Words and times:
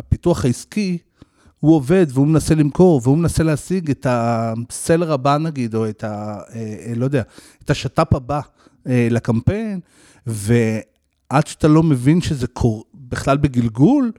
הפיתוח 0.00 0.44
העסקי, 0.44 0.98
הוא 1.60 1.76
עובד 1.76 2.06
והוא 2.10 2.26
מנסה 2.26 2.54
למכור 2.54 3.00
והוא 3.04 3.18
מנסה 3.18 3.42
להשיג 3.42 3.90
את 3.90 4.06
הסלר 4.10 5.12
הבא 5.12 5.38
נגיד, 5.38 5.74
או 5.74 5.88
את 5.88 6.04
ה... 6.04 6.38
אה, 6.54 6.92
לא 6.96 7.04
יודע, 7.04 7.22
את 7.64 7.70
השת"פ 7.70 8.14
הבא 8.14 8.40
לקמפיין, 8.86 9.80
ועד 10.26 11.46
שאתה 11.46 11.68
לא 11.68 11.82
מבין 11.82 12.20
שזה 12.20 12.46
קור... 12.46 12.84
בכלל 12.94 13.36
בגלגול, 13.36 14.12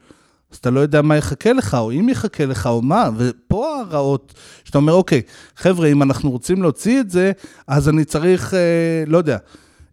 אז 0.52 0.58
אתה 0.58 0.70
לא 0.70 0.80
יודע 0.80 1.02
מה 1.02 1.18
יחכה 1.18 1.54
לך, 1.54 1.74
או 1.74 1.92
אם 1.92 2.10
יחכה 2.10 2.46
לך, 2.46 2.68
או 2.68 2.82
מה, 2.82 3.10
ופה 3.18 3.80
הרעות, 3.80 4.34
שאתה 4.64 4.78
אומר, 4.78 4.94
אוקיי, 4.94 5.22
חבר'ה, 5.56 5.88
אם 5.88 6.04
אנחנו 6.04 6.32
רוצים 6.32 6.62
להוציא 6.62 7.00
את 7.00 7.10
זה, 7.10 7.32
אז 7.68 7.90
אני 7.90 8.06
צריך, 8.06 8.54
אה, 8.54 9.04
לא 9.08 9.18
יודע, 9.18 9.38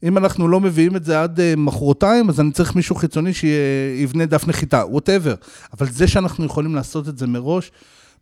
אם 0.02 0.18
אנחנו 0.18 0.48
לא 0.48 0.60
מביאים 0.60 0.96
את 0.96 1.04
זה 1.04 1.22
עד 1.22 1.40
אה, 1.40 1.54
מחרתיים, 1.56 2.28
אז 2.28 2.40
אני 2.40 2.52
צריך 2.52 2.76
מישהו 2.76 2.96
חיצוני 2.96 3.32
שיבנה 3.32 4.26
דף 4.26 4.46
נחיתה, 4.48 4.84
ווטאבר. 4.86 5.34
אבל 5.78 5.86
זה 5.90 6.06
שאנחנו 6.08 6.44
יכולים 6.44 6.74
לעשות 6.74 7.08
את 7.08 7.18
זה 7.18 7.26
מראש, 7.26 7.70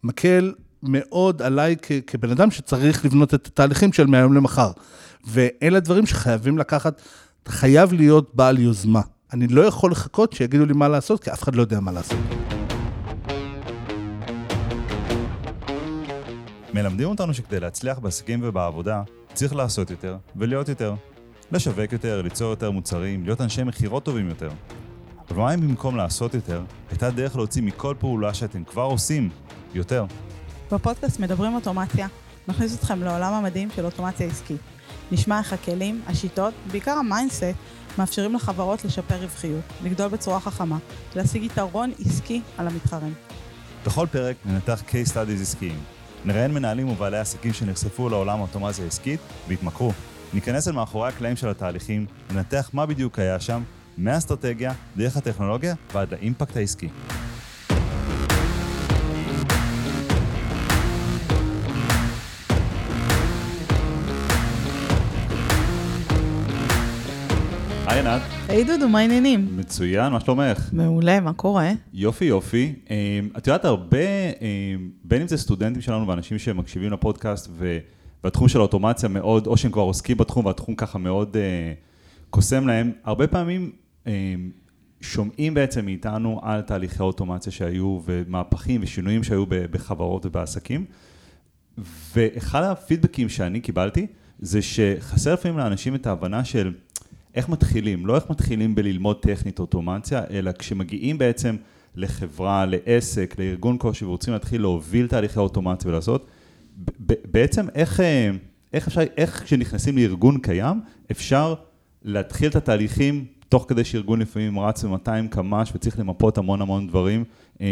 מקל 0.04 0.52
מאוד 0.82 1.42
עליי 1.42 1.76
כ- 1.82 1.92
כבן 2.06 2.30
אדם 2.30 2.50
שצריך 2.50 3.04
לבנות 3.04 3.34
את 3.34 3.46
התהליכים 3.46 3.92
של 3.92 4.06
מהיום 4.06 4.32
למחר. 4.34 4.70
ואלה 5.28 5.80
דברים 5.80 6.06
שחייבים 6.06 6.58
לקחת, 6.58 7.02
חייב 7.48 7.92
להיות 7.92 8.30
בעל 8.34 8.58
יוזמה. 8.58 9.00
אני 9.32 9.46
לא 9.46 9.62
יכול 9.62 9.90
לחכות 9.90 10.32
שיגידו 10.32 10.66
לי 10.66 10.72
מה 10.72 10.88
לעשות, 10.88 11.24
כי 11.24 11.32
אף 11.32 11.42
אחד 11.42 11.54
לא 11.54 11.60
יודע 11.62 11.80
מה 11.80 11.92
לעשות. 11.92 12.18
מלמדים 16.74 17.08
אותנו 17.08 17.34
שכדי 17.34 17.60
להצליח 17.60 17.98
בעסקים 17.98 18.40
ובעבודה, 18.42 19.02
צריך 19.34 19.54
לעשות 19.54 19.90
יותר 19.90 20.16
ולהיות 20.36 20.68
יותר. 20.68 20.94
לשווק 21.52 21.92
יותר, 21.92 22.22
ליצור 22.22 22.50
יותר 22.50 22.70
מוצרים, 22.70 23.24
להיות 23.24 23.40
אנשי 23.40 23.62
מכירות 23.62 24.04
טובים 24.04 24.28
יותר. 24.28 24.48
אבל 25.30 25.38
מה 25.38 25.54
אם 25.54 25.60
במקום 25.60 25.96
לעשות 25.96 26.34
יותר, 26.34 26.62
הייתה 26.90 27.10
דרך 27.10 27.36
להוציא 27.36 27.62
מכל 27.62 27.94
פעולה 27.98 28.34
שאתם 28.34 28.64
כבר 28.64 28.82
עושים 28.82 29.30
יותר? 29.74 30.04
בפודקאסט 30.72 31.20
מדברים 31.20 31.54
אוטומציה. 31.54 32.06
נכניס 32.48 32.74
אתכם 32.74 33.02
לעולם 33.02 33.32
המדהים 33.32 33.68
של 33.76 33.84
אוטומציה 33.84 34.26
עסקית. 34.26 34.60
נשמע 35.12 35.38
איך 35.38 35.52
הכלים, 35.52 36.02
השיטות, 36.06 36.54
בעיקר 36.70 36.90
ה 36.92 36.98
mindset, 36.98 37.44
מאפשרים 37.98 38.34
לחברות 38.34 38.84
לשפר 38.84 39.16
רווחיות, 39.16 39.64
לגדול 39.84 40.08
בצורה 40.08 40.40
חכמה, 40.40 40.78
להשיג 41.16 41.42
יתרון 41.42 41.92
עסקי 42.06 42.40
על 42.58 42.68
המתחרים. 42.68 43.14
בכל 43.86 44.06
פרק 44.10 44.36
ננתח 44.44 44.82
case 44.88 45.12
studies 45.12 45.42
עסקיים. 45.42 45.78
נראיין 46.24 46.54
מנהלים 46.54 46.88
ובעלי 46.88 47.18
עסקים 47.18 47.52
שנחשפו 47.52 48.08
לעולם 48.08 48.38
האוטומציה 48.38 48.84
העסקית 48.84 49.20
והתמכרו. 49.48 49.92
ניכנס 50.36 50.68
אל 50.68 50.72
מאחורי 50.72 51.08
הקלעים 51.08 51.36
של 51.36 51.48
התהליכים, 51.48 52.06
ננתח 52.34 52.70
מה 52.72 52.86
בדיוק 52.86 53.18
היה 53.18 53.40
שם, 53.40 53.62
מהאסטרטגיה, 53.98 54.72
דרך 54.96 55.16
הטכנולוגיה 55.16 55.74
ועד 55.92 56.12
לאימפקט 56.12 56.56
העסקי. 56.56 56.88
היי 67.86 68.00
עינת. 68.00 68.22
היי 68.48 68.64
דודו, 68.64 68.88
מה 68.88 68.98
העניינים? 68.98 69.48
מצוין, 69.56 70.12
מה 70.12 70.20
שלומך? 70.20 70.68
מעולה, 70.72 71.20
מה 71.20 71.32
קורה? 71.32 71.70
יופי 71.92 72.24
יופי. 72.24 72.74
אמ, 72.90 73.28
את 73.36 73.46
יודעת, 73.46 73.64
הרבה, 73.64 73.98
אמ, 74.40 74.90
בין 75.04 75.22
אם 75.22 75.28
זה 75.28 75.36
סטודנטים 75.36 75.82
שלנו 75.82 76.08
ואנשים 76.08 76.38
שמקשיבים 76.38 76.92
לפודקאסט 76.92 77.50
והתחום 78.26 78.48
של 78.48 78.58
האוטומציה 78.58 79.08
מאוד, 79.08 79.46
או 79.46 79.56
שהם 79.56 79.72
כבר 79.72 79.82
עוסקים 79.82 80.16
בתחום 80.16 80.46
והתחום 80.46 80.74
ככה 80.74 80.98
מאוד 80.98 81.36
אה, 81.36 81.72
קוסם 82.30 82.66
להם, 82.66 82.92
הרבה 83.04 83.26
פעמים 83.26 83.72
אמ, 84.06 84.12
שומעים 85.00 85.54
בעצם 85.54 85.84
מאיתנו 85.84 86.40
על 86.42 86.60
תהליכי 86.60 86.96
האוטומציה 86.98 87.52
שהיו 87.52 88.00
ומהפכים 88.04 88.80
ושינויים 88.82 89.22
שהיו 89.22 89.44
בחברות 89.48 90.26
ובעסקים. 90.26 90.84
ואחד 92.14 92.62
הפידבקים 92.62 93.28
שאני 93.28 93.60
קיבלתי, 93.60 94.06
זה 94.38 94.62
שחסר 94.62 95.32
לפעמים 95.32 95.58
לאנשים 95.58 95.94
את 95.94 96.06
ההבנה 96.06 96.44
של 96.44 96.72
איך 97.34 97.48
מתחילים, 97.48 98.06
לא 98.06 98.14
איך 98.14 98.30
מתחילים 98.30 98.74
בללמוד 98.74 99.16
טכנית 99.20 99.58
אוטומציה, 99.58 100.22
אלא 100.30 100.52
כשמגיעים 100.52 101.18
בעצם 101.18 101.56
לחברה, 101.94 102.66
לעסק, 102.66 103.34
לארגון 103.38 103.78
כלשהו 103.78 104.08
ורוצים 104.08 104.32
להתחיל 104.32 104.60
להוביל 104.60 105.06
תהליכי 105.06 105.38
אוטומציה 105.38 105.90
ולעשות, 105.90 106.26
בעצם 107.30 107.66
איך, 107.74 108.00
אה, 108.00 108.30
איך 108.72 108.86
אפשר, 108.86 109.00
איך 109.16 109.42
כשנכנסים 109.42 109.98
לארגון 109.98 110.38
קיים, 110.38 110.80
אפשר 111.10 111.54
להתחיל 112.02 112.48
את 112.48 112.56
התהליכים 112.56 113.24
תוך 113.48 113.64
כדי 113.68 113.84
שארגון 113.84 114.20
לפעמים 114.20 114.58
רץ 114.58 114.84
ב-200 114.84 115.28
קמ"ש 115.30 115.72
וצריך 115.74 115.98
למפות 115.98 116.38
המון 116.38 116.62
המון 116.62 116.86
דברים. 116.86 117.24
אה, 117.60 117.66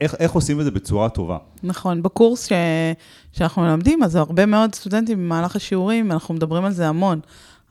איך, 0.00 0.14
איך 0.14 0.32
עושים 0.32 0.60
את 0.60 0.64
זה 0.64 0.70
בצורה 0.70 1.08
טובה? 1.08 1.38
נכון, 1.62 2.02
בקורס 2.02 2.46
ש, 2.48 2.52
שאנחנו 3.32 3.62
מלמדים, 3.62 4.02
אז 4.02 4.16
הרבה 4.16 4.46
מאוד 4.46 4.74
סטודנטים 4.74 5.18
במהלך 5.18 5.56
השיעורים, 5.56 6.12
אנחנו 6.12 6.34
מדברים 6.34 6.64
על 6.64 6.72
זה 6.72 6.88
המון. 6.88 7.20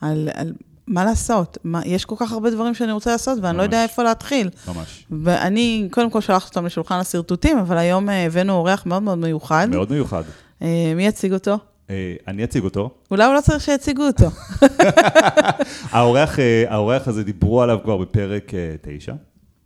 על, 0.01 0.29
על 0.33 0.53
מה 0.89 1.05
לעשות, 1.05 1.57
מה, 1.63 1.81
יש 1.85 2.05
כל 2.05 2.15
כך 2.17 2.31
הרבה 2.31 2.49
דברים 2.49 2.73
שאני 2.73 2.91
רוצה 2.91 3.11
לעשות, 3.11 3.39
ואני 3.41 3.51
ממש, 3.51 3.57
לא 3.57 3.63
יודע 3.63 3.83
איפה 3.83 4.03
להתחיל. 4.03 4.49
ממש. 4.67 5.05
ואני, 5.11 5.87
קודם 5.91 6.09
כל 6.09 6.21
שלחתי 6.21 6.49
אותם 6.49 6.65
לשולחן 6.65 6.95
השרטוטים, 6.95 7.57
אבל 7.57 7.77
היום 7.77 8.09
אה, 8.09 8.25
הבאנו 8.25 8.53
אורח 8.53 8.85
מאוד 8.85 9.03
מאוד 9.03 9.17
מיוחד. 9.17 9.67
מאוד 9.69 9.91
מיוחד. 9.91 10.23
אה, 10.61 10.93
מי 10.95 11.05
יציג 11.05 11.33
אותו? 11.33 11.57
אה, 11.89 12.13
אני 12.27 12.43
אציג 12.43 12.63
אותו. 12.63 12.89
אולי 13.11 13.25
הוא 13.25 13.33
לא 13.33 13.41
צריך 13.41 13.63
שיציגו 13.63 14.03
אותו. 14.07 14.25
האורח, 15.91 16.39
האורח 16.67 17.07
הזה 17.07 17.23
דיברו 17.23 17.61
עליו 17.61 17.77
כבר 17.83 17.97
בפרק 17.97 18.51
9, 18.81 19.13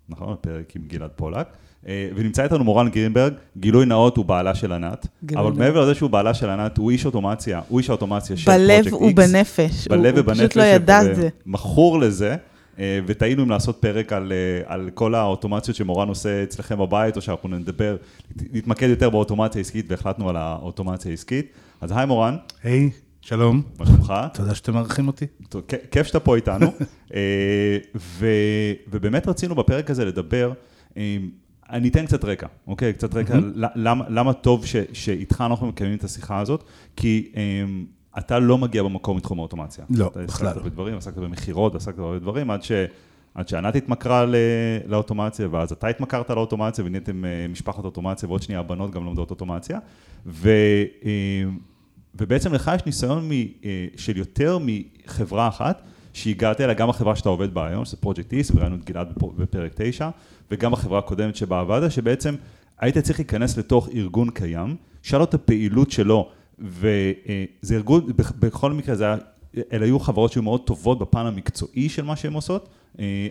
נכון? 0.09 0.35
פרק 0.41 0.75
עם 0.75 0.81
גלעד 0.87 1.11
פולק. 1.15 1.47
אה, 1.87 2.09
ונמצא 2.15 2.43
איתנו 2.43 2.63
מורן 2.63 2.89
גרינברג, 2.89 3.33
גילוי 3.57 3.85
נאות 3.85 4.17
הוא 4.17 4.25
בעלה 4.25 4.55
של 4.55 4.71
ענת, 4.71 5.07
אבל 5.35 5.51
מעבר 5.51 5.81
לזה 5.81 5.95
שהוא 5.95 6.09
בעלה 6.09 6.33
של 6.33 6.49
ענת, 6.49 6.77
הוא 6.77 6.91
איש 6.91 7.05
אוטומציה, 7.05 7.61
הוא 7.67 7.79
איש 7.79 7.89
האוטומציה 7.89 8.37
של 8.37 8.45
פרויקט 8.45 8.87
X. 8.87 8.91
בלב 8.91 9.01
ובנפש, 9.01 9.87
בלב 9.87 10.17
הוא 10.17 10.33
פשוט 10.33 10.55
לא 10.55 10.63
ידע 10.63 11.11
את 11.11 11.15
זה. 11.15 11.29
מכור 11.45 11.99
לזה. 11.99 12.35
אה, 12.79 12.99
וטעינו 13.05 13.43
אם 13.43 13.49
לעשות 13.49 13.77
פרק 13.79 14.13
על, 14.13 14.31
אה, 14.31 14.73
על 14.73 14.89
כל 14.93 15.15
האוטומציות 15.15 15.77
שמורן 15.77 16.07
עושה 16.07 16.43
אצלכם 16.43 16.77
בבית, 16.77 17.15
או 17.15 17.21
שאנחנו 17.21 17.49
נדבר, 17.49 17.95
נתמקד 18.53 18.89
יותר 18.89 19.09
באוטומציה 19.09 19.59
העסקית, 19.59 19.85
והחלטנו 19.89 20.29
על 20.29 20.35
האוטומציה 20.35 21.11
העסקית. 21.11 21.51
אז 21.81 21.91
היי 21.95 22.05
מורן. 22.05 22.35
היי, 22.63 22.89
hey, 22.93 22.97
שלום. 23.21 23.61
מה 23.79 23.85
שלומך? 23.85 24.13
תודה 24.33 24.55
שאתם 24.55 24.73
מארחים 24.73 25.07
אותי. 25.07 25.25
טוב, 25.49 25.61
כיף 25.91 26.07
שאתה 26.07 26.19
פה 26.19 26.35
איתנו. 26.35 26.73
ו, 27.95 28.27
ובאמת 28.91 29.27
רצינו 29.27 29.55
בפרק 29.55 29.89
הזה 29.89 30.05
לדבר 30.05 30.51
אני 31.69 31.89
אתן 31.89 32.05
קצת 32.05 32.25
רקע, 32.25 32.47
אוקיי? 32.67 32.93
קצת 32.93 33.15
רקע, 33.15 33.33
mm-hmm. 33.33 33.67
למה, 33.75 34.05
למה 34.09 34.33
טוב 34.33 34.65
ש, 34.65 34.75
שאיתך 34.93 35.43
אנחנו 35.45 35.67
מקיימים 35.67 35.97
את 35.97 36.03
השיחה 36.03 36.39
הזאת? 36.39 36.63
כי 36.95 37.31
um, 37.33 37.37
אתה 38.17 38.39
לא 38.39 38.57
מגיע 38.57 38.83
במקום 38.83 39.17
מתחום 39.17 39.39
האוטומציה. 39.39 39.85
לא, 39.89 40.11
בכלל 40.15 40.47
לא. 40.47 40.51
עסקת 40.51 40.65
בדברים, 40.65 40.97
עסקת 40.97 41.17
במכירות, 41.17 41.75
עסקת 41.75 41.95
בהרבה 41.95 42.19
דברים, 42.19 42.51
עד, 42.51 42.63
ש, 42.63 42.71
עד 43.35 43.47
שענת 43.47 43.75
התמכרה 43.75 44.25
ל, 44.25 44.35
לאוטומציה, 44.85 45.47
ואז 45.51 45.71
אתה 45.71 45.87
התמכרת 45.87 46.29
לאוטומציה, 46.29 46.85
ונהייתם 46.85 47.23
uh, 47.23 47.51
משפחת 47.51 47.85
אוטומציה, 47.85 48.29
ועוד 48.29 48.41
שנייה 48.41 48.59
הבנות 48.59 48.91
גם 48.91 49.05
לומדות 49.05 49.29
אוטומציה. 49.29 49.79
ו, 50.25 50.49
uh, 51.01 51.05
ובעצם 52.15 52.53
לך 52.53 52.71
יש 52.75 52.85
ניסיון 52.85 53.29
מ, 53.29 53.31
uh, 53.31 53.65
של 53.95 54.17
יותר 54.17 54.57
מחברה 54.61 55.47
אחת, 55.47 55.81
שהגעת 56.13 56.61
אליה, 56.61 56.73
גם 56.73 56.89
החברה 56.89 57.15
שאתה 57.15 57.29
עובד 57.29 57.53
בה 57.53 57.67
היום, 57.67 57.85
שזה 57.85 57.97
פרויקט 57.97 58.33
איס, 58.33 58.51
וראינו 58.55 58.75
את 58.75 58.85
גלעד 58.85 59.07
בפרק 59.37 59.71
9, 59.75 60.09
וגם 60.51 60.71
בחברה 60.71 60.99
הקודמת 60.99 61.35
שבה 61.35 61.59
עבדת, 61.59 61.91
שבעצם 61.91 62.35
היית 62.79 62.97
צריך 62.97 63.19
להיכנס 63.19 63.57
לתוך 63.57 63.89
ארגון 63.95 64.29
קיים, 64.29 64.75
שאל 65.01 65.19
לו 65.19 65.25
את 65.25 65.33
הפעילות 65.33 65.91
שלו, 65.91 66.29
וזה 66.59 67.75
ארגון, 67.75 68.07
בכל 68.39 68.71
מקרה 68.71 68.95
זה 68.95 69.05
היה, 69.05 69.15
אלה 69.73 69.85
היו 69.85 69.99
חברות 69.99 70.31
שהיו 70.31 70.43
מאוד 70.43 70.61
טובות 70.61 70.99
בפן 70.99 71.25
המקצועי 71.25 71.89
של 71.89 72.05
מה 72.05 72.15
שהן 72.15 72.33
עושות, 72.33 72.69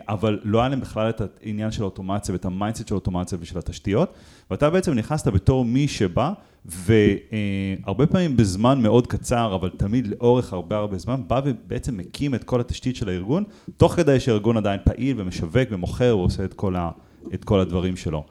אבל 0.08 0.40
לא 0.44 0.60
היה 0.60 0.68
להם 0.68 0.80
בכלל 0.80 1.08
את 1.08 1.22
העניין 1.42 1.70
של 1.70 1.82
האוטומציה 1.82 2.32
ואת 2.32 2.44
ה 2.44 2.50
mindset 2.50 2.88
של 2.88 2.94
האוטומציה 2.94 3.38
ושל 3.40 3.58
התשתיות, 3.58 4.14
ואתה 4.50 4.70
בעצם 4.70 4.92
נכנסת 4.92 5.28
בתור 5.28 5.64
מי 5.64 5.88
שבא, 5.88 6.32
והרבה 6.64 8.06
פעמים 8.06 8.36
בזמן 8.36 8.82
מאוד 8.82 9.06
קצר, 9.06 9.54
אבל 9.54 9.70
תמיד 9.76 10.06
לאורך 10.06 10.52
הרבה 10.52 10.76
הרבה 10.76 10.98
זמן, 10.98 11.20
בא 11.26 11.40
ובעצם 11.44 11.96
מקים 11.96 12.34
את 12.34 12.44
כל 12.44 12.60
התשתית 12.60 12.96
של 12.96 13.08
הארגון, 13.08 13.44
תוך 13.76 13.92
כדי 13.92 14.20
שהארגון 14.20 14.56
עדיין 14.56 14.80
פעיל 14.84 15.20
ומשווק 15.20 15.68
ומוכר 15.70 16.18
ועושה 16.18 16.44
את 16.44 16.54
כל, 16.54 16.76
ה, 16.76 16.90
את 17.34 17.44
כל 17.44 17.60
הדברים 17.60 17.96
שלו. 17.96 18.24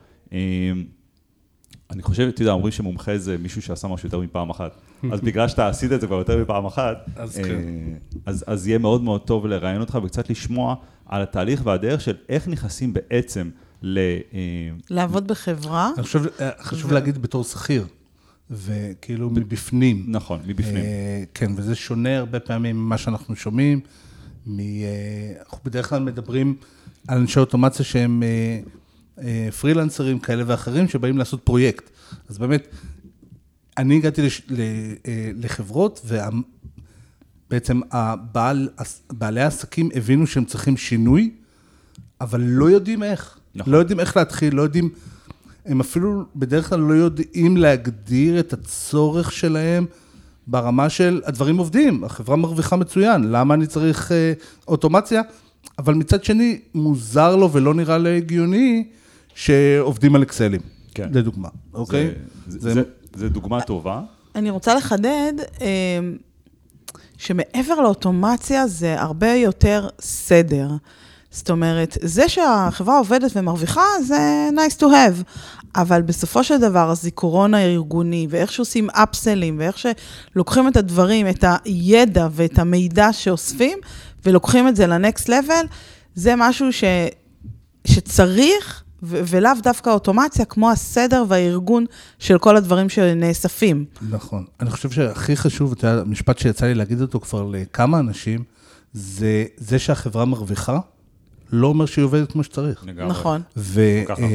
אני 1.91 2.01
חושב, 2.01 2.27
אתה 2.27 2.41
יודע, 2.41 2.51
אומרים 2.51 2.71
שמומחה 2.71 3.17
זה 3.17 3.37
מישהו 3.37 3.61
שעשה 3.61 3.87
משהו 3.87 4.07
יותר 4.07 4.19
מפעם 4.19 4.49
אחת. 4.49 4.71
אז 5.11 5.21
בגלל 5.21 5.47
שאתה 5.47 5.67
עשית 5.67 5.91
את 5.91 6.01
זה 6.01 6.07
כבר 6.07 6.15
יותר 6.15 6.37
מפעם 6.41 6.65
אחת, 6.65 6.97
אז, 7.15 7.35
כן. 7.35 7.61
אז, 8.25 8.43
אז 8.47 8.67
יהיה 8.67 8.77
מאוד 8.77 9.03
מאוד 9.03 9.21
טוב 9.21 9.47
לראיין 9.47 9.81
אותך 9.81 9.99
וקצת 10.03 10.29
לשמוע 10.29 10.75
על 11.05 11.21
התהליך 11.21 11.61
והדרך 11.65 12.01
של 12.01 12.15
איך 12.29 12.47
נכנסים 12.47 12.93
בעצם 12.93 13.49
ל... 13.81 13.99
לעבוד 14.89 15.27
בחברה. 15.27 15.91
אני 15.95 16.03
חושב, 16.03 16.23
חשוב 16.61 16.91
להגיד 16.91 17.21
בתור 17.21 17.43
שכיר. 17.43 17.85
וכאילו 18.51 19.29
מבפנים. 19.29 20.05
נכון, 20.07 20.39
מבפנים. 20.47 20.83
כן, 21.33 21.51
וזה 21.55 21.75
שונה 21.75 22.17
הרבה 22.17 22.39
פעמים 22.39 22.75
ממה 22.75 22.97
שאנחנו 22.97 23.35
שומעים. 23.35 23.79
אנחנו 25.39 25.57
בדרך 25.65 25.89
כלל 25.89 25.99
מדברים 25.99 26.55
על 27.07 27.17
אנשי 27.17 27.39
אוטומציה 27.39 27.85
שהם 27.85 28.23
אה, 28.23 28.59
פרילנסרים 29.59 30.19
כאלה 30.19 30.43
ואחרים 30.47 30.87
שבאים 30.87 31.17
לעשות 31.17 31.41
פרויקט. 31.43 31.89
אז 32.29 32.37
באמת, 32.37 32.67
אני 33.77 33.95
הגעתי 33.95 34.21
לש, 34.21 34.41
ל, 34.49 34.61
אה, 35.07 35.31
לחברות, 35.35 36.05
ובעצם 37.47 37.81
הבעל, 37.91 38.69
בעלי 39.11 39.41
העסקים 39.41 39.89
הבינו 39.95 40.27
שהם 40.27 40.45
צריכים 40.45 40.77
שינוי, 40.77 41.31
אבל 42.21 42.41
לא 42.41 42.69
יודעים 42.69 43.03
איך. 43.03 43.37
נכון. 43.55 43.73
לא 43.73 43.77
יודעים 43.77 43.99
איך 43.99 44.17
להתחיל, 44.17 44.55
לא 44.55 44.61
יודעים, 44.61 44.89
הם 45.65 45.79
אפילו 45.79 46.23
בדרך 46.35 46.69
כלל 46.69 46.79
לא 46.79 46.93
יודעים 46.93 47.57
להגדיר 47.57 48.39
את 48.39 48.53
הצורך 48.53 49.31
שלהם 49.31 49.85
ברמה 50.47 50.89
של 50.89 51.21
הדברים 51.25 51.57
עובדים, 51.57 52.03
החברה 52.03 52.35
מרוויחה 52.35 52.75
מצוין, 52.75 53.23
למה 53.31 53.53
אני 53.53 53.67
צריך 53.67 54.11
אה, 54.11 54.33
אוטומציה? 54.67 55.21
אבל 55.79 55.93
מצד 55.93 56.23
שני, 56.23 56.59
מוזר 56.73 57.35
לו 57.35 57.53
ולא 57.53 57.73
נראה 57.73 57.97
לי 57.97 58.17
הגיוני 58.17 58.87
שעובדים 59.35 60.15
על 60.15 60.23
אקסלים, 60.23 60.61
כן. 60.93 61.09
לדוגמה, 61.11 61.49
אוקיי? 61.73 62.11
זה, 62.47 62.59
זה, 62.59 62.73
זה, 62.73 62.81
זה 63.15 63.29
דוגמה 63.29 63.61
טובה. 63.61 64.01
אני 64.35 64.49
רוצה 64.49 64.75
לחדד 64.75 65.33
אה, 65.61 65.67
שמעבר 67.17 67.75
לאוטומציה 67.81 68.67
זה 68.67 69.01
הרבה 69.01 69.33
יותר 69.33 69.87
סדר. 69.99 70.69
זאת 71.31 71.49
אומרת, 71.49 71.97
זה 72.01 72.29
שהחברה 72.29 72.97
עובדת 72.97 73.31
ומרוויחה 73.35 73.81
זה 74.03 74.49
nice 74.55 74.79
to 74.79 74.83
have, 74.83 75.23
אבל 75.75 76.01
בסופו 76.01 76.43
של 76.43 76.57
דבר 76.57 76.89
הזיכרון 76.89 77.53
הארגוני, 77.53 78.27
ואיך 78.29 78.51
שעושים 78.51 78.89
אפסלים, 78.89 79.59
ואיך 79.59 79.77
שלוקחים 79.77 80.67
את 80.67 80.77
הדברים, 80.77 81.27
את 81.27 81.45
הידע 81.65 82.27
ואת 82.31 82.59
המידע 82.59 83.13
שאוספים, 83.13 83.77
ולוקחים 84.25 84.67
את 84.67 84.75
זה 84.75 84.87
לנקסט 84.87 85.29
לבל, 85.29 85.65
זה 86.15 86.33
משהו 86.37 86.73
ש, 86.73 86.83
שצריך, 87.87 88.83
ו- 89.03 89.21
ולאו 89.27 89.51
דווקא 89.63 89.89
אוטומציה, 89.89 90.45
כמו 90.45 90.71
הסדר 90.71 91.23
והארגון 91.27 91.85
של 92.19 92.37
כל 92.37 92.57
הדברים 92.57 92.89
שנאספים. 92.89 93.85
נכון. 94.09 94.45
אני 94.59 94.69
חושב 94.69 94.91
שהכי 94.91 95.35
חשוב, 95.35 95.71
אתה 95.71 95.87
יודע, 95.87 96.01
המשפט 96.01 96.37
שיצא 96.37 96.65
לי 96.65 96.73
להגיד 96.73 97.01
אותו 97.01 97.19
כבר 97.19 97.49
לכמה 97.51 97.99
אנשים, 97.99 98.43
זה 98.93 99.45
זה 99.57 99.79
שהחברה 99.79 100.25
מרוויחה, 100.25 100.79
לא 101.51 101.67
אומר 101.67 101.85
שהיא 101.85 102.05
עובדת 102.05 102.31
כמו 102.31 102.43
שצריך. 102.43 102.83
לגמרי. 102.85 103.09
נכון. 103.09 103.41
ו- 103.57 104.01
נכון. 104.09 104.25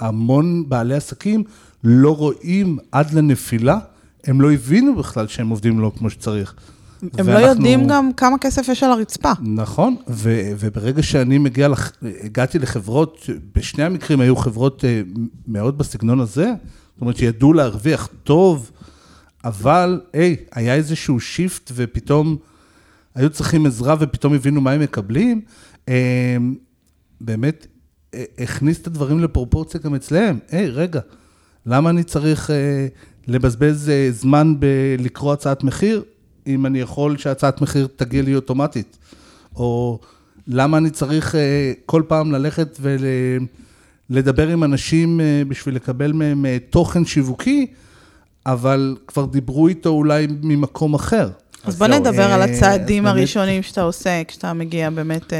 והמון 0.00 0.68
בעלי 0.68 0.94
עסקים 0.94 1.44
לא 1.84 2.16
רואים 2.16 2.78
עד 2.92 3.12
לנפילה, 3.12 3.78
הם 4.24 4.40
לא 4.40 4.52
הבינו 4.52 4.96
בכלל 4.96 5.26
שהם 5.26 5.48
עובדים 5.48 5.80
לא 5.80 5.92
כמו 5.98 6.10
שצריך. 6.10 6.54
הם 7.18 7.26
ואנחנו... 7.26 7.32
לא 7.32 7.50
יודעים 7.50 7.88
גם 7.88 8.12
כמה 8.12 8.38
כסף 8.38 8.68
יש 8.68 8.82
על 8.82 8.90
הרצפה. 8.90 9.32
נכון, 9.40 9.96
ו- 10.08 10.52
וברגע 10.58 11.02
שאני 11.02 11.38
מגיע, 11.38 11.68
לח... 11.68 11.92
הגעתי 12.24 12.58
לחברות, 12.58 13.30
בשני 13.54 13.84
המקרים 13.84 14.20
היו 14.20 14.36
חברות 14.36 14.84
אה, 14.84 15.02
מאוד 15.46 15.78
בסגנון 15.78 16.20
הזה, 16.20 16.52
זאת 16.94 17.00
אומרת 17.00 17.16
שידעו 17.16 17.52
להרוויח 17.52 18.08
טוב, 18.24 18.70
אבל, 19.44 20.00
היי, 20.12 20.36
היה 20.52 20.74
איזשהו 20.74 21.20
שיפט 21.20 21.70
ופתאום 21.74 22.36
היו 23.14 23.30
צריכים 23.30 23.66
עזרה 23.66 23.94
ופתאום 24.00 24.34
הבינו 24.34 24.60
מה 24.60 24.70
הם 24.70 24.80
מקבלים, 24.80 25.40
אה, 25.88 26.36
באמת 27.20 27.66
אה, 28.14 28.24
הכניס 28.38 28.80
את 28.80 28.86
הדברים 28.86 29.20
לפרופורציה 29.20 29.80
גם 29.80 29.94
אצלם. 29.94 30.38
היי, 30.50 30.70
רגע, 30.70 31.00
למה 31.66 31.90
אני 31.90 32.04
צריך 32.04 32.50
לבזבז 33.26 33.90
זמן 34.10 34.54
בלקרוא 34.58 35.32
הצעת 35.32 35.64
מחיר? 35.64 36.02
אם 36.46 36.66
אני 36.66 36.80
יכול 36.80 37.18
שהצעת 37.18 37.60
מחיר 37.60 37.88
תגיע 37.96 38.22
לי 38.22 38.34
אוטומטית? 38.34 38.96
או 39.56 39.98
למה 40.46 40.78
אני 40.78 40.90
צריך 40.90 41.34
אה, 41.34 41.72
כל 41.86 42.02
פעם 42.08 42.32
ללכת 42.32 42.78
ולדבר 44.10 44.48
עם 44.48 44.64
אנשים 44.64 45.20
אה, 45.20 45.42
בשביל 45.48 45.74
לקבל 45.74 46.12
מהם 46.12 46.46
אה, 46.46 46.56
תוכן 46.70 47.04
שיווקי, 47.04 47.66
אבל 48.46 48.96
כבר 49.06 49.24
דיברו 49.24 49.68
איתו 49.68 49.88
אולי 49.88 50.26
ממקום 50.42 50.94
אחר. 50.94 51.30
אז 51.64 51.78
בוא 51.78 51.86
נדבר 51.86 52.32
על 52.32 52.42
הצעדים 52.42 53.06
הראשונים 53.06 53.62
שאתה 53.62 53.82
עושה, 53.82 54.22
כשאתה 54.28 54.52
מגיע 54.52 54.90
באמת... 54.90 55.32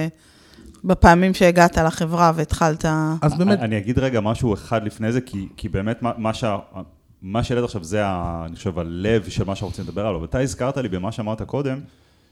בפעמים 0.85 1.35
שהגעת 1.35 1.79
לחברה 1.79 2.33
והתחלת... 2.35 2.85
אז 3.23 3.39
באמת... 3.39 3.59
אני 3.59 3.79
אגיד 3.79 3.99
רגע 3.99 4.21
משהו 4.21 4.55
אחד 4.55 4.85
לפני 4.85 5.13
זה, 5.13 5.21
כי, 5.21 5.49
כי 5.57 5.69
באמת 5.69 6.03
מה, 6.03 6.35
שה, 6.35 6.59
מה 7.27 7.43
שהעלית 7.43 7.65
עכשיו 7.65 7.85
זה, 7.85 8.07
ה, 8.07 8.43
אני 8.47 8.57
חושב, 8.57 8.79
הלב 8.79 9.29
של 9.29 9.45
מה 9.45 9.55
שאנחנו 9.55 9.67
רוצים 9.67 9.85
לדבר 9.85 10.07
עליו. 10.07 10.21
ואתה 10.21 10.41
הזכרת 10.41 10.77
לי 10.77 10.89
במה 10.89 11.13
שאמרת 11.13 11.43
קודם, 11.43 11.81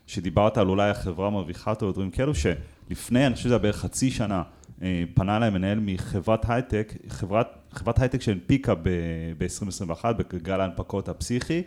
שדיברת 0.06 0.58
על 0.58 0.68
אולי 0.68 0.90
החברה 0.90 1.30
מרוויחה 1.30 1.74
טוב 1.74 1.88
ודברים 1.88 2.10
כאלו, 2.10 2.32
שלפני, 2.34 3.26
אני 3.26 3.34
חושב 3.34 3.44
שזה 3.44 3.54
היה 3.54 3.58
בערך 3.58 3.76
חצי 3.76 4.10
שנה, 4.10 4.42
אה, 4.82 5.04
פנה 5.14 5.36
אליי 5.36 5.50
מנהל 5.50 5.78
מחברת 5.82 6.50
הייטק, 6.50 6.92
חברת, 7.08 7.48
חברת 7.72 7.98
הייטק 7.98 8.22
שהנפיקה 8.22 8.74
ב-2021, 8.74 10.04
בגל 10.12 10.60
ההנפקות 10.60 11.08
הפסיכי, 11.08 11.62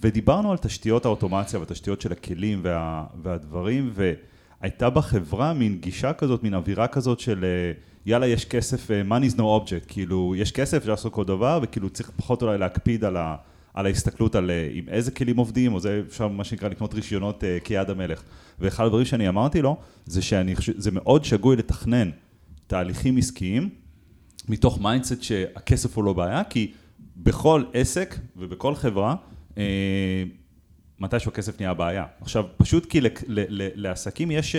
ודיברנו 0.00 0.50
על 0.50 0.58
תשתיות 0.58 1.04
האוטומציה 1.04 1.58
והתשתיות 1.58 2.00
של 2.00 2.12
הכלים 2.12 2.60
וה, 2.62 3.04
והדברים, 3.22 3.92
והייתה 3.94 4.90
בחברה 4.90 5.52
מין 5.52 5.78
גישה 5.80 6.12
כזאת, 6.12 6.42
מין 6.42 6.54
אווירה 6.54 6.86
כזאת 6.86 7.20
של... 7.20 7.44
אה, 7.44 7.91
יאללה, 8.06 8.26
יש 8.26 8.44
כסף, 8.44 8.90
אה, 8.90 9.02
money 9.08 9.32
is 9.32 9.36
no 9.36 9.40
object, 9.40 9.86
כאילו, 9.88 10.34
יש 10.36 10.52
כסף, 10.52 10.76
אפשר 10.76 10.90
לעשות 10.90 11.12
כל 11.12 11.24
דבר, 11.24 11.60
וכאילו 11.62 11.90
צריך 11.90 12.10
פחות 12.16 12.42
אולי 12.42 12.58
להקפיד 12.58 13.04
על, 13.04 13.16
ה, 13.16 13.36
על 13.74 13.86
ההסתכלות 13.86 14.34
על 14.34 14.50
אה, 14.50 14.68
עם 14.72 14.88
איזה 14.88 15.10
כלים 15.10 15.36
עובדים, 15.36 15.74
או 15.74 15.80
זה 15.80 16.02
אפשר 16.08 16.28
מה 16.28 16.44
שנקרא 16.44 16.68
לקנות 16.68 16.94
רישיונות 16.94 17.42
אה, 17.42 17.64
כיד 17.64 17.90
המלך. 17.90 18.22
ואחד 18.58 18.84
הדברים 18.84 19.04
שאני 19.04 19.28
אמרתי 19.28 19.62
לו, 19.62 19.76
זה 20.06 20.22
שאני 20.22 20.56
חושב, 20.56 20.72
זה 20.76 20.90
מאוד 20.90 21.24
שגוי 21.24 21.56
לתכנן 21.56 22.10
תהליכים 22.66 23.16
עסקיים, 23.16 23.68
מתוך 24.48 24.80
mindset 24.80 25.22
שהכסף 25.22 25.96
הוא 25.96 26.04
לא 26.04 26.12
בעיה, 26.12 26.44
כי 26.44 26.72
בכל 27.16 27.64
עסק 27.72 28.18
ובכל 28.36 28.74
חברה, 28.74 29.14
אה, 29.58 30.24
מתישהו 31.00 31.30
הכסף 31.30 31.60
נהיה 31.60 31.74
בעיה. 31.74 32.04
עכשיו, 32.20 32.44
פשוט 32.56 32.86
כי 32.86 33.00
ל, 33.00 33.06
ל, 33.06 33.40
ל, 33.48 33.68
לעסקים 33.74 34.30
יש 34.30 34.56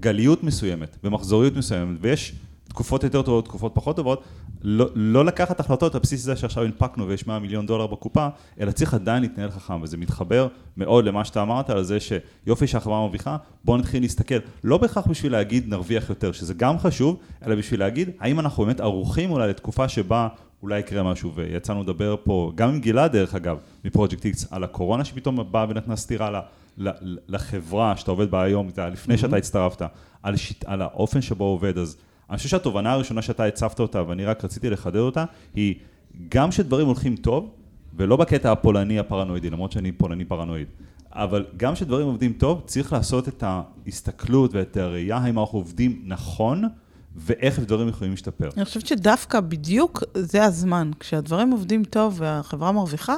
גליות 0.00 0.42
מסוימת 0.42 0.96
ומחזוריות 1.04 1.56
מסוימת, 1.56 1.98
ויש 2.00 2.34
תקופות 2.74 3.04
יותר 3.04 3.22
טובות, 3.22 3.44
תקופות 3.44 3.72
פחות 3.74 3.96
טובות, 3.96 4.22
לא, 4.62 4.86
לא 4.94 5.24
לקחת 5.24 5.60
החלטות 5.60 5.94
על 5.94 6.00
בסיס 6.00 6.22
זה 6.22 6.36
שעכשיו 6.36 6.62
הנפקנו 6.62 7.08
ויש 7.08 7.26
100 7.26 7.38
מיליון 7.38 7.66
דולר 7.66 7.86
בקופה, 7.86 8.28
אלא 8.60 8.70
צריך 8.70 8.94
עדיין 8.94 9.22
להתנהל 9.22 9.50
חכם, 9.50 9.82
וזה 9.82 9.96
מתחבר 9.96 10.48
מאוד 10.76 11.04
למה 11.04 11.24
שאתה 11.24 11.42
אמרת 11.42 11.70
על 11.70 11.82
זה 11.82 11.98
שיופי 12.00 12.66
שהחברה 12.66 13.00
מרוויחה, 13.00 13.36
בואו 13.64 13.76
נתחיל 13.76 14.02
להסתכל, 14.02 14.34
לא 14.64 14.78
בהכרח 14.78 15.06
בשביל 15.06 15.32
להגיד 15.32 15.68
נרוויח 15.68 16.08
יותר, 16.08 16.32
שזה 16.32 16.54
גם 16.54 16.78
חשוב, 16.78 17.16
אלא 17.46 17.54
בשביל 17.54 17.80
להגיד 17.80 18.10
האם 18.20 18.40
אנחנו 18.40 18.64
באמת 18.64 18.80
ערוכים 18.80 19.30
אולי 19.30 19.48
לתקופה 19.48 19.88
שבה 19.88 20.28
אולי 20.62 20.78
יקרה 20.78 21.02
משהו, 21.02 21.32
ויצאנו 21.34 21.82
לדבר 21.82 22.16
פה, 22.24 22.52
גם 22.54 22.68
עם 22.68 22.80
גלעד 22.80 23.12
דרך 23.12 23.34
אגב, 23.34 23.58
מפרויקט 23.84 24.24
איקס, 24.24 24.52
על 24.52 24.64
הקורונה 24.64 25.04
שפתאום 25.04 25.38
באה 25.50 25.66
ונתנה 25.68 25.96
סטירה 25.96 26.40
לחברה 27.28 27.96
שאתה 27.96 28.10
עובד 28.10 28.30
בה 28.30 28.42
היום, 28.42 28.68
לפני 28.92 29.18
שאתה 29.18 29.36
הצטרפת, 29.36 29.82
על, 30.22 30.36
שיט, 30.36 30.64
על 30.66 30.82
האופן 30.82 31.22
שבו 31.22 31.44
עובד, 31.44 31.78
אז 31.78 31.96
אני 32.30 32.36
חושב 32.36 32.48
שהתובנה 32.48 32.92
הראשונה 32.92 33.22
שאתה 33.22 33.44
הצפת 33.44 33.80
אותה, 33.80 34.08
ואני 34.08 34.24
רק 34.24 34.44
רציתי 34.44 34.70
לחדד 34.70 34.96
אותה, 34.96 35.24
היא 35.54 35.74
גם 36.28 36.52
שדברים 36.52 36.86
הולכים 36.86 37.16
טוב, 37.16 37.50
ולא 37.96 38.16
בקטע 38.16 38.52
הפולני 38.52 38.98
הפרנואידי, 38.98 39.50
למרות 39.50 39.72
שאני 39.72 39.92
פולני 39.92 40.24
פרנואיד, 40.24 40.66
אבל 41.12 41.44
גם 41.56 41.76
שדברים 41.76 42.06
עובדים 42.06 42.32
טוב, 42.32 42.62
צריך 42.66 42.92
לעשות 42.92 43.28
את 43.28 43.44
ההסתכלות 43.46 44.54
ואת 44.54 44.76
הראייה, 44.76 45.16
האם 45.16 45.38
אנחנו 45.38 45.58
עובדים 45.58 46.02
נכון, 46.06 46.64
ואיך 47.16 47.58
דברים 47.58 47.88
יכולים 47.88 48.10
להשתפר. 48.10 48.48
אני 48.56 48.64
חושבת 48.64 48.86
שדווקא 48.86 49.40
בדיוק 49.40 50.04
זה 50.14 50.44
הזמן. 50.44 50.90
כשהדברים 51.00 51.50
עובדים 51.50 51.84
טוב 51.84 52.14
והחברה 52.18 52.72
מרוויחה, 52.72 53.16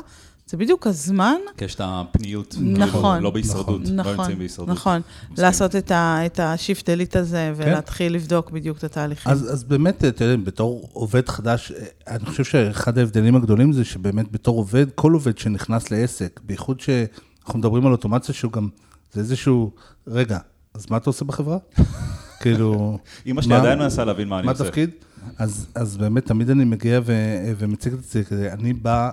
זה 0.50 0.56
בדיוק 0.56 0.86
הזמן. 0.86 1.36
כי 1.56 1.64
יש 1.64 1.74
את 1.74 1.80
הפניות, 1.84 2.54
נכון, 2.60 3.22
לא 3.22 3.30
בהישרדות, 3.30 3.80
נכון, 3.80 4.12
לא 4.12 4.16
נמצאים 4.16 4.38
בהישרדות. 4.38 4.74
נכון, 4.74 5.00
לעשות 5.38 5.76
את, 5.76 5.90
ה, 5.90 6.26
את 6.26 6.40
השיפט 6.40 6.90
דליט 6.90 7.16
הזה 7.16 7.52
כן. 7.56 7.62
ולהתחיל 7.62 8.08
כן. 8.08 8.14
לבדוק 8.14 8.50
בדיוק 8.50 8.78
את 8.78 8.84
התהליכים. 8.84 9.32
אז, 9.32 9.52
אז 9.52 9.64
באמת, 9.64 10.04
אתה 10.04 10.24
יודע, 10.24 10.44
בתור 10.44 10.88
עובד 10.92 11.28
חדש, 11.28 11.72
אני 12.06 12.26
חושב 12.26 12.44
שאחד 12.44 12.98
ההבדלים 12.98 13.36
הגדולים 13.36 13.72
זה 13.72 13.84
שבאמת 13.84 14.32
בתור 14.32 14.58
עובד, 14.58 14.86
כל 14.94 15.12
עובד 15.12 15.38
שנכנס 15.38 15.90
לעסק, 15.90 16.40
בייחוד 16.44 16.80
שאנחנו 16.80 17.58
מדברים 17.58 17.86
על 17.86 17.92
אוטומציה 17.92 18.34
שהוא 18.34 18.52
גם, 18.52 18.68
זה 19.12 19.20
איזשהו, 19.20 19.70
רגע, 20.06 20.38
אז 20.74 20.86
מה 20.90 20.96
אתה 20.96 21.10
עושה 21.10 21.24
בחברה? 21.24 21.58
כאילו... 22.42 22.98
אמא 23.26 23.42
שלי 23.42 23.54
עדיין 23.54 23.78
מנסה 23.78 24.04
להבין 24.04 24.28
מה 24.28 24.38
אני 24.38 24.48
עושה. 24.48 24.62
מה 24.62 24.68
התפקיד? 24.68 24.90
אז, 25.38 25.66
אז 25.74 25.96
באמת, 25.96 26.26
תמיד 26.26 26.50
אני 26.50 26.64
מגיע 26.64 27.00
ו, 27.04 27.12
ומציג 27.58 27.92
את 27.92 28.04
זה, 28.04 28.52
אני 28.52 28.72
בא 28.72 29.10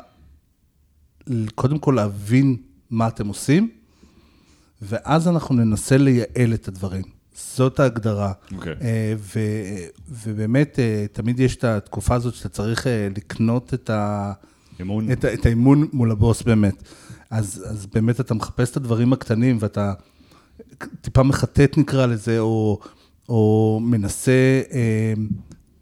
קודם 1.56 1.80
כל 1.80 1.92
להבין 1.92 2.58
מה 2.90 3.08
אתם 3.08 3.28
עושים, 3.28 3.70
ואז 4.82 5.28
אנחנו 5.28 5.56
ננסה 5.56 5.98
לייעל 5.98 6.54
את 6.54 6.68
הדברים. 6.68 7.04
זאת 7.36 7.80
ההגדרה. 7.80 8.32
Okay. 8.32 8.56
אוקיי. 8.56 8.74
אה, 8.82 9.14
ו, 9.18 9.40
ובאמת, 10.10 10.80
אה, 10.80 11.06
תמיד 11.12 11.40
יש 11.40 11.56
את 11.56 11.64
התקופה 11.64 12.16
הזאת 12.16 12.36
שאתה 12.36 12.50
צריך 12.50 12.88
אה, 12.88 13.08
לקנות 13.18 13.74
את, 13.74 13.90
ה, 13.90 14.32
אמון. 14.82 15.12
את, 15.12 15.26
את 15.26 15.46
האמון 15.46 15.88
מול 15.94 16.12
הבוס 16.12 16.42
באמת. 16.42 16.84
אז, 17.30 17.66
אז 17.70 17.86
באמת 17.86 18.20
אתה 18.20 18.34
מחפש 18.34 18.72
את 18.72 18.78
הדברים 18.78 19.14
הקטנים 19.14 19.58
ואתה 19.60 19.94
טיפה 21.02 21.24
מחטט 21.24 21.78
נקרא 21.78 22.06
לזה, 22.06 22.40
או, 22.40 22.80
או 23.30 23.80
מנסה 23.84 24.62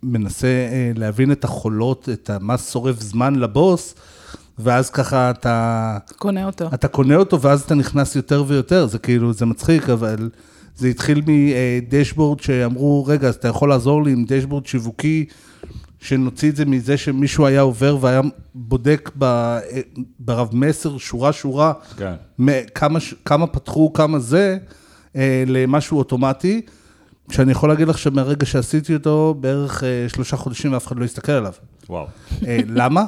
מנסה 0.03 0.69
להבין 0.95 1.31
את 1.31 1.43
החולות, 1.43 2.10
את 2.10 2.29
מה 2.39 2.57
שורף 2.57 3.01
זמן 3.01 3.36
לבוס, 3.36 3.95
ואז 4.63 4.89
ככה 4.89 5.30
אתה, 5.32 5.98
קונה 6.18 6.46
אותו. 6.46 6.70
אתה 6.74 6.88
קונה 6.88 7.15
אותו, 7.15 7.41
ואז 7.41 7.62
אתה 7.62 7.75
נכנס 7.75 8.15
יותר 8.15 8.44
ויותר, 8.48 8.86
זה 8.86 9.00
כאילו, 9.00 9.34
זה 9.34 9.46
מצחיק, 9.46 9.89
אבל 9.89 10.30
זה 10.75 10.88
התחיל 10.88 11.22
מדשבורד 11.27 12.39
שאמרו, 12.39 13.06
רגע, 13.06 13.27
אז 13.27 13.36
אתה 13.36 13.48
יכול 13.48 13.70
לעזור 13.70 14.03
לי 14.03 14.12
עם 14.12 14.25
דשבורד 14.27 14.65
שיווקי, 14.65 15.25
שנוציא 16.00 16.50
את 16.50 16.56
זה 16.56 16.65
מזה 16.65 16.98
שמישהו 16.98 17.46
היה 17.46 17.62
עובר 17.62 17.98
והיה 18.01 18.22
בודק 18.56 19.10
ב- 19.18 19.60
ברב 20.20 20.50
מסר, 20.53 20.98
שורה-שורה, 20.98 21.74
כן. 21.98 22.13
כמה, 22.75 23.00
כמה 23.25 23.48
פתחו, 23.48 23.94
כמה 23.94 24.20
זה, 24.20 24.58
אה, 25.15 25.44
למשהו 25.48 25.98
אוטומטי, 25.98 26.62
שאני 27.32 27.51
יכול 27.51 27.70
להגיד 27.70 27.88
לך 27.88 27.98
שמהרגע 27.98 28.46
שעשיתי 28.46 28.94
אותו, 28.94 29.36
בערך 29.39 29.84
אה, 29.84 30.06
שלושה 30.08 30.38
חודשים 30.38 30.74
ואף 30.74 30.88
אחד 30.88 31.00
לא 31.00 31.06
הסתכל 31.06 31.32
עליו. 31.32 31.53
וואו. 31.89 32.08
אה, 32.48 32.60
למה? 32.68 33.06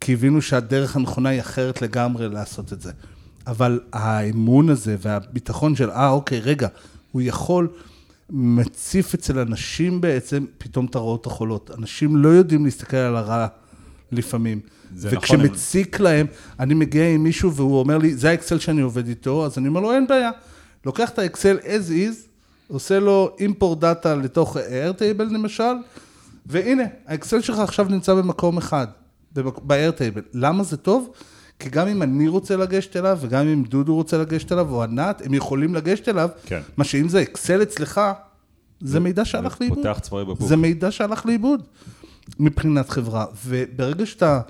כי 0.00 0.12
הבינו 0.12 0.42
שהדרך 0.42 0.96
הנכונה 0.96 1.28
היא 1.28 1.40
אחרת 1.40 1.82
לגמרי 1.82 2.28
לעשות 2.28 2.72
את 2.72 2.80
זה. 2.80 2.92
אבל 3.46 3.80
האמון 3.92 4.68
הזה 4.68 4.96
והביטחון 5.00 5.76
של, 5.76 5.90
אה, 5.90 6.10
אוקיי, 6.10 6.40
רגע, 6.40 6.68
הוא 7.12 7.22
יכול, 7.22 7.68
מציף 8.30 9.14
אצל 9.14 9.38
אנשים 9.38 10.00
בעצם 10.00 10.44
פתאום 10.58 10.86
את 10.86 10.94
הרעות 10.94 11.26
החולות. 11.26 11.70
אנשים 11.78 12.16
לא 12.16 12.28
יודעים 12.28 12.64
להסתכל 12.64 12.96
על 12.96 13.16
הרע 13.16 13.46
לפעמים. 14.12 14.60
נכון, 14.96 15.10
וכשמציק 15.12 16.00
להם, 16.00 16.26
אני 16.60 16.74
מגיע 16.74 17.08
עם 17.08 17.22
מישהו 17.22 17.54
והוא 17.54 17.78
אומר 17.78 17.98
לי, 17.98 18.14
זה 18.14 18.30
האקסל 18.30 18.58
שאני 18.58 18.80
עובד 18.80 19.08
איתו, 19.08 19.46
אז 19.46 19.58
אני 19.58 19.68
אומר 19.68 19.80
לו, 19.80 19.92
אין 19.92 20.06
בעיה. 20.06 20.30
לוקח 20.86 21.10
את 21.10 21.18
האקסל 21.18 21.58
as 21.58 21.90
is, 21.90 22.16
עושה 22.68 23.00
לו 23.00 23.36
import 23.38 23.74
דאטה 23.78 24.14
לתוך 24.14 24.56
Airtable 24.56 25.32
למשל, 25.32 25.72
והנה, 26.46 26.82
האקסל 27.06 27.40
שלך 27.40 27.58
עכשיו 27.58 27.86
נמצא 27.88 28.14
במקום 28.14 28.58
אחד, 28.58 28.86
ב-Airtable. 29.34 30.22
למה 30.34 30.62
זה 30.62 30.76
טוב? 30.76 31.10
כי 31.58 31.68
גם 31.68 31.88
אם 31.88 32.02
אני 32.02 32.28
רוצה 32.28 32.56
לגשת 32.56 32.96
אליו, 32.96 33.18
וגם 33.20 33.48
אם 33.48 33.64
דודו 33.68 33.94
רוצה 33.94 34.18
לגשת 34.18 34.52
אליו, 34.52 34.70
או 34.70 34.82
ענת, 34.82 35.22
הם 35.24 35.34
יכולים 35.34 35.74
לגשת 35.74 36.08
אליו, 36.08 36.28
כן. 36.46 36.60
מה 36.76 36.84
שאם 36.84 37.08
זה 37.08 37.22
אקסל 37.22 37.62
אצלך, 37.62 38.00
זה 38.80 39.00
מידע 39.00 39.24
שהלך 39.24 39.60
לאיבוד. 39.60 39.78
פותח 39.78 39.98
צווארי 39.98 40.24
בקבוק. 40.24 40.48
זה 40.48 40.56
מידע 40.56 40.90
שהלך 40.90 41.26
לאיבוד 41.26 41.62
מבחינת 42.40 42.90
חברה. 42.90 43.26
וברגע 43.46 44.06
שאתה 44.06 44.40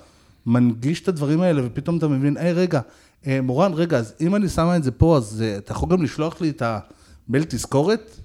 מנגיש 0.45 1.01
את 1.01 1.07
הדברים 1.07 1.41
האלה, 1.41 1.61
ופתאום 1.65 1.97
אתה 1.97 2.07
מבין, 2.07 2.37
היי, 2.37 2.53
רגע, 2.53 2.81
אה, 3.27 3.41
מורן, 3.41 3.73
רגע, 3.73 3.97
אז 3.97 4.13
אם 4.21 4.35
אני 4.35 4.49
שמה 4.49 4.77
את 4.77 4.83
זה 4.83 4.91
פה, 4.91 5.17
אז 5.17 5.41
אה, 5.41 5.57
אתה 5.57 5.71
יכול 5.71 5.89
גם 5.89 6.03
לשלוח 6.03 6.41
לי 6.41 6.49
את 6.49 6.63
המייל 7.27 7.43
תזכורת? 7.43 8.17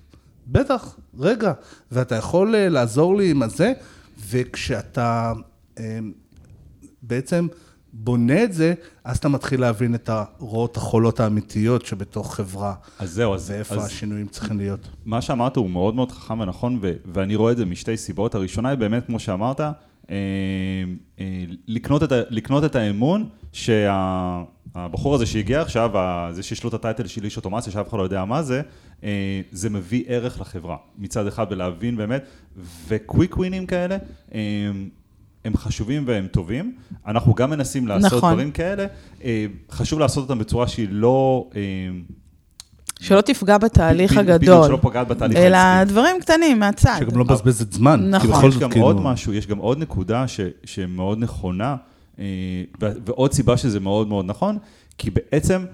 בטח, 0.47 0.97
רגע. 1.19 1.53
ואתה 1.93 2.15
יכול 2.15 2.55
אה, 2.55 2.69
לעזור 2.69 3.17
לי 3.17 3.31
עם 3.31 3.43
הזה, 3.43 3.73
וכשאתה 4.29 5.33
בעצם 7.07 7.47
בונה 7.93 8.45
את 8.45 8.53
זה, 8.53 8.75
אז 9.05 9.17
אתה 9.17 9.29
מתחיל 9.29 9.61
להבין 9.61 9.95
את 9.95 10.09
הרעות 10.09 10.77
החולות 10.77 11.21
האמיתיות 11.21 11.87
שבתוך 11.87 12.35
חברה, 12.35 12.75
אז 12.99 13.11
זהו, 13.11 13.35
אז, 13.35 13.51
ואיפה 13.51 13.75
אז 13.75 13.87
השינויים 13.87 14.29
צריכים 14.29 14.59
להיות. 14.59 14.89
מה 15.05 15.21
שאמרת 15.23 15.57
הוא 15.57 15.71
מאוד 15.71 15.95
מאוד 15.95 16.13
חכם 16.13 16.41
ונכון, 16.41 16.79
ו- 16.83 16.93
ואני 17.15 17.35
רואה 17.37 17.53
את 17.53 17.57
זה 17.57 17.65
משתי 17.65 17.97
סיבות. 17.97 18.35
הראשונה 18.35 18.69
היא 18.69 18.79
באמת, 18.79 19.07
כמו 19.07 19.19
שאמרת, 19.21 19.61
אה, 19.61 19.75
אה, 20.11 21.45
לקנות, 21.67 22.03
את 22.03 22.13
ה- 22.13 22.21
לקנות 22.31 22.65
את 22.65 22.77
האמון 22.77 23.29
שהבחור 23.53 25.15
הזה 25.15 25.27
שהגיע 25.27 25.61
עכשיו, 25.61 25.91
זה 26.31 26.43
שיש 26.43 26.65
לו 26.65 26.69
את 26.69 26.75
הטייטל 26.75 27.07
של 27.07 27.25
איש 27.25 27.37
אוטומציה, 27.37 27.73
שאף 27.73 27.89
אחד 27.89 27.99
לא 27.99 28.03
יודע 28.03 28.25
מה 28.25 28.43
זה, 28.43 28.63
אה, 29.05 29.41
זה 29.53 29.71
מביא 29.71 30.05
ערך 30.07 30.41
לחברה. 30.41 30.77
מצד 30.99 31.27
אחד, 31.27 31.47
ולהבין 31.51 31.97
באמת, 31.97 32.25
וקוויק 32.89 33.37
ווינים 33.37 33.67
כאלה, 33.67 33.97
אה, 34.35 34.41
הם 35.47 35.57
חשובים 35.57 36.03
והם 36.07 36.27
טובים. 36.27 36.75
אנחנו 37.07 37.35
גם 37.35 37.51
מנסים 37.51 37.89
לעשות 37.89 38.13
נכון. 38.13 38.33
דברים 38.33 38.51
כאלה. 38.51 38.87
אה, 39.25 39.47
חשוב 39.71 39.99
לעשות 40.01 40.23
אותם 40.31 40.39
בצורה 40.39 40.69
שהיא 40.69 40.89
לא... 40.91 41.49
אה, 41.57 41.61
שלא 43.01 43.21
תפגע 43.21 43.59
בתהליך 43.59 44.13
בדיוק, 44.13 44.29
הגדול, 44.29 44.67
שלא 44.67 44.79
פוגעת 44.83 45.09
בתהליך 45.09 45.37
אלא 45.39 45.57
העסקי. 45.57 45.93
דברים 45.93 46.17
קטנים 46.21 46.59
מהצד. 46.59 46.97
שגם 47.01 47.19
לא 47.19 47.25
מבזבזת 47.25 47.73
זמן. 47.73 48.11
נכון. 48.11 48.27
כי 48.31 48.33
בכל 48.37 48.49
יש 48.49 48.55
זאת, 48.55 48.63
גם 48.63 48.71
כאילו- 48.71 48.87
עוד 48.87 49.01
משהו, 49.01 49.33
יש 49.33 49.47
גם 49.47 49.59
עוד 49.59 49.79
נקודה 49.79 50.29
ש, 50.29 50.41
שמאוד 50.65 51.19
נכונה, 51.19 51.77
אה, 52.19 52.25
ו- 52.83 52.93
ועוד 53.07 53.33
סיבה 53.33 53.57
שזה 53.57 53.81
מאוד 53.81 54.09
מאוד 54.09 54.25
נכון, 54.25 54.59
כי 54.99 55.11
בעצם 55.11 55.65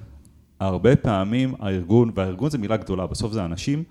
הרבה 0.61 0.97
פעמים 0.97 1.55
הארגון, 1.61 2.11
והארגון 2.15 2.51
זה 2.51 2.59
מילה 2.59 2.77
גדולה, 2.77 3.07
בסוף 3.07 3.33
זה 3.33 3.45
אנשים, 3.45 3.85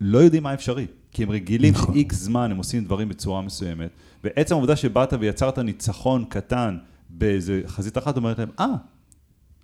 לא 0.00 0.18
יודעים 0.18 0.42
מה 0.42 0.54
אפשרי, 0.54 0.86
כי 1.12 1.22
הם 1.22 1.30
רגילים 1.30 1.74
נכון. 1.74 1.94
שאיקס 1.94 2.16
זמן 2.16 2.50
הם 2.50 2.56
עושים 2.56 2.84
דברים 2.84 3.08
בצורה 3.08 3.42
מסוימת, 3.42 3.90
ועצם 4.24 4.54
העובדה 4.54 4.76
שבאת 4.76 5.12
ויצרת 5.20 5.58
ניצחון 5.58 6.24
קטן 6.28 6.78
באיזה 7.10 7.62
חזית 7.66 7.98
אחת, 7.98 8.16
אומרת 8.16 8.38
להם, 8.38 8.48
אה, 8.60 8.66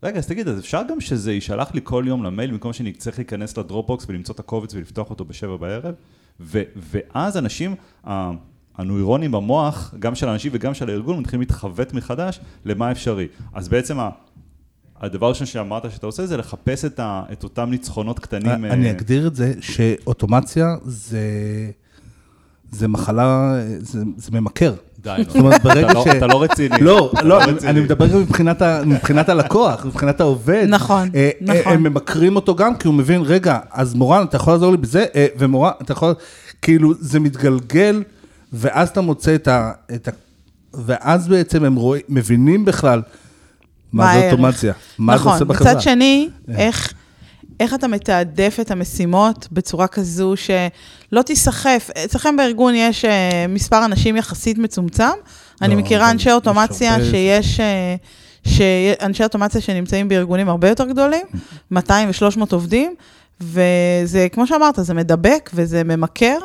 רגע, 0.02 0.18
אז 0.18 0.26
תגיד, 0.26 0.48
אז 0.48 0.58
אפשר 0.58 0.82
גם 0.88 1.00
שזה 1.00 1.32
יישלח 1.32 1.74
לי 1.74 1.80
כל 1.84 2.04
יום 2.06 2.24
למייל 2.24 2.50
במקום 2.50 2.72
שאני 2.72 2.92
צריך 2.92 3.18
להיכנס 3.18 3.58
לדרופבוקס 3.58 4.06
ולמצוא 4.08 4.34
את 4.34 4.40
הקובץ 4.40 4.74
ולפתוח 4.74 5.10
אותו 5.10 5.24
בשבע 5.24 5.56
בערב? 5.56 5.94
ו- 6.40 6.62
ואז 6.76 7.36
אנשים, 7.36 7.74
הנוירונים 8.76 9.32
במוח, 9.32 9.94
גם 9.98 10.14
של 10.14 10.28
האנשים 10.28 10.52
וגם 10.54 10.74
של 10.74 10.88
הארגון, 10.90 11.20
מתחילים 11.20 11.40
להתחוות 11.40 11.94
מחדש 11.94 12.40
למה 12.64 12.92
אפשרי. 12.92 13.26
אז 13.54 13.68
בעצם 13.68 13.98
הדבר 15.00 15.26
הראשון 15.26 15.46
שאמרת 15.46 15.90
שאתה 15.92 16.06
עושה 16.06 16.26
זה 16.26 16.36
לחפש 16.36 16.84
את, 16.84 17.00
ה- 17.00 17.22
את 17.32 17.44
אותם 17.44 17.70
ניצחונות 17.70 18.18
קטנים. 18.18 18.64
אני 18.64 18.86
אה, 18.86 18.90
אגדיר 18.90 19.26
את 19.26 19.34
זה 19.36 19.52
שאוטומציה 19.60 20.66
זה, 20.84 21.20
זה 22.72 22.88
מחלה, 22.88 23.54
זה, 23.78 24.02
זה 24.16 24.30
ממכר. 24.32 24.74
די. 25.02 25.22
זאת 25.28 25.36
אומרת, 25.36 25.62
ברגע 25.62 25.86
אתה 25.86 25.94
לא- 25.94 26.04
ש... 26.04 26.08
אתה 26.08 26.26
לא 26.26 26.42
רציני. 26.42 26.78
לא, 26.80 27.10
אתה 27.14 27.22
לא, 27.22 27.42
אני- 27.44 27.52
רציני. 27.52 27.70
אני 27.70 27.80
מדבר 27.80 28.06
גם 28.06 28.20
מבחינת 28.20 28.62
ה- 28.62 28.82
מבחינת 28.86 29.28
הלקוח, 29.28 29.86
מבחינת 29.86 30.20
העובד. 30.20 30.66
נכון, 30.68 31.08
אה, 31.14 31.30
אה, 31.48 31.58
נכון. 31.60 31.72
הם 31.72 31.82
ממכרים 31.82 32.36
אותו 32.36 32.54
גם, 32.54 32.76
כי 32.76 32.88
הוא 32.88 32.94
מבין, 32.94 33.22
רגע, 33.22 33.58
אז 33.70 33.94
מורן, 33.94 34.24
אתה 34.28 34.36
יכול 34.36 34.52
לעזור 34.52 34.70
לי 34.70 34.76
בזה? 34.76 35.04
ומורן, 35.38 35.70
אתה 35.82 35.92
יכול... 35.92 36.14
כאילו, 36.62 36.94
זה 37.00 37.20
מתגלגל, 37.20 38.02
ואז 38.52 38.88
אתה 38.88 39.00
מוצא 39.00 39.34
את 39.34 39.48
ה... 39.48 39.72
את 39.94 40.08
ה 40.08 40.10
ואז 40.74 41.28
בעצם 41.28 41.64
הם 41.64 41.74
רואים, 41.74 42.02
מבינים 42.08 42.64
בכלל 42.64 43.02
מה 43.96 44.14
זה? 44.14 44.30
אוטומציה, 44.30 44.72
מה 44.98 45.18
זה 45.18 45.24
עושה 45.24 45.34
נכון, 45.34 45.48
בחברה. 45.48 45.70
מצד 45.72 45.80
שני, 45.80 46.28
כן. 46.46 46.52
איך... 46.56 46.92
איך 47.60 47.74
אתה 47.74 47.88
מתעדף 47.88 48.56
את 48.60 48.70
המשימות 48.70 49.48
בצורה 49.52 49.86
כזו 49.86 50.34
שלא 50.36 51.22
תיסחף? 51.22 51.90
אצלכם 52.04 52.36
בארגון 52.36 52.74
יש 52.74 53.04
אה, 53.04 53.46
מספר 53.48 53.84
אנשים 53.84 54.16
יחסית 54.16 54.58
מצומצם. 54.58 55.04
אני 55.62 55.74
לא, 55.74 55.80
מכירה 55.80 56.04
אבל 56.04 56.10
אנשי 56.12 56.32
אוטומציה 56.32 56.94
הרבה- 56.94 57.04
שיש... 57.04 57.60
אה, 57.60 57.94
שאנשי 58.46 59.22
אוטומציה 59.24 59.60
שנמצאים 59.60 60.08
בארגונים 60.08 60.48
הרבה 60.48 60.68
יותר 60.68 60.84
גדולים, 60.86 61.26
200 61.70 62.08
ו-300 62.08 62.40
עובדים, 62.52 62.94
וזה, 63.40 64.26
כמו 64.32 64.46
שאמרת, 64.46 64.74
זה 64.82 64.94
מדבק 64.94 65.50
וזה 65.54 65.84
ממכר, 65.84 66.38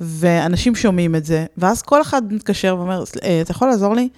ואנשים 0.00 0.74
שומעים 0.74 1.16
את 1.16 1.24
זה, 1.24 1.46
ואז 1.58 1.82
כל 1.82 2.02
אחד 2.02 2.32
מתקשר 2.32 2.74
ואומר, 2.78 3.04
"אה, 3.24 3.40
אתה 3.40 3.50
יכול 3.52 3.68
לעזור 3.68 3.94
לי? 3.94 4.08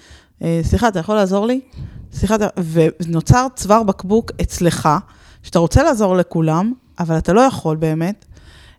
סליחה, 0.62 0.89
אתה 0.89 0.99
יכול 0.99 1.15
לעזור 1.15 1.47
לי? 1.47 1.61
אתה... 2.25 2.47
ונוצר 3.00 3.47
צוואר 3.57 3.83
בקבוק 3.83 4.31
אצלך, 4.42 4.88
שאתה 5.42 5.59
רוצה 5.59 5.83
לעזור 5.83 6.16
לכולם, 6.16 6.73
אבל 6.99 7.19
אתה 7.19 7.33
לא 7.33 7.40
יכול 7.40 7.76
באמת, 7.76 8.25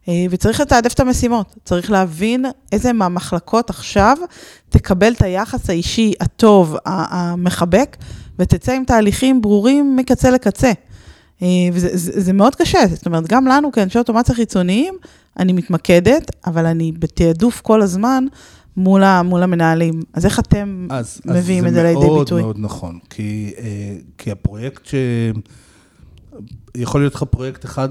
אה, 0.08 0.26
וצריך 0.30 0.60
לתעדף 0.60 0.94
את 0.94 1.00
המשימות. 1.00 1.56
צריך 1.66 1.92
להבין 1.92 2.46
איזה 2.72 2.94
מהמחלקות 2.94 3.70
עכשיו 3.70 4.18
תקבל 4.70 5.14
את 5.14 5.22
היחס 5.22 5.70
האישי 5.70 6.14
הטוב, 6.20 6.76
המחבק, 6.86 7.98
ותצא 8.40 8.72
עם 8.72 8.84
תהליכים 8.86 9.42
ברורים 9.42 9.96
מקצה 9.96 10.32
לקצה. 10.32 10.72
אה, 11.42 11.48
וזה 11.74 11.90
זה, 11.94 12.22
זה 12.22 12.34
מאוד 12.34 12.56
קשה, 12.56 12.80
זאת 12.88 13.06
אומרת, 13.06 13.28
גם 13.28 13.48
לנו 13.48 13.72
כאנשי 13.72 14.00
אוטומציה 14.00 14.36
חיצוניים, 14.36 14.94
אני 15.40 15.54
מתמקדת, 15.54 16.32
אבל 16.46 16.66
אני 16.66 16.92
בתעדוף 17.00 17.62
כל 17.62 17.82
הזמן 17.82 18.26
מול, 18.78 19.04
ה, 19.04 19.24
מול 19.24 19.44
המנהלים. 19.44 20.02
אז 20.14 20.26
איך 20.26 20.40
אתם 20.40 20.88
אז, 20.90 21.22
מביאים 21.26 21.66
אז 21.66 21.70
את 21.70 21.74
זה 21.74 21.84
לידי 21.84 22.06
מאוד 22.06 22.20
ביטוי? 22.20 22.42
מאוד 22.42 22.58
נכון, 22.60 23.00
כי, 23.10 23.54
אה, 23.58 23.96
כי 24.18 24.32
הפרויקט 24.32 24.86
ש... 24.86 24.96
יכול 26.76 27.02
להיות 27.02 27.16
לך 27.16 27.24
פרויקט 27.24 27.66
אחד 27.66 27.90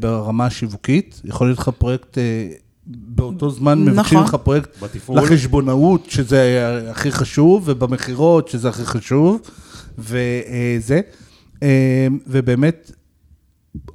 ברמה 0.00 0.46
השיווקית, 0.46 1.20
יכול 1.24 1.46
להיות 1.46 1.58
לך 1.58 1.68
פרויקט, 1.68 2.18
אה, 2.18 2.48
באותו 2.86 3.50
זמן 3.50 3.78
נכון. 3.78 3.92
מבקשים 3.92 4.18
לך 4.18 4.34
פרויקט 4.34 4.82
בתפעול. 4.82 5.18
לחשבונאות, 5.18 6.10
שזה 6.10 6.68
הכי 6.90 7.12
חשוב, 7.12 7.62
ובמכירות, 7.66 8.48
שזה 8.48 8.68
הכי 8.68 8.84
חשוב, 8.84 9.40
וזה. 9.98 11.00
אה, 11.62 12.06
ובאמת, 12.26 12.90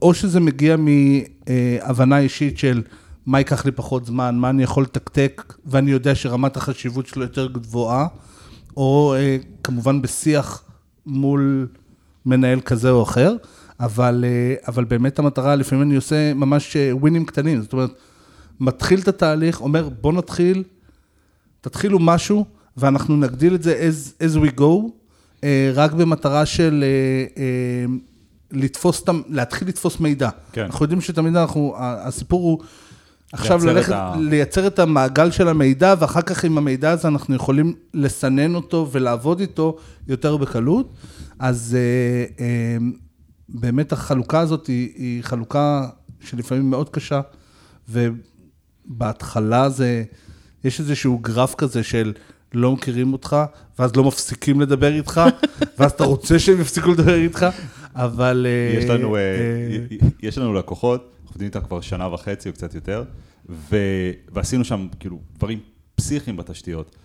או 0.02 0.14
שזה 0.14 0.40
מגיע 0.40 0.76
מהבנה 0.78 2.20
אישית 2.20 2.58
של 2.58 2.82
מה 3.26 3.40
ייקח 3.40 3.66
לי 3.66 3.72
פחות 3.72 4.06
זמן, 4.06 4.36
מה 4.38 4.50
אני 4.50 4.64
יכול 4.64 4.84
לתקתק, 4.84 5.54
ואני 5.66 5.92
יודע 5.92 6.16
שרמת 6.16 6.58
החשיבות 6.58 7.08
שלו 7.08 7.24
יותר 7.24 7.48
גבוהה, 7.48 8.08
או 8.78 9.16
אה, 9.18 9.38
כמובן 9.64 10.02
בשיח 10.02 10.64
מול 11.06 11.68
מנהל 12.26 12.62
כזה 12.62 12.90
או 12.90 13.04
אחר, 13.04 13.36
אבל, 13.80 14.26
אה, 14.28 14.56
אבל 14.68 14.84
באמת 14.84 15.20
המטרה, 15.20 15.56
לפעמים 15.56 15.84
אני 15.84 15.96
עושה 15.96 16.34
ממש 16.34 16.76
אה, 16.76 16.96
ווינים 16.96 17.26
קטנים, 17.26 17.62
זאת 17.62 17.74
אומרת, 17.74 17.92
מתחיל 18.60 19.00
את 19.00 19.08
התהליך, 19.08 19.62
אומר, 19.62 19.90
בוא 19.90 20.14
נתחיל, 20.14 20.64
תתחילו 21.62 22.00
משהו, 22.00 22.46
ואנחנו 22.78 23.18
נגדיל 23.18 23.56
את 23.56 23.64
זה 23.64 23.90
as, 23.90 24.24
as 24.24 24.38
we 24.38 24.60
go, 24.60 24.92
אה, 25.44 25.72
רק 25.74 25.92
במטרה 25.92 26.46
של 26.46 26.84
אה, 26.84 27.44
אה, 27.44 27.86
לתפוס, 28.52 29.04
להתחיל 29.30 29.68
לתפוס 29.68 30.00
מידע. 30.00 30.30
כן. 30.52 30.62
אנחנו 30.62 30.86
יודעים 30.86 31.02
שתמיד 31.02 31.36
אנחנו, 31.36 31.76
הסיפור 31.78 32.42
הוא 32.42 32.60
עכשיו 33.34 33.66
ללכת, 33.66 33.92
ה- 33.92 34.16
לייצר 34.20 34.68
את 34.68 34.80
המעגל 34.80 35.32
של 35.32 35.48
המידע, 35.48 35.96
ואחר 36.00 36.22
כך 36.22 36.44
עם 36.44 36.58
המידע 36.58 36.92
הזה 36.92 37.08
אנחנו 37.08 37.36
יכולים 37.36 37.74
לסנן 37.94 38.56
אותו 38.56 38.90
ולעבוד 38.92 39.40
איתו 39.40 39.78
יותר 40.08 40.38
בקלות. 40.38 40.94
אז 41.40 41.78
אה, 41.80 42.46
אה, 42.46 42.78
באמת 43.50 43.92
החלוקה 43.92 44.40
הזאת 44.40 44.68
היא, 44.68 44.90
היא 44.96 45.24
חלוקה 45.24 45.88
שלפעמים 46.20 46.70
מאוד 46.70 46.90
קשה, 46.90 47.22
ובהתחלה 47.90 49.70
זה, 49.70 50.04
יש 50.64 50.80
איזשהו 50.80 51.18
גרף 51.18 51.56
כזה 51.56 51.84
של 51.84 52.14
לא 52.54 52.72
מכירים 52.72 53.14
אותך, 53.14 53.36
ואז 53.80 53.96
לא 53.96 54.04
מפסיקים 54.04 54.62
לדבר 54.62 54.94
איתך, 54.94 55.22
ואז 55.80 55.92
אתה 55.92 56.04
רוצה 56.04 56.40
שהם 56.40 56.62
יפסיקו 56.62 56.92
לדבר 56.92 57.16
איתך, 57.16 57.46
אבל... 57.96 58.48
אה, 58.50 58.80
יש 58.80 58.90
לנו, 58.90 59.16
אה, 59.16 59.22
אה, 59.22 60.08
יש 60.24 60.38
לנו 60.38 60.54
לקוחות, 60.54 61.12
עובדים 61.32 61.48
איתם 61.48 61.62
כבר 61.62 61.82
שנה 61.82 62.14
וחצי 62.14 62.50
או 62.50 62.54
קצת 62.54 62.76
יותר, 62.76 63.04
ו, 63.50 63.78
ועשינו 64.32 64.64
שם 64.64 64.88
כאילו 65.00 65.20
דברים 65.38 65.60
פסיכיים 65.96 66.38
בתשתיות, 66.38 66.96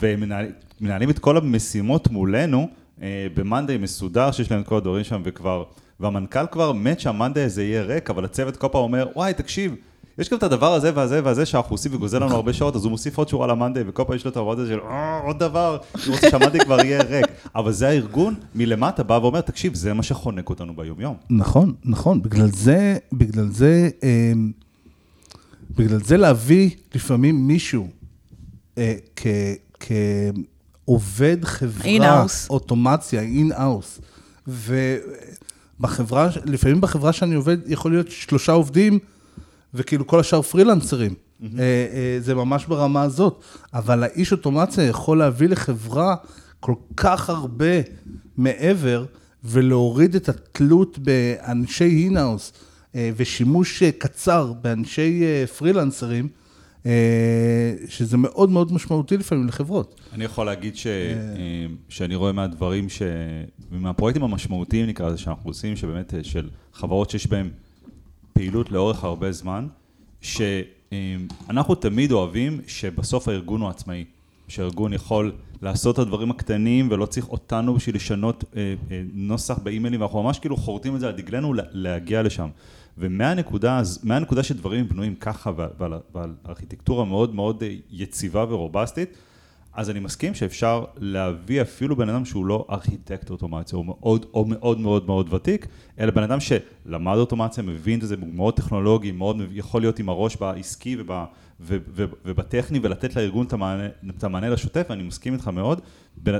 ומנהלים 0.00 1.10
את 1.10 1.18
כל 1.18 1.36
המשימות 1.36 2.10
מולנו 2.10 2.68
אה, 3.02 3.26
במאנדיי 3.34 3.76
מסודר, 3.76 4.30
שיש 4.30 4.50
להם 4.50 4.60
את 4.60 4.66
כל 4.66 4.76
הדברים 4.76 5.04
שם, 5.04 5.22
וכבר, 5.24 5.64
והמנכ"ל 6.00 6.46
כבר 6.46 6.72
מת 6.72 7.00
שהמאנדיי 7.00 7.44
הזה 7.44 7.64
יהיה 7.64 7.82
ריק, 7.82 8.10
אבל 8.10 8.24
הצוות 8.24 8.56
כל 8.56 8.68
פעם 8.72 8.82
אומר, 8.82 9.08
וואי, 9.16 9.34
תקשיב, 9.34 9.74
יש 10.18 10.30
גם 10.30 10.38
את 10.38 10.42
הדבר 10.42 10.74
הזה 10.74 10.90
והזה 10.94 11.20
והזה 11.24 11.46
שאנחנו 11.46 11.74
עושים 11.74 11.94
וגוזל 11.94 12.18
לנו 12.24 12.34
הרבה 12.34 12.52
שעות, 12.52 12.76
אז 12.76 12.84
הוא 12.84 12.90
מוסיף 12.90 13.18
עוד 13.18 13.28
שורה 13.28 13.46
למאנדיי, 13.46 13.82
וכל 13.86 14.04
פעם 14.06 14.16
יש 14.16 14.24
לו 14.24 14.30
את 14.30 14.36
העבודה 14.36 14.66
של 14.66 14.78
"אה, 14.80 15.20
עוד 15.24 15.38
דבר, 15.38 15.78
הוא 16.06 16.14
רוצה 16.14 16.30
שהמאנדיי 16.30 16.60
כבר 16.60 16.80
יהיה 16.80 17.02
ריק. 17.02 17.26
אבל 17.54 17.72
זה 17.72 17.88
הארגון 17.88 18.34
מלמטה 18.54 19.02
בא 19.02 19.18
ואומר, 19.22 19.40
תקשיב, 19.40 19.74
זה 19.74 19.94
מה 19.94 20.02
שחונק 20.02 20.50
אותנו 20.50 20.76
ביום-יום. 20.76 21.16
נכון, 21.30 21.74
נכון, 21.84 22.22
בגלל 22.22 22.50
זה, 22.52 22.96
בגלל 23.12 23.48
זה, 23.50 23.88
אה, 24.02 24.32
בגלל 25.76 26.00
זה 26.04 26.16
להביא 26.16 26.70
לפעמים 26.94 27.46
מישהו 27.48 27.88
אה, 28.78 28.94
כעובד 29.80 31.36
חברה. 31.44 31.82
אוטומציה, 32.50 33.20
in-house, 33.22 34.00
ובחברה, 34.46 36.28
לפעמים 36.44 36.80
בחברה 36.80 37.12
שאני 37.12 37.34
עובד, 37.34 37.56
יכול 37.66 37.90
להיות 37.90 38.10
שלושה 38.10 38.52
עובדים, 38.52 38.98
וכאילו 39.74 40.06
כל 40.06 40.20
השאר 40.20 40.42
פרילנסרים. 40.42 41.14
אה, 41.42 41.48
אה, 41.58 42.16
זה 42.20 42.34
ממש 42.34 42.66
ברמה 42.66 43.02
הזאת, 43.02 43.42
אבל 43.74 44.02
האיש 44.02 44.32
אוטומציה 44.32 44.84
יכול 44.84 45.18
להביא 45.18 45.48
לחברה 45.48 46.16
כל 46.60 46.74
כך 46.96 47.30
הרבה 47.30 47.80
מעבר, 48.36 49.04
ולהוריד 49.44 50.14
את 50.14 50.28
התלות 50.28 50.98
באנשי 50.98 52.04
in-house, 52.04 52.52
אה, 52.94 53.10
ושימוש 53.16 53.82
קצר 53.82 54.52
באנשי 54.62 55.22
פרילנסרים, 55.58 56.28
שזה 57.88 58.16
מאוד 58.16 58.50
מאוד 58.50 58.72
משמעותי 58.72 59.16
לפעמים 59.16 59.48
לחברות. 59.48 60.00
אני 60.12 60.24
יכול 60.24 60.46
להגיד 60.46 60.76
ש, 60.76 60.86
שאני 61.88 62.14
רואה 62.14 62.32
מהדברים, 62.32 62.88
ש, 62.88 63.02
ומהפרויקטים 63.72 64.24
המשמעותיים 64.24 64.86
נקרא 64.86 65.08
לזה 65.08 65.18
שאנחנו 65.18 65.50
עושים, 65.50 65.76
שבאמת 65.76 66.14
של 66.22 66.48
חברות 66.72 67.10
שיש 67.10 67.26
בהן 67.26 67.50
פעילות 68.38 68.70
לאורך 68.70 69.04
הרבה 69.04 69.32
זמן, 69.32 69.66
שאנחנו 70.20 71.74
תמיד 71.74 72.12
אוהבים 72.12 72.60
שבסוף 72.66 73.28
הארגון 73.28 73.60
הוא 73.60 73.68
עצמאי, 73.70 74.04
שהארגון 74.48 74.92
יכול 74.92 75.32
לעשות 75.62 75.94
את 75.94 75.98
הדברים 75.98 76.30
הקטנים 76.30 76.88
ולא 76.90 77.06
צריך 77.06 77.28
אותנו 77.28 77.74
בשביל 77.74 77.96
לשנות 77.96 78.44
אה, 78.56 78.74
אה, 78.90 79.02
נוסח 79.14 79.58
באימיילים, 79.58 80.00
ואנחנו 80.00 80.22
ממש 80.22 80.38
כאילו 80.38 80.56
חורטים 80.56 80.94
את 80.94 81.00
זה 81.00 81.08
על 81.08 81.12
דגלנו 81.16 81.54
לה- 81.54 81.62
להגיע 81.72 82.22
לשם. 82.22 82.48
ומהנקודה, 82.98 83.82
מהנקודה 84.02 84.42
שדברים 84.42 84.88
בנויים 84.88 85.14
ככה 85.14 85.50
ועל, 85.56 85.68
ועל, 85.78 85.92
ועל 86.14 86.34
ארכיטקטורה 86.48 87.04
מאוד 87.04 87.34
מאוד 87.34 87.62
אה, 87.62 87.74
יציבה 87.90 88.44
ורובסטית, 88.48 89.16
אז 89.78 89.90
אני 89.90 90.00
מסכים 90.00 90.34
שאפשר 90.34 90.84
להביא 90.96 91.62
אפילו 91.62 91.96
בן 91.96 92.08
אדם 92.08 92.24
שהוא 92.24 92.46
לא 92.46 92.66
ארכיטקט 92.70 93.30
אוטומציה, 93.30 93.76
הוא 93.76 93.86
מאוד, 93.86 94.26
או 94.34 94.44
מאוד 94.44 94.80
מאוד 94.80 95.06
מאוד 95.06 95.34
ותיק, 95.34 95.66
אלא 96.00 96.10
בן 96.10 96.22
אדם 96.22 96.38
שלמד 96.40 97.16
אוטומציה, 97.16 97.64
מבין 97.64 98.00
את 98.00 98.08
זה, 98.08 98.14
הוא 98.20 98.28
מאוד 98.34 98.54
טכנולוגי, 98.54 99.12
מאוד 99.12 99.36
יכול 99.52 99.80
להיות 99.80 99.98
עם 99.98 100.08
הראש 100.08 100.36
בעסקי 100.36 100.96
וב, 101.00 101.10
ו, 101.60 101.76
ו, 101.94 102.04
ובטכני 102.24 102.78
ולתת 102.82 103.16
לארגון 103.16 103.46
את 103.46 103.52
המענה, 103.52 103.86
את 104.16 104.24
המענה 104.24 104.48
לשוטף, 104.48 104.86
ואני 104.90 105.02
מסכים 105.02 105.32
איתך 105.32 105.48
מאוד. 105.48 105.80
בן, 106.16 106.38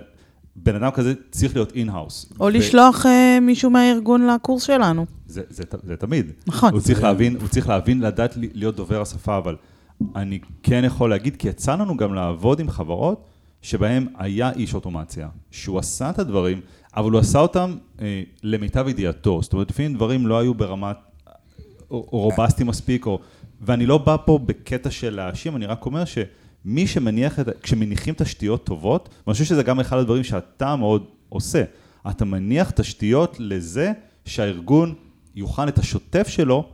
בן 0.56 0.74
אדם 0.74 0.90
כזה 0.90 1.14
צריך 1.30 1.54
להיות 1.54 1.72
in-house. 1.72 2.32
או 2.40 2.48
לשלוח 2.48 3.06
אה, 3.06 3.38
מישהו 3.40 3.70
מהארגון 3.70 4.26
לקורס 4.26 4.62
שלנו. 4.62 5.06
זה, 5.26 5.42
זה, 5.48 5.62
זה 5.82 5.96
תמיד. 5.96 6.32
נכון. 6.46 6.72
הוא 6.72 6.80
צריך 6.80 7.02
להבין, 7.02 7.36
הוא 7.40 7.48
צריך 7.48 7.68
להבין, 7.68 8.00
לדעת 8.00 8.34
להיות 8.36 8.76
דובר 8.76 9.00
השפה, 9.00 9.36
אבל 9.38 9.56
אני 10.16 10.38
כן 10.62 10.82
יכול 10.84 11.10
להגיד, 11.10 11.36
כי 11.36 11.48
יצא 11.48 11.74
לנו 11.74 11.96
גם 11.96 12.14
לעבוד 12.14 12.60
עם 12.60 12.70
חברות 12.70 13.24
שבהם 13.62 14.06
היה 14.16 14.52
איש 14.52 14.74
אוטומציה, 14.74 15.28
שהוא 15.50 15.78
עשה 15.78 16.10
את 16.10 16.18
הדברים, 16.18 16.60
אבל 16.96 17.10
הוא 17.10 17.20
עשה 17.20 17.38
אותם 17.38 17.76
אה, 18.00 18.22
למיטב 18.42 18.88
ידיעתו. 18.88 19.42
זאת 19.42 19.52
אומרת, 19.52 19.70
לפעמים 19.70 19.94
דברים 19.94 20.26
לא 20.26 20.38
היו 20.38 20.54
ברמת 20.54 20.96
רובסטי 21.88 22.64
מספיק, 22.64 23.06
או, 23.06 23.18
ואני 23.60 23.86
לא 23.86 23.98
בא 23.98 24.16
פה 24.24 24.38
בקטע 24.46 24.90
של 24.90 25.16
להאשים, 25.16 25.56
אני 25.56 25.66
רק 25.66 25.86
אומר 25.86 26.04
שמי 26.04 26.86
שמניח 26.86 27.40
את, 27.40 27.48
כשמניחים 27.62 28.14
תשתיות 28.14 28.64
טובות, 28.64 29.08
ואני 29.26 29.32
חושב 29.32 29.44
שזה 29.44 29.62
גם 29.62 29.80
אחד 29.80 29.98
הדברים 29.98 30.24
שאתה 30.24 30.76
מאוד 30.76 31.04
עושה, 31.28 31.64
אתה 32.10 32.24
מניח 32.24 32.70
תשתיות 32.70 33.36
לזה 33.38 33.92
שהארגון 34.24 34.94
יוכל 35.34 35.68
את 35.68 35.78
השוטף 35.78 36.28
שלו 36.28 36.68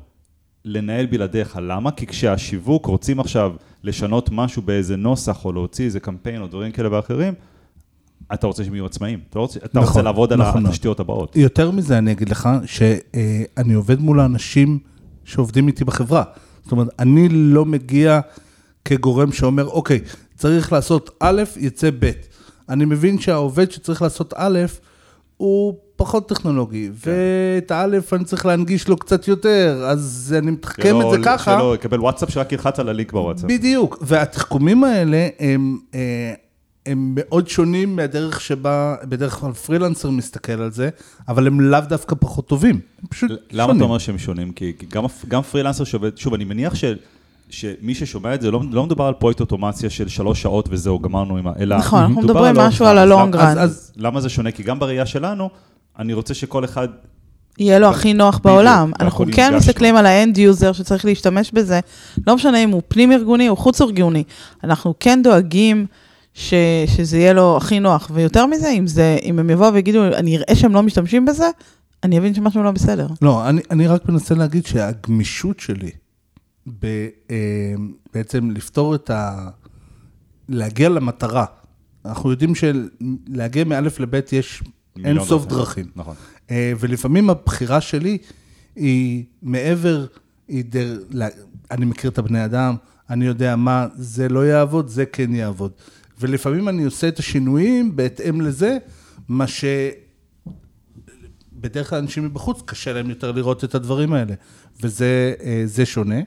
לנהל 0.64 1.06
בלעדיך. 1.06 1.58
למה? 1.62 1.90
כי 1.90 2.06
כשהשיווק 2.06 2.86
רוצים 2.86 3.20
עכשיו 3.20 3.52
לשנות 3.82 4.28
משהו 4.32 4.62
באיזה 4.62 4.96
נוסח, 4.96 5.44
או 5.44 5.52
להוציא 5.52 5.84
איזה 5.84 6.00
קמפיין, 6.00 6.42
או 6.42 6.46
דברים 6.46 6.72
כאלה 6.72 6.92
ואחרים, 6.92 7.34
אתה 8.34 8.46
רוצה 8.46 8.64
שהם 8.64 8.74
יהיו 8.74 8.86
עצמאיים. 8.86 9.20
אתה, 9.30 9.38
רוצה, 9.38 9.58
אתה 9.64 9.78
נכון, 9.78 9.88
רוצה 9.88 10.02
לעבוד 10.02 10.32
על 10.32 10.42
נכון. 10.42 10.66
התשתיות 10.66 11.00
הבאות. 11.00 11.36
יותר 11.36 11.70
מזה, 11.70 11.98
אני 11.98 12.12
אגיד 12.12 12.28
לך, 12.28 12.48
שאני 12.66 13.74
עובד 13.74 14.00
מול 14.00 14.20
האנשים 14.20 14.78
שעובדים 15.24 15.66
איתי 15.66 15.84
בחברה. 15.84 16.22
זאת 16.62 16.72
אומרת, 16.72 16.88
אני 16.98 17.28
לא 17.28 17.64
מגיע 17.64 18.20
כגורם 18.84 19.32
שאומר, 19.32 19.66
אוקיי, 19.66 20.00
צריך 20.36 20.72
לעשות 20.72 21.10
א', 21.20 21.42
יצא 21.56 21.90
ב'. 21.98 22.10
אני 22.68 22.84
מבין 22.84 23.18
שהעובד 23.18 23.70
שצריך 23.70 24.02
לעשות 24.02 24.34
א', 24.36 24.58
הוא 25.36 25.74
פחות 25.96 26.28
טכנולוגי, 26.28 26.90
ואת 27.06 27.70
האלף 27.70 28.12
אני 28.12 28.24
צריך 28.24 28.46
להנגיש 28.46 28.88
לו 28.88 28.96
קצת 28.96 29.28
יותר, 29.28 29.84
אז 29.86 30.34
אני 30.38 30.50
מתחכם 30.50 31.00
את 31.00 31.10
זה 31.10 31.16
ככה. 31.24 31.56
שלא 31.58 31.74
יקבל 31.74 32.00
וואטסאפ 32.00 32.30
שרק 32.30 32.52
ילחץ 32.52 32.80
על 32.80 32.88
הלינק 32.88 33.12
בוואטסאפ. 33.12 33.50
בדיוק, 33.50 33.98
והתחכומים 34.00 34.84
האלה 34.84 35.28
הם, 35.40 35.78
אה, 35.94 36.34
הם 36.86 37.12
מאוד 37.14 37.48
שונים 37.48 37.96
מהדרך 37.96 38.40
שבה, 38.40 38.96
בדרך 39.04 39.32
כלל 39.32 39.52
פרילנסר 39.52 40.10
מסתכל 40.10 40.52
על 40.52 40.70
זה, 40.70 40.88
אבל 41.28 41.46
הם 41.46 41.60
לאו 41.60 41.80
דווקא 41.88 42.16
פחות 42.20 42.46
טובים, 42.48 42.74
הם 42.74 43.08
פשוט 43.08 43.30
שונים. 43.30 43.44
למה 43.52 43.72
אתה 43.72 43.84
אומר 43.84 43.98
שהם 43.98 44.18
שונים? 44.18 44.52
כי 44.52 44.72
גם, 44.90 45.04
גם 45.28 45.42
פרילנסר 45.42 45.84
שעובד, 45.84 46.18
שוב, 46.18 46.34
אני 46.34 46.44
מניח 46.44 46.74
ש, 46.74 46.84
שמי 47.50 47.94
ששומע 47.94 48.34
את 48.34 48.40
זה, 48.40 48.50
לא, 48.50 48.60
לא 48.70 48.86
מדובר 48.86 49.04
על 49.04 49.14
פרויקט 49.14 49.40
אוטומציה 49.40 49.90
של 49.90 50.08
שלוש 50.08 50.42
שעות 50.42 50.68
וזהו, 50.70 50.98
גמרנו 50.98 51.36
עם 51.36 51.46
ה... 51.46 51.52
אלא 51.58 51.76
נכון, 51.76 52.02
אנחנו 52.02 52.22
מדברים 52.22 52.58
על 52.58 52.66
משהו 52.68 52.86
על. 52.86 52.98
ה-long 52.98 53.36
אז-. 53.36 53.58
אז 53.58 53.92
למה 53.96 54.20
זה 54.20 54.28
שונה? 54.28 54.50
כי 54.50 54.62
גם 54.62 54.78
בראייה 54.78 55.06
שלנו, 55.06 55.50
אני 55.98 56.12
רוצה 56.12 56.34
שכל 56.34 56.64
אחד... 56.64 56.88
יהיה 57.58 57.78
לו 57.78 57.88
הכי 57.88 58.14
נוח 58.14 58.40
בעולם. 58.44 58.92
אנחנו 59.00 59.24
כן. 59.32 59.54
מסתכלים 59.56 59.96
על 59.96 60.06
ה-end 60.06 60.38
user 60.38 60.72
שצריך 60.72 61.04
להשתמש 61.04 61.52
בזה, 61.52 61.80
לא 62.26 62.34
משנה 62.34 62.64
אם 62.64 62.70
הוא 62.70 62.82
פנים 62.88 63.12
ארגוני 63.12 63.48
או 63.48 63.56
חוץ 63.56 63.80
ארגוני. 63.80 64.24
אנחנו 64.64 64.94
כן 65.00 65.20
דואגים 65.22 65.86
ש, 66.34 66.54
שזה 66.96 67.18
יהיה 67.18 67.32
לו 67.32 67.56
הכי 67.56 67.80
נוח. 67.80 68.10
ויותר 68.14 68.46
מזה, 68.46 68.70
אם, 68.70 68.86
זה, 68.86 69.16
אם 69.22 69.38
הם 69.38 69.50
יבואו 69.50 69.74
ויגידו, 69.74 70.04
אני 70.04 70.36
אראה 70.36 70.56
שהם 70.56 70.74
לא 70.74 70.82
משתמשים 70.82 71.24
בזה, 71.24 71.50
אני 72.04 72.18
אבין 72.18 72.34
שמשהו 72.34 72.62
לא 72.62 72.70
בסדר. 72.70 73.06
לא, 73.22 73.48
אני, 73.48 73.60
אני 73.70 73.86
רק 73.86 74.08
מנסה 74.08 74.34
להגיד 74.34 74.66
שהגמישות 74.66 75.60
שלי 75.60 75.90
ב, 76.66 76.86
אה, 77.30 77.74
בעצם 78.14 78.50
לפתור 78.50 78.94
את 78.94 79.10
ה... 79.10 79.48
להגיע 80.48 80.88
למטרה. 80.88 81.44
אנחנו 82.04 82.30
יודעים 82.30 82.52
שלהגיע 82.54 83.64
מאלף 83.64 84.00
לבית 84.00 84.32
יש 84.32 84.62
אין 85.04 85.24
סוף 85.24 85.46
דרכים. 85.46 85.86
נכון. 85.96 86.14
אה, 86.50 86.72
ולפעמים 86.80 87.30
הבחירה 87.30 87.80
שלי 87.80 88.18
היא 88.76 89.24
מעבר, 89.42 90.06
היא 90.48 90.64
דר... 90.68 90.98
אני 91.70 91.84
מכיר 91.84 92.10
את 92.10 92.18
הבני 92.18 92.44
אדם, 92.44 92.76
אני 93.10 93.26
יודע 93.26 93.56
מה 93.56 93.86
זה 93.96 94.28
לא 94.28 94.46
יעבוד, 94.46 94.88
זה 94.88 95.06
כן 95.06 95.34
יעבוד. 95.34 95.72
ולפעמים 96.20 96.68
אני 96.68 96.84
עושה 96.84 97.08
את 97.08 97.18
השינויים 97.18 97.96
בהתאם 97.96 98.40
לזה, 98.40 98.78
מה 99.28 99.46
ש... 99.46 99.64
בדרך 101.52 101.90
כלל 101.90 101.98
אנשים 101.98 102.24
מבחוץ, 102.24 102.62
קשה 102.64 102.92
להם 102.92 103.10
יותר 103.10 103.32
לראות 103.32 103.64
את 103.64 103.74
הדברים 103.74 104.12
האלה, 104.12 104.34
וזה 104.82 105.34
אה, 105.44 105.62
זה 105.64 105.86
שונה. 105.86 106.20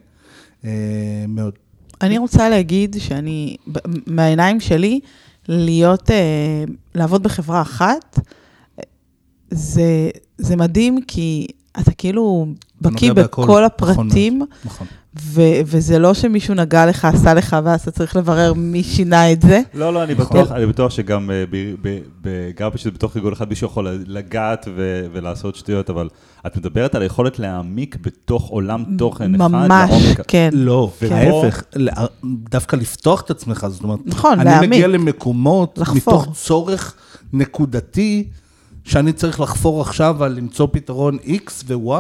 אה, 0.66 1.26
מאוד. 1.28 1.54
אני 2.02 2.18
רוצה 2.18 2.50
להגיד 2.50 2.96
שאני, 3.00 3.58
מהעיניים 4.08 4.60
שלי, 4.60 5.00
להיות, 5.48 6.10
לעבוד 6.96 7.24
בחברה 7.24 7.62
אחת, 7.62 8.20
זה, 9.52 10.10
זה 10.38 10.56
מדהים, 10.56 11.00
כי 11.08 11.48
אתה 11.80 11.92
כאילו 11.92 12.48
בקיא 12.82 13.10
נוגע 13.10 13.22
בהכל, 13.22 13.42
בכל 13.44 13.52
נכון 13.52 13.64
הפרטים, 13.64 14.42
נכון. 14.66 14.88
ו- 15.22 15.42
וזה 15.66 16.00
לא 16.00 16.14
שמישהו 16.14 16.56
נגע 16.56 16.86
לך, 16.86 17.06
עשה 17.06 17.34
לך, 17.34 17.56
ואז 17.64 17.82
אתה 17.82 17.92
צריך 17.92 18.16
לברר 18.16 18.54
מי 18.54 18.84
שינה 18.84 19.32
את 19.32 19.42
זה. 19.42 19.62
לא, 19.74 19.94
לא, 19.94 20.04
אני 20.04 20.14
נכון. 20.14 20.26
בטוח, 20.42 20.52
אני 20.52 20.66
בטוח 20.66 20.92
שגם 20.92 21.32
אה, 21.32 21.44
ב- 21.50 21.74
ב- 21.82 22.00
ב- 22.22 22.52
גם 22.60 22.70
פשוט 22.72 22.94
בתוך 22.94 23.18
ארגון 23.18 23.34
אחד 23.34 23.50
מישהו 23.50 23.68
יכול 23.68 23.88
לגעת 24.08 24.68
ו- 24.76 25.06
ולעשות 25.14 25.56
שטויות, 25.56 25.90
אבל 25.90 26.10
את 26.48 26.58
מדברת 26.58 26.96
על 26.96 27.02
היכולת 27.02 27.40
להעמיק 27.40 27.96
בתוך 28.02 28.48
עולם 28.50 28.84
תוכן 28.98 29.36
אחד 29.36 29.52
ממש. 29.52 29.92
כן. 30.28 30.50
לא, 30.54 30.92
כן. 31.00 31.12
ההפך, 31.14 31.64
לה- 31.76 32.06
דווקא 32.52 32.76
לפתוח 32.76 33.22
את 33.22 33.32
עצמך, 33.32 33.66
זאת 33.70 33.84
אומרת, 33.84 34.00
נכון, 34.06 34.40
אני 34.40 34.50
להעמיק. 34.50 34.70
מגיע 34.70 34.88
למקומות 34.88 35.78
לחפור. 35.78 35.96
מתוך 36.24 36.36
צורך 36.36 36.96
נקודתי, 37.34 38.28
שאני 38.88 39.14
צריך 39.14 39.40
לחפור 39.40 39.82
עכשיו 39.82 40.24
על 40.24 40.34
למצוא 40.34 40.68
פתרון 40.72 41.18
X 41.26 41.52
ו-Y. 41.66 41.92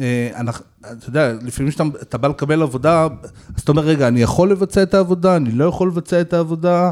אה, 0.00 0.30
אנחנו, 0.36 0.64
אתה 0.80 1.08
יודע, 1.08 1.32
לפעמים 1.42 1.70
כשאתה 1.70 1.84
אתה 2.02 2.18
בא 2.18 2.28
לקבל 2.28 2.62
עבודה, 2.62 3.08
אז 3.56 3.62
אתה 3.62 3.72
אומר, 3.72 3.82
רגע, 3.82 4.08
אני 4.08 4.22
יכול 4.22 4.50
לבצע 4.50 4.82
את 4.82 4.94
העבודה, 4.94 5.36
אני 5.36 5.50
לא 5.50 5.64
יכול 5.64 5.88
לבצע 5.88 6.20
את 6.20 6.32
העבודה. 6.32 6.90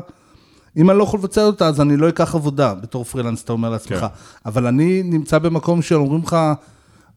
אם 0.77 0.91
אני 0.91 0.99
לא 0.99 1.03
יכול 1.03 1.21
לבצע 1.21 1.43
אותה, 1.43 1.67
אז 1.67 1.81
אני 1.81 1.97
לא 1.97 2.09
אקח 2.09 2.35
עבודה, 2.35 2.75
בתור 2.75 3.05
פרילנס, 3.05 3.45
אתה 3.45 3.53
אומר 3.53 3.71
לעצמך. 3.71 4.01
כן. 4.01 4.07
אבל 4.47 4.67
אני 4.67 5.03
נמצא 5.03 5.39
במקום 5.39 5.83
שאומרים 5.83 6.23
לך, 6.23 6.37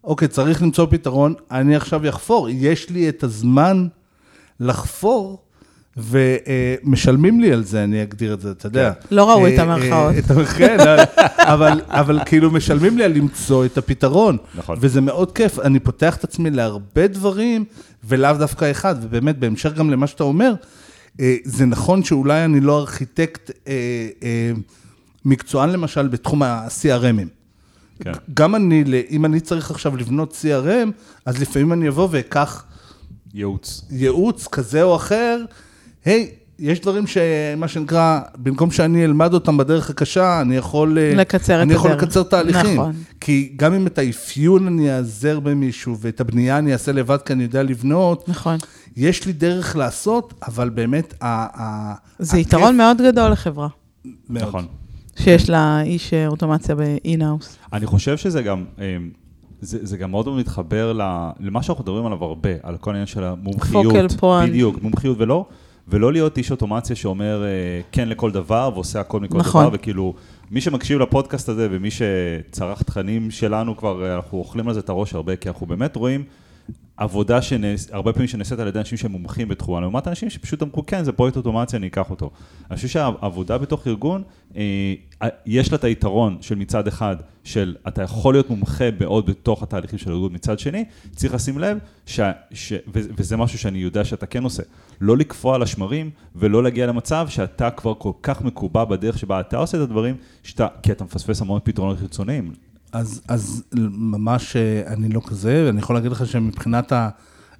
אוקיי, 0.03 0.27
צריך 0.27 0.61
למצוא 0.61 0.85
פתרון, 0.89 1.33
אני 1.51 1.75
עכשיו 1.75 2.09
אחפור. 2.09 2.49
יש 2.49 2.89
לי 2.89 3.09
את 3.09 3.23
הזמן 3.23 3.87
לחפור, 4.59 5.41
ומשלמים 6.01 7.39
לי 7.41 7.51
על 7.53 7.63
זה, 7.63 7.83
אני 7.83 8.03
אגדיר 8.03 8.33
את 8.33 8.41
זה, 8.41 8.51
אתה 8.51 8.67
יודע. 8.67 8.91
לא 9.12 9.29
ראו 9.31 9.47
את 9.47 9.51
אה, 9.57 9.62
המרכאות. 9.63 10.13
אה, 10.13 10.19
את 10.19 10.47
כן, 10.57 10.77
אבל- 11.38 11.81
אבל, 11.88 12.19
כאילו 12.25 12.51
משלמים 12.51 12.97
לי 12.97 13.03
על 13.03 13.12
למצוא 13.13 13.65
את 13.65 13.77
הפתרון. 13.77 14.38
נכון. 14.55 14.77
וזה 14.81 15.01
מאוד 15.01 15.31
כיף, 15.31 15.59
אני 15.59 15.79
פותח 15.79 16.15
את 16.15 16.23
עצמי 16.23 16.49
להרבה 16.51 17.07
דברים, 17.07 17.65
ולאו 18.03 18.33
דווקא 18.38 18.71
אחד, 18.71 18.95
ובאמת, 19.01 19.39
בהמשך 19.39 19.73
גם 19.73 19.89
למה 19.89 20.07
שאתה 20.07 20.23
אומר, 20.23 20.53
אה, 21.19 21.35
זה 21.43 21.65
נכון 21.65 22.03
שאולי 22.03 22.45
אני 22.45 22.59
לא 22.59 22.79
ארכיטקט 22.79 23.51
מקצוען 25.25 25.69
למשל 25.69 26.07
בתחום 26.07 26.43
ה-CRMים. 26.43 27.27
כן. 28.03 28.12
גם 28.33 28.55
אני, 28.55 28.83
ל- 28.83 29.01
אם 29.09 29.25
אני 29.25 29.39
צריך 29.39 29.71
עכשיו 29.71 29.97
לבנות 29.97 30.38
CRM, 30.41 30.89
אז 31.25 31.41
לפעמים 31.41 31.73
אני 31.73 31.88
אבוא 31.88 32.07
ואקח 32.12 32.63
ייעוץ. 33.33 33.85
ייעוץ 33.91 34.47
כזה 34.47 34.83
או 34.83 34.95
אחר, 34.95 35.39
היי, 36.05 36.29
יש 36.59 36.79
דברים 36.81 37.03
שמה 37.07 37.67
שנקרא, 37.67 38.19
במקום 38.38 38.71
שאני 38.71 39.05
אלמד 39.05 39.33
אותם 39.33 39.57
בדרך 39.57 39.89
הקשה, 39.89 40.41
אני 40.41 40.55
יכול... 40.55 40.97
אה, 40.99 41.13
לקצר 41.15 41.57
את 41.57 41.62
אני 41.62 41.73
יכול 41.73 41.91
הדרך. 41.91 42.03
לקצר 42.03 42.23
תהליכים. 42.23 42.73
נכון. 42.73 42.93
כי 43.21 43.53
גם 43.55 43.73
אם 43.73 43.88
את 43.88 43.97
האפיון 43.97 44.67
אני 44.67 44.95
אעזר 44.95 45.39
במישהו, 45.39 45.97
ואת 45.99 46.21
הבנייה 46.21 46.57
אני 46.57 46.73
אעשה 46.73 46.91
לבד 46.91 47.17
כי 47.17 47.33
אני 47.33 47.43
יודע 47.43 47.63
לבנות, 47.63 48.29
נכון. 48.29 48.57
יש 48.97 49.25
לי 49.25 49.33
דרך 49.33 49.75
לעשות, 49.75 50.33
אבל 50.47 50.69
באמת, 50.69 51.13
ה... 51.21 51.25
ה- 51.63 51.95
זה 52.19 52.38
הכיף 52.38 52.47
יתרון 52.47 52.77
מאוד 52.77 52.97
גדול 53.01 53.31
לחברה, 53.31 53.67
מאוד. 54.29 54.43
נכון. 54.47 54.65
שיש 55.15 55.49
לה 55.49 55.81
איש 55.81 56.13
אה, 56.13 56.27
אוטומציה 56.27 56.75
ב-in-house. 56.75 57.45
אני 57.73 57.85
חושב 57.85 58.17
שזה 58.17 58.41
גם, 58.41 58.65
אה, 58.79 58.97
זה, 59.62 59.77
זה 59.81 59.97
גם 59.97 60.12
מאוד 60.12 60.29
מתחבר 60.38 60.93
ל- 60.93 61.01
למה 61.39 61.63
שאנחנו 61.63 61.83
מדברים 61.83 62.05
עליו 62.05 62.23
הרבה, 62.23 62.49
על 62.63 62.77
כל 62.77 62.89
העניין 62.91 63.07
של 63.07 63.23
המומחיות. 63.23 63.85
Focal 63.95 64.21
point. 64.21 64.47
בדיוק, 64.47 64.81
מומחיות 64.81 65.17
ולא, 65.19 65.45
ולא 65.89 66.13
להיות 66.13 66.38
איש 66.38 66.52
אוטומציה 66.52 66.95
שאומר 66.95 67.43
אה, 67.43 67.82
כן 67.91 68.10
לכל 68.10 68.32
דבר 68.32 68.71
ועושה 68.73 68.99
הכל 68.99 69.19
מכל 69.19 69.38
נכון. 69.38 69.65
דבר, 69.65 69.75
וכאילו, 69.75 70.13
מי 70.52 70.62
שמקשיב 70.62 70.99
לפודקאסט 70.99 71.49
הזה 71.49 71.67
ומי 71.71 71.89
שצרך 71.91 72.84
תכנים 72.84 73.32
שלנו 73.32 73.78
כבר, 73.78 74.06
אה, 74.06 74.15
אנחנו 74.15 74.38
אוכלים 74.38 74.67
על 74.67 74.73
זה 74.73 74.80
את 74.80 74.89
הראש 74.89 75.13
הרבה, 75.13 75.36
כי 75.36 75.49
אנחנו 75.49 75.65
באמת 75.65 75.95
רואים 75.95 76.23
עבודה 76.99 77.41
שנעש, 77.41 77.85
הרבה 77.91 78.13
פעמים 78.13 78.27
שנעשית 78.27 78.59
על 78.59 78.67
ידי 78.67 78.79
אנשים 78.79 78.97
שהם 78.97 79.12
מומחים 79.12 79.47
בתחום, 79.47 79.81
לעומת 79.81 80.07
אנשים 80.07 80.29
שפשוט 80.29 80.63
אמרו, 80.63 80.85
כן, 80.85 81.03
זה 81.03 81.12
פרויקט 81.12 81.38
אוטומציה, 81.38 81.79
אני 81.79 81.88
אקח 81.88 82.09
אותו. 82.09 82.31
אני 82.69 82.75
חושב 82.75 82.88
שהעבודה 82.88 83.57
בתוך 83.57 83.88
ארגון, 83.88 84.23
אה, 84.55 84.93
יש 85.45 85.71
לה 85.71 85.77
את 85.77 85.83
היתרון 85.83 86.38
של 86.41 86.55
מצד 86.55 86.88
אחד, 86.88 87.15
של 87.43 87.75
אתה 87.88 88.03
יכול 88.03 88.33
להיות 88.33 88.49
מומחה 88.49 88.85
מאוד 88.99 89.25
בתוך 89.25 89.63
התהליכים 89.63 89.99
של 89.99 90.12
הארגון, 90.12 90.33
מצד 90.33 90.59
שני, 90.59 90.85
צריך 91.15 91.33
לשים 91.33 91.59
לב, 91.59 91.77
ש, 92.05 92.19
ש, 92.53 92.73
ו, 92.73 92.99
וזה 93.17 93.38
משהו 93.38 93.59
שאני 93.59 93.77
יודע 93.77 94.05
שאתה 94.05 94.25
כן 94.25 94.43
עושה, 94.43 94.63
לא 95.01 95.17
לקפוא 95.17 95.55
על 95.55 95.62
השמרים 95.62 96.09
ולא 96.35 96.63
להגיע 96.63 96.88
למצב 96.88 97.27
שאתה 97.29 97.69
כבר 97.71 97.93
כל 97.93 98.12
כך 98.23 98.41
מקובע 98.41 98.85
בדרך 98.85 99.19
שבה 99.19 99.39
אתה 99.39 99.57
עושה 99.57 99.77
את 99.77 99.83
הדברים, 99.83 100.15
שאתה, 100.43 100.67
כי 100.83 100.91
אתה 100.91 101.03
מפספס 101.03 101.41
המון 101.41 101.59
פתרונות 101.63 101.97
חיצוניים. 101.97 102.53
אז, 102.91 103.21
אז 103.28 103.63
ממש 103.97 104.56
אה, 104.56 104.93
אני 104.93 105.10
לא 105.10 105.21
כזה, 105.28 105.63
ואני 105.67 105.80
יכול 105.80 105.95
להגיד 105.95 106.12
לך 106.12 106.28
שמבחינת 106.28 106.91
ה... 106.91 107.10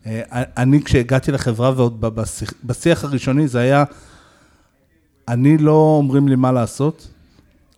אה, 0.06 0.22
אני 0.58 0.84
כשהגעתי 0.84 1.32
לחברה 1.32 1.72
ועוד 1.76 2.02
ב- 2.02 2.08
בשיח, 2.08 2.54
בשיח 2.64 3.04
הראשוני 3.04 3.48
זה 3.48 3.60
היה, 3.60 3.84
אני 5.28 5.58
לא 5.58 5.72
אומרים 5.98 6.28
לי 6.28 6.36
מה 6.36 6.52
לעשות, 6.52 7.08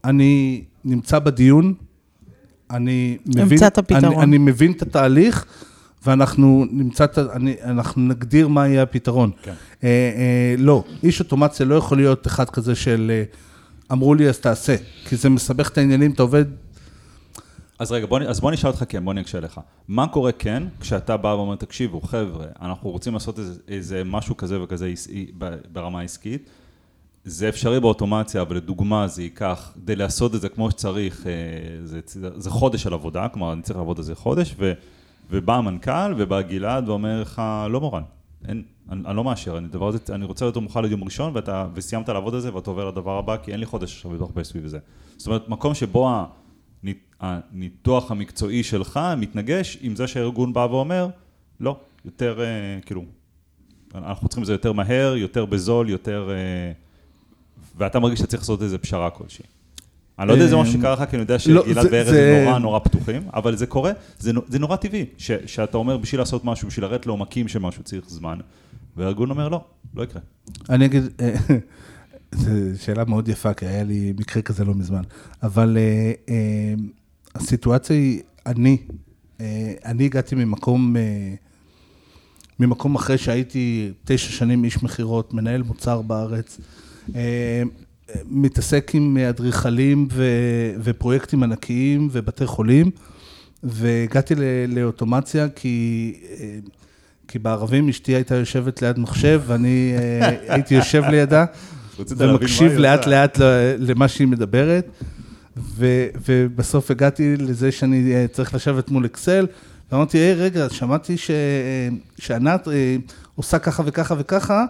אני 0.05 0.63
נמצא 0.85 1.19
בדיון, 1.19 1.73
אני 2.71 3.17
מבין, 3.25 3.57
את 3.67 3.77
הפתרון. 3.77 4.05
אני, 4.05 4.23
אני 4.23 4.37
מבין 4.37 4.71
את 4.71 4.81
התהליך, 4.81 5.45
ואנחנו 6.05 6.65
נמצא, 6.71 7.03
את 7.03 7.17
ה- 7.17 7.33
אני, 7.33 7.55
אנחנו 7.63 8.01
נגדיר 8.01 8.47
מה 8.47 8.67
יהיה 8.67 8.83
הפתרון. 8.83 9.31
כן. 9.43 9.53
אה, 9.83 9.87
אה, 9.89 10.55
לא, 10.57 10.83
איש 11.03 11.19
אוטומציה 11.19 11.65
לא 11.65 11.75
יכול 11.75 11.97
להיות 11.97 12.27
אחד 12.27 12.49
כזה 12.49 12.75
של 12.75 13.11
אה, 13.13 13.23
אמרו 13.91 14.15
לי 14.15 14.29
אז 14.29 14.39
תעשה, 14.39 14.75
כי 15.05 15.15
זה 15.15 15.29
מסבך 15.29 15.69
את 15.69 15.77
העניינים, 15.77 16.11
אתה 16.11 16.21
עובד 16.23 16.45
אז 17.81 17.91
רגע, 17.91 18.05
בוא, 18.05 18.19
אז 18.19 18.39
בוא 18.39 18.51
נשאל 18.51 18.69
אותך 18.69 18.83
כן, 18.89 19.05
בוא 19.05 19.13
נקשה 19.13 19.39
לך. 19.39 19.61
מה 19.87 20.07
קורה 20.07 20.31
כן, 20.31 20.63
כשאתה 20.79 21.17
בא 21.17 21.27
ואומר, 21.27 21.55
תקשיבו, 21.55 22.01
חבר'ה, 22.01 22.45
אנחנו 22.61 22.89
רוצים 22.89 23.13
לעשות 23.13 23.39
איזה, 23.39 23.59
איזה 23.67 24.03
משהו 24.05 24.37
כזה 24.37 24.63
וכזה 24.63 24.87
עסקי, 24.87 25.31
ברמה 25.71 25.99
העסקית, 25.99 26.49
זה 27.23 27.49
אפשרי 27.49 27.79
באוטומציה, 27.79 28.41
אבל 28.41 28.55
לדוגמה 28.55 29.07
זה 29.07 29.23
ייקח, 29.23 29.71
כדי 29.75 29.95
לעשות 29.95 30.35
את 30.35 30.41
זה 30.41 30.49
כמו 30.49 30.71
שצריך, 30.71 31.27
אה, 31.27 31.31
זה, 31.83 31.99
זה 32.35 32.49
חודש 32.49 32.83
של 32.83 32.93
עבודה, 32.93 33.27
כלומר 33.27 33.53
אני 33.53 33.61
צריך 33.61 33.77
לעבוד 33.77 33.97
על 33.97 34.03
זה 34.03 34.15
חודש, 34.15 34.55
ו, 34.59 34.73
ובא 35.29 35.55
המנכ"ל 35.55 36.13
ובא 36.17 36.41
גלעד 36.41 36.89
ואומר 36.89 37.21
לך, 37.21 37.41
לא 37.69 37.81
מורן, 37.81 38.03
אין, 38.47 38.63
אני, 38.89 39.01
אני 39.05 39.15
לא 39.15 39.23
מאשר, 39.23 39.57
אני, 39.57 39.67
דבר 39.67 39.91
אני 40.09 40.25
רוצה 40.25 40.45
להיות 40.45 40.57
מוכן 40.57 40.83
ליום 40.83 41.03
ראשון, 41.03 41.31
ואתה, 41.35 41.67
וסיימת 41.73 42.09
לעבוד 42.09 42.35
על 42.35 42.41
זה 42.41 42.55
ואתה 42.55 42.69
עובר 42.69 42.87
לדבר 42.87 43.17
הבא, 43.17 43.37
כי 43.37 43.51
אין 43.51 43.59
לי 43.59 43.65
חודש 43.65 43.95
עכשיו 43.95 44.13
לדוח 44.13 44.31
סביב 44.43 44.67
זה. 44.67 44.79
זאת 45.17 45.27
אומרת, 45.27 45.49
מקום 45.49 45.73
שבו 45.73 46.09
הניתוח 47.19 48.11
המקצועי 48.11 48.63
שלך 48.63 48.99
מתנגש 49.17 49.77
עם 49.81 49.95
זה 49.95 50.07
שהארגון 50.07 50.53
בא 50.53 50.67
ואומר, 50.71 51.07
לא, 51.59 51.79
יותר, 52.05 52.41
אה, 52.41 52.79
כאילו, 52.85 53.05
אנחנו 53.95 54.27
צריכים 54.27 54.41
את 54.41 54.47
זה 54.47 54.53
יותר 54.53 54.71
מהר, 54.71 55.15
יותר 55.15 55.45
בזול, 55.45 55.89
יותר... 55.89 56.29
אה, 56.31 56.71
ואתה 57.77 57.99
מרגיש 57.99 58.19
שאתה 58.19 58.29
צריך 58.29 58.41
לעשות 58.41 58.61
איזה 58.61 58.77
פשרה 58.77 59.09
כלשהי. 59.09 59.45
אני 60.19 60.27
לא 60.27 60.33
יודע 60.33 60.45
אם 60.45 60.49
זה 60.49 60.55
משהו 60.55 60.73
שקרה 60.73 60.93
לך, 60.93 61.03
כי 61.09 61.15
אני 61.15 61.21
יודע 61.21 61.33
לא, 61.33 61.63
שגלעד 61.63 61.85
וארז 61.91 62.13
הם 62.13 62.45
נורא 62.45 62.59
נורא 62.59 62.79
פתוחים, 62.79 63.21
אבל 63.33 63.55
זה 63.55 63.67
קורה, 63.67 63.91
זה, 64.19 64.33
נו- 64.33 64.41
זה 64.47 64.59
נורא 64.59 64.75
טבעי, 64.75 65.05
שאתה 65.45 65.77
אומר 65.77 65.97
בשביל 65.97 66.21
לעשות 66.21 66.45
משהו, 66.45 66.67
בשביל 66.67 66.85
לרדת 66.85 67.05
לעומקים 67.05 67.47
של 67.47 67.59
משהו 67.59 67.83
צריך 67.83 68.09
זמן, 68.09 68.39
והארגון 68.97 69.29
אומר 69.29 69.49
לא, 69.49 69.63
לא 69.95 70.03
יקרה. 70.03 70.21
אני 70.69 70.85
אגיד, 70.85 71.03
אה, 71.21 71.35
זו 72.35 72.51
שאלה 72.83 73.05
מאוד 73.05 73.27
יפה, 73.27 73.53
כי 73.53 73.65
היה 73.65 73.83
לי 73.83 74.13
מקרה 74.19 74.41
כזה 74.41 74.65
לא 74.65 74.73
מזמן, 74.75 75.01
אבל 75.43 75.77
אה, 75.77 76.11
אה, 76.29 76.73
הסיטואציה 77.35 77.95
היא, 77.95 78.21
אני, 78.45 78.77
אה, 79.41 79.73
אני 79.85 80.05
הגעתי 80.05 80.35
ממקום, 80.35 80.95
אה, 80.97 81.33
ממקום 82.59 82.95
אחרי 82.95 83.17
שהייתי 83.17 83.91
תשע 84.05 84.31
שנים 84.31 84.63
איש 84.63 84.83
מכירות, 84.83 85.33
מנהל 85.33 85.61
מוצר 85.63 86.01
בארץ, 86.01 86.57
אה, 87.15 87.63
מתעסק 88.25 88.91
עם 88.93 89.17
אדריכלים 89.17 90.07
ו- 90.11 90.73
ופרויקטים 90.83 91.43
ענקיים 91.43 92.09
ובתי 92.11 92.45
חולים, 92.45 92.91
והגעתי 93.63 94.35
ל- 94.35 94.43
לאוטומציה 94.79 95.49
כי... 95.49 96.13
אה, 96.39 96.59
כי 97.27 97.39
בערבים 97.39 97.89
אשתי 97.89 98.15
הייתה 98.15 98.35
יושבת 98.35 98.81
ליד 98.81 98.99
מחשב, 98.99 99.41
ואני 99.47 99.93
אה, 99.97 100.53
הייתי 100.53 100.75
יושב 100.75 101.03
לידה, 101.11 101.45
ומקשיב 102.17 102.71
לאט. 102.71 103.07
לאט 103.07 103.37
למה 103.77 104.07
שהיא 104.07 104.27
מדברת, 104.27 104.87
ו- 105.57 105.85
ובסוף 106.27 106.91
הגעתי 106.91 107.37
לזה 107.37 107.71
שאני 107.71 108.13
אה, 108.15 108.25
צריך 108.31 108.55
לשבת 108.55 108.89
מול 108.89 109.05
אקסל, 109.05 109.47
ואמרתי, 109.91 110.17
היי, 110.17 110.33
רגע, 110.33 110.67
שמעתי 110.69 111.17
ש- 111.17 111.31
שענת 112.19 112.67
אה, 112.67 112.95
עושה 113.35 113.59
ככה 113.59 113.83
וככה 113.85 114.15
וככה, 114.17 114.65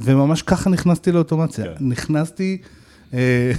וממש 0.00 0.42
ככה 0.42 0.70
נכנסתי 0.70 1.12
לאוטומציה. 1.12 1.64
כן. 1.64 1.72
נכנסתי, 1.80 2.58
אה, 3.14 3.52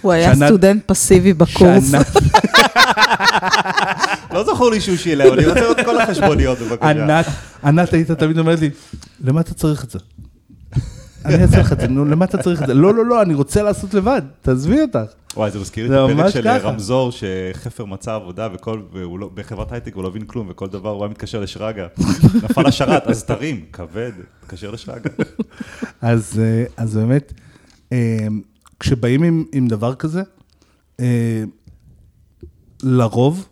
הוא 0.00 0.12
היה 0.12 0.34
סטודנט 0.34 0.82
פסיבי 0.86 1.32
בקורס. 1.32 1.92
לא 4.32 4.44
זכור 4.44 4.70
לי 4.70 4.80
שהוא 4.80 4.96
שילם, 4.96 5.32
אני 5.32 5.46
רוצה 5.46 5.60
לראות 5.60 5.78
את 5.78 5.84
כל 5.84 6.00
החשבוניות, 6.00 6.58
בבקשה. 6.58 6.90
ענת, 6.90 7.26
ענת 7.64 7.92
היית 7.92 8.10
תמיד 8.10 8.38
אומרת 8.38 8.60
לי, 8.60 8.70
למה 9.24 9.40
אתה 9.40 9.54
צריך 9.54 9.84
את 9.84 9.90
זה? 9.90 9.98
אני 11.24 11.42
אעשה 11.42 11.58
לך 11.58 11.72
את 11.72 11.80
זה, 11.80 11.88
נו, 11.88 12.04
למה 12.04 12.24
אתה 12.24 12.42
צריך 12.42 12.62
את 12.62 12.66
זה? 12.66 12.74
לא, 12.74 12.94
לא, 12.94 13.06
לא, 13.06 13.22
אני 13.22 13.34
רוצה 13.34 13.62
לעשות 13.62 13.94
לבד, 13.94 14.22
תעזבי 14.42 14.82
אותך. 14.82 15.12
וואי, 15.36 15.50
זה 15.50 15.58
מזכיר 15.58 15.88
לי 15.88 16.04
את 16.04 16.10
הפרק 16.10 16.30
של. 16.30 16.48
רמזור, 16.48 17.12
שחפר 17.12 17.84
מצא 17.84 18.14
עבודה, 18.14 18.48
וכל, 18.54 18.82
והוא 18.92 19.18
לא, 19.18 19.30
בחברת 19.34 19.72
הייטק 19.72 19.94
הוא 19.94 20.02
לא 20.02 20.08
הבין 20.08 20.24
כלום, 20.24 20.46
וכל 20.50 20.68
דבר 20.68 20.90
הוא 20.90 21.02
היה 21.02 21.10
מתקשר 21.10 21.40
לשרגא. 21.40 21.86
נפל 22.44 22.66
השרת, 22.66 23.06
אז 23.06 23.24
תרים, 23.24 23.64
כבד, 23.72 24.12
תתקשר 24.40 24.70
לשרגא. 24.70 25.10
אז, 26.00 26.40
אה, 26.42 26.64
אז 26.76 26.96
באמת, 26.96 27.32
אה, 27.92 28.26
כשבאים 28.80 29.22
עם, 29.22 29.44
עם 29.52 29.68
דבר 29.68 29.94
כזה, 29.94 30.22
אה, 31.00 31.44
לרוב, 32.82 33.48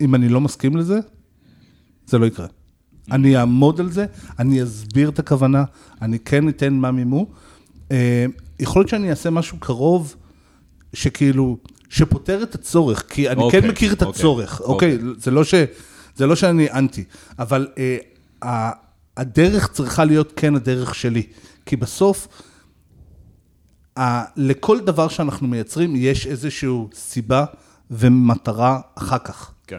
אם 0.00 0.14
אני 0.14 0.28
לא 0.28 0.40
מסכים 0.40 0.76
לזה, 0.76 0.98
זה 2.06 2.18
לא 2.18 2.26
יקרה. 2.26 2.46
אני 3.12 3.36
אעמוד 3.38 3.80
על 3.80 3.90
זה, 3.92 4.06
אני 4.38 4.62
אסביר 4.62 5.08
את 5.08 5.18
הכוונה, 5.18 5.64
אני 6.02 6.18
כן 6.18 6.48
אתן 6.48 6.74
מה 6.74 6.90
מימו. 6.90 7.26
אה, 7.90 8.26
יכול 8.60 8.80
להיות 8.80 8.88
שאני 8.88 9.10
אעשה 9.10 9.30
משהו 9.30 9.58
קרוב, 9.58 10.16
שכאילו, 10.94 11.58
שפותר 11.88 12.42
את 12.42 12.54
הצורך, 12.54 13.04
כי 13.08 13.28
אני 13.30 13.42
אוקיי, 13.42 13.62
כן 13.62 13.68
מכיר 13.68 13.92
את 13.92 14.02
אוקיי, 14.02 14.20
הצורך, 14.20 14.60
אוקיי? 14.60 14.98
זה 15.18 15.30
לא 15.30 15.44
ש... 15.44 15.54
זה 16.16 16.26
לא 16.26 16.36
שאני 16.36 16.70
אנטי, 16.72 17.04
אבל 17.38 17.68
ה- 18.44 18.70
הדרך 19.16 19.68
צריכה 19.72 20.04
להיות 20.04 20.32
כן 20.36 20.54
הדרך 20.54 20.94
שלי. 20.94 21.22
כי 21.66 21.76
בסוף, 21.76 22.28
ה- 23.98 24.24
לכל 24.36 24.80
דבר 24.80 25.08
שאנחנו 25.08 25.48
מייצרים, 25.48 25.92
יש 25.96 26.26
איזושהי 26.26 26.68
סיבה 26.94 27.44
ומטרה 27.90 28.80
אחר 28.94 29.18
כך. 29.18 29.50
כן. 29.66 29.78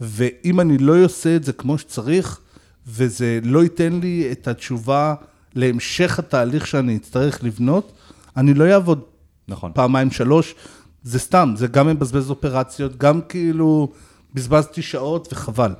ואם 0.00 0.60
אני 0.60 0.78
לא 0.78 1.04
עושה 1.04 1.36
את 1.36 1.44
זה 1.44 1.52
כמו 1.52 1.78
שצריך, 1.78 2.40
וזה 2.86 3.38
לא 3.42 3.62
ייתן 3.62 3.92
לי 4.02 4.28
את 4.32 4.48
התשובה 4.48 5.14
להמשך 5.54 6.18
התהליך 6.18 6.66
שאני 6.66 6.96
אצטרך 6.96 7.44
לבנות, 7.44 7.92
אני 8.36 8.54
לא 8.54 8.72
אעבוד 8.72 9.00
נכון. 9.48 9.72
פעמיים, 9.74 10.10
שלוש, 10.10 10.54
זה 11.02 11.18
סתם, 11.18 11.54
זה 11.56 11.66
גם 11.66 11.86
מבזבז 11.86 12.30
אופרציות, 12.30 12.96
גם 12.96 13.20
כאילו 13.20 13.92
בזבזתי 14.34 14.82
שעות 14.82 15.28
וחבל. 15.32 15.74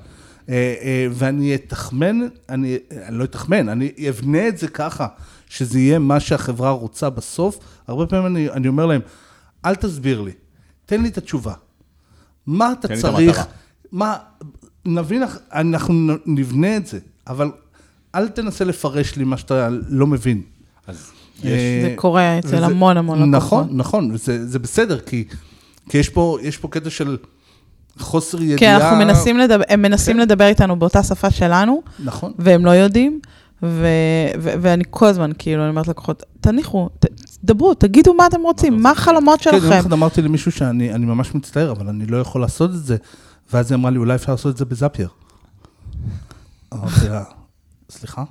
אה, 0.49 0.75
אה, 0.83 1.07
ואני 1.11 1.55
אתחמן, 1.55 2.21
אני, 2.49 2.79
אני 3.07 3.19
לא 3.19 3.25
אתחמן, 3.25 3.69
אני 3.69 3.93
אבנה 4.09 4.49
את 4.49 4.59
זה 4.59 4.69
ככה, 4.69 5.07
שזה 5.49 5.79
יהיה 5.79 5.99
מה 5.99 6.21
שהחברה 6.21 6.71
רוצה 6.71 7.11
בסוף. 7.11 7.59
הרבה 7.87 8.07
פעמים 8.07 8.27
אני, 8.27 8.51
אני 8.51 8.69
אומר 8.69 8.87
להם, 8.87 9.01
אל 9.65 9.75
תסביר 9.75 10.21
לי, 10.21 10.33
תן 10.87 11.03
לי 11.03 11.09
את 11.09 11.19
התשובה. 11.19 11.53
מה 12.47 12.73
אתה 12.73 12.95
את 12.95 12.99
צריך, 12.99 13.39
המטרה. 13.39 13.45
מה, 13.93 14.17
נבין, 14.87 15.23
אנחנו 15.53 15.95
נבנה 16.27 16.77
את 16.77 16.87
זה, 16.87 16.99
אבל 17.27 17.51
אל 18.15 18.29
תנסה 18.29 18.65
לפרש 18.65 19.17
לי 19.17 19.25
מה 19.25 19.37
שאתה 19.37 19.69
לא 19.89 20.07
מבין. 20.07 20.43
אז 20.87 21.11
אה, 21.45 21.51
יש, 21.51 21.61
זה 21.83 21.93
קורה 21.97 22.39
אצל 22.39 22.47
וזה- 22.57 22.67
המון 22.67 22.97
המון 22.97 23.35
לקוחות. 23.35 23.65
נכון, 23.67 23.77
נכון, 23.77 24.11
וזה 24.13 24.47
זה 24.49 24.59
בסדר, 24.59 24.99
כי, 25.01 25.25
כי 25.89 25.99
יש, 25.99 26.09
פה, 26.09 26.39
יש 26.43 26.57
פה 26.57 26.69
קטע 26.69 26.91
של 26.91 27.17
חוסר 27.99 28.43
ידיעה. 28.43 28.59
כן, 28.59 28.75
אנחנו 28.85 28.97
מנסים 28.99 29.39
לדבר, 29.39 29.65
הם 29.69 29.83
מנסים 29.83 30.17
כן. 30.17 30.23
לדבר 30.23 30.47
איתנו 30.47 30.77
באותה 30.79 31.03
שפה 31.03 31.31
שלנו, 31.31 31.83
נכון. 32.05 32.33
והם 32.39 32.65
לא 32.65 32.71
יודעים, 32.71 33.21
ו- 33.63 33.87
ו- 34.39 34.53
ואני 34.61 34.85
כל 34.91 35.07
הזמן, 35.07 35.31
כאילו, 35.39 35.63
אני 35.63 35.71
אומרת 35.71 35.89
לקוחות, 35.89 36.23
תניחו, 36.41 36.89
ת- 36.99 37.07
דברו, 37.45 37.75
תגידו 37.75 38.15
מה 38.15 38.27
אתם 38.27 38.41
רוצים, 38.43 38.73
אתם 38.75 38.83
מה? 38.83 38.91
החלומות 38.91 39.41
כן, 39.41 39.51
יום 39.53 39.61
שלכם. 39.61 39.79
אחד 39.79 39.93
אמרתי 39.93 40.23
למישהו 40.23 40.53
שאני 40.53 40.93
אני 40.95 41.07
ממש 41.07 41.35
מצטער, 41.35 41.71
אבל 41.73 41.89
אני 41.89 42.07
לא 42.07 42.17
יכול 42.17 42.41
לעשות 42.41 42.71
את 42.71 42.85
זה, 42.85 42.97
ואז 43.53 43.71
היא 43.71 43.77
אמרה 43.77 43.91
לי, 43.91 43.99
אולי 43.99 44.15
אפשר 44.15 44.33
לעשות 44.33 44.53
את 44.53 44.57
זה 44.57 44.65
בזאפייר. 44.65 45.09
אמרתי 46.75 47.09
לה, 47.09 47.25
סליחה? 47.91 48.25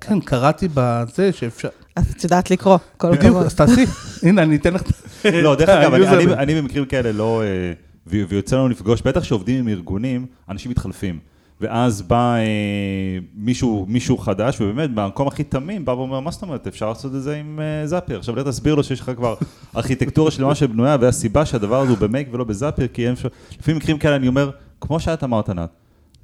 כן, 0.00 0.20
קראתי 0.20 0.68
בזה 0.74 1.32
שאפשר... 1.32 1.68
אז 1.96 2.12
את 2.16 2.24
יודעת 2.24 2.50
לקרוא, 2.50 2.78
כל 2.96 3.08
בדיוק, 3.08 3.24
הכבוד. 3.24 3.46
אז 3.46 3.54
תעשי. 3.54 3.84
הנה, 4.22 4.42
אני 4.42 4.56
אתן 4.56 4.74
לך... 4.74 4.82
לא, 5.24 5.54
דרך 5.56 5.68
אגב, 5.78 5.94
אני- 5.94 6.54
במקרים 6.54 6.84
כאלה 6.84 7.12
לא... 7.12 7.42
אה, 7.42 7.72
ויוצא 8.06 8.56
לנו 8.56 8.68
לפגוש, 8.68 9.02
בטח 9.02 9.20
כשעובדים 9.20 9.58
עם 9.58 9.68
ארגונים, 9.68 10.26
אנשים 10.48 10.70
מתחלפים. 10.70 11.18
ואז 11.60 12.02
בא 12.02 12.34
אה, 12.36 13.18
מישהו, 13.34 13.86
מישהו 13.88 14.18
חדש, 14.18 14.60
ובאמת, 14.60 14.94
במקום 14.94 15.28
הכי 15.28 15.44
תמים, 15.44 15.84
בא 15.84 15.90
ואומר, 15.90 16.20
מה 16.20 16.30
זאת 16.30 16.42
אומרת, 16.42 16.66
אפשר 16.66 16.88
לעשות 16.88 17.14
את 17.14 17.22
זה 17.22 17.36
עם 17.36 17.60
אה, 17.60 17.86
זאפר. 17.86 18.18
עכשיו, 18.18 18.36
לך 18.36 18.46
תסביר 18.46 18.74
לו 18.74 18.84
שיש 18.84 19.00
לך 19.00 19.10
כבר 19.16 19.34
ארכיטקטורה 19.76 20.30
שלמה 20.30 20.54
שבנויה, 20.54 20.96
והסיבה 21.00 21.46
שהדבר 21.46 21.80
הזה 21.80 21.90
הוא 21.90 21.98
במייק 21.98 22.28
ולא 22.32 22.44
בזאפר, 22.44 22.86
כי 22.86 23.04
אין 23.06 23.12
אפשר... 23.12 23.28
לפעמים 23.58 23.76
מקרים 23.76 23.98
כאלה 23.98 24.16
אני 24.16 24.28
אומר, 24.28 24.50
כמו 24.80 25.00
שאת 25.00 25.24
אמרת, 25.24 25.48
ענת, 25.48 25.70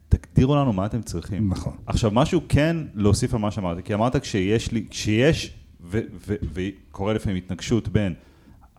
תגדירו 0.09 0.57
לנו 0.57 0.73
מה 0.73 0.87
אתם 0.87 1.03
צריכים. 1.03 1.49
נכון. 1.49 1.73
עכשיו, 1.87 2.11
משהו 2.11 2.41
כן 2.49 2.77
להוסיף 2.95 3.35
על 3.35 3.41
מה 3.41 3.51
שאמרת, 3.51 3.85
כי 3.85 3.95
אמרת 3.95 4.17
כשיש 4.17 4.73
לי, 4.73 4.85
כשיש, 4.91 5.53
ו- 5.85 6.01
ו- 6.27 6.35
וקורה 6.53 7.13
לפעמים 7.13 7.37
התנגשות 7.37 7.89
בין 7.89 8.15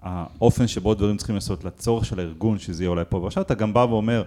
האופן 0.02 0.68
שבו 0.68 0.94
דברים 0.94 1.18
צריכים 1.18 1.36
לעשות 1.36 1.64
לצורך 1.64 2.06
של 2.06 2.20
הארגון, 2.20 2.60
שזה 2.60 2.84
יהיה 2.84 2.90
אולי 2.90 3.04
פה 3.10 3.18
ועכשיו, 3.18 3.44
אתה 3.44 3.54
גם 3.54 3.74
בא 3.74 3.80
ואומר 3.80 4.24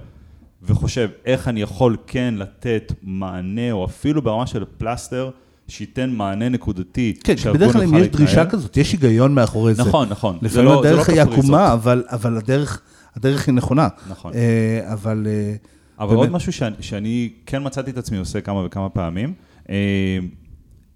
וחושב 0.64 1.08
איך 1.24 1.48
אני 1.48 1.62
יכול 1.62 1.96
כן 2.06 2.34
לתת 2.38 2.92
מענה, 3.02 3.72
או 3.72 3.84
אפילו 3.84 4.22
ברמה 4.22 4.46
של 4.46 4.64
פלסטר, 4.78 5.30
שייתן 5.68 6.10
מענה 6.10 6.48
נקודתי. 6.48 7.14
כן, 7.24 7.34
בדרך 7.54 7.72
כלל 7.72 7.82
אם 7.82 7.94
יש 7.94 8.06
דרישה. 8.08 8.46
כזאת, 8.46 8.76
יש 8.76 8.92
היגיון 8.92 9.34
מאחורי 9.34 9.74
זה. 9.74 9.82
נכון, 9.82 10.08
נכון. 10.08 10.38
לפעמים 10.42 10.64
לא- 10.68 10.82
זה 10.82 10.92
לא 10.92 10.94
הדרך 10.94 11.08
היא. 11.08 11.20
עקומה, 11.22 11.72
אבל, 11.72 12.04
אבל 12.08 12.36
הדרך, 12.36 12.80
הדרך 13.16 13.46
היא 13.48 13.54
נכונה. 13.54 13.88
נכון. 14.10 14.32
אה, 14.34 14.92
אבל... 14.92 15.26
אה, 15.26 15.54
אבל 15.98 16.08
באמת- 16.08 16.18
עוד 16.18 16.30
משהו 16.30 16.52
שאני, 16.52 16.74
שאני 16.80 17.32
כן 17.46 17.66
מצאתי 17.66 17.90
את 17.90 17.98
עצמי 17.98 18.18
עושה 18.18 18.40
כמה 18.40 18.64
וכמה 18.66 18.88
פעמים, 18.88 19.32
אה, 19.70 20.18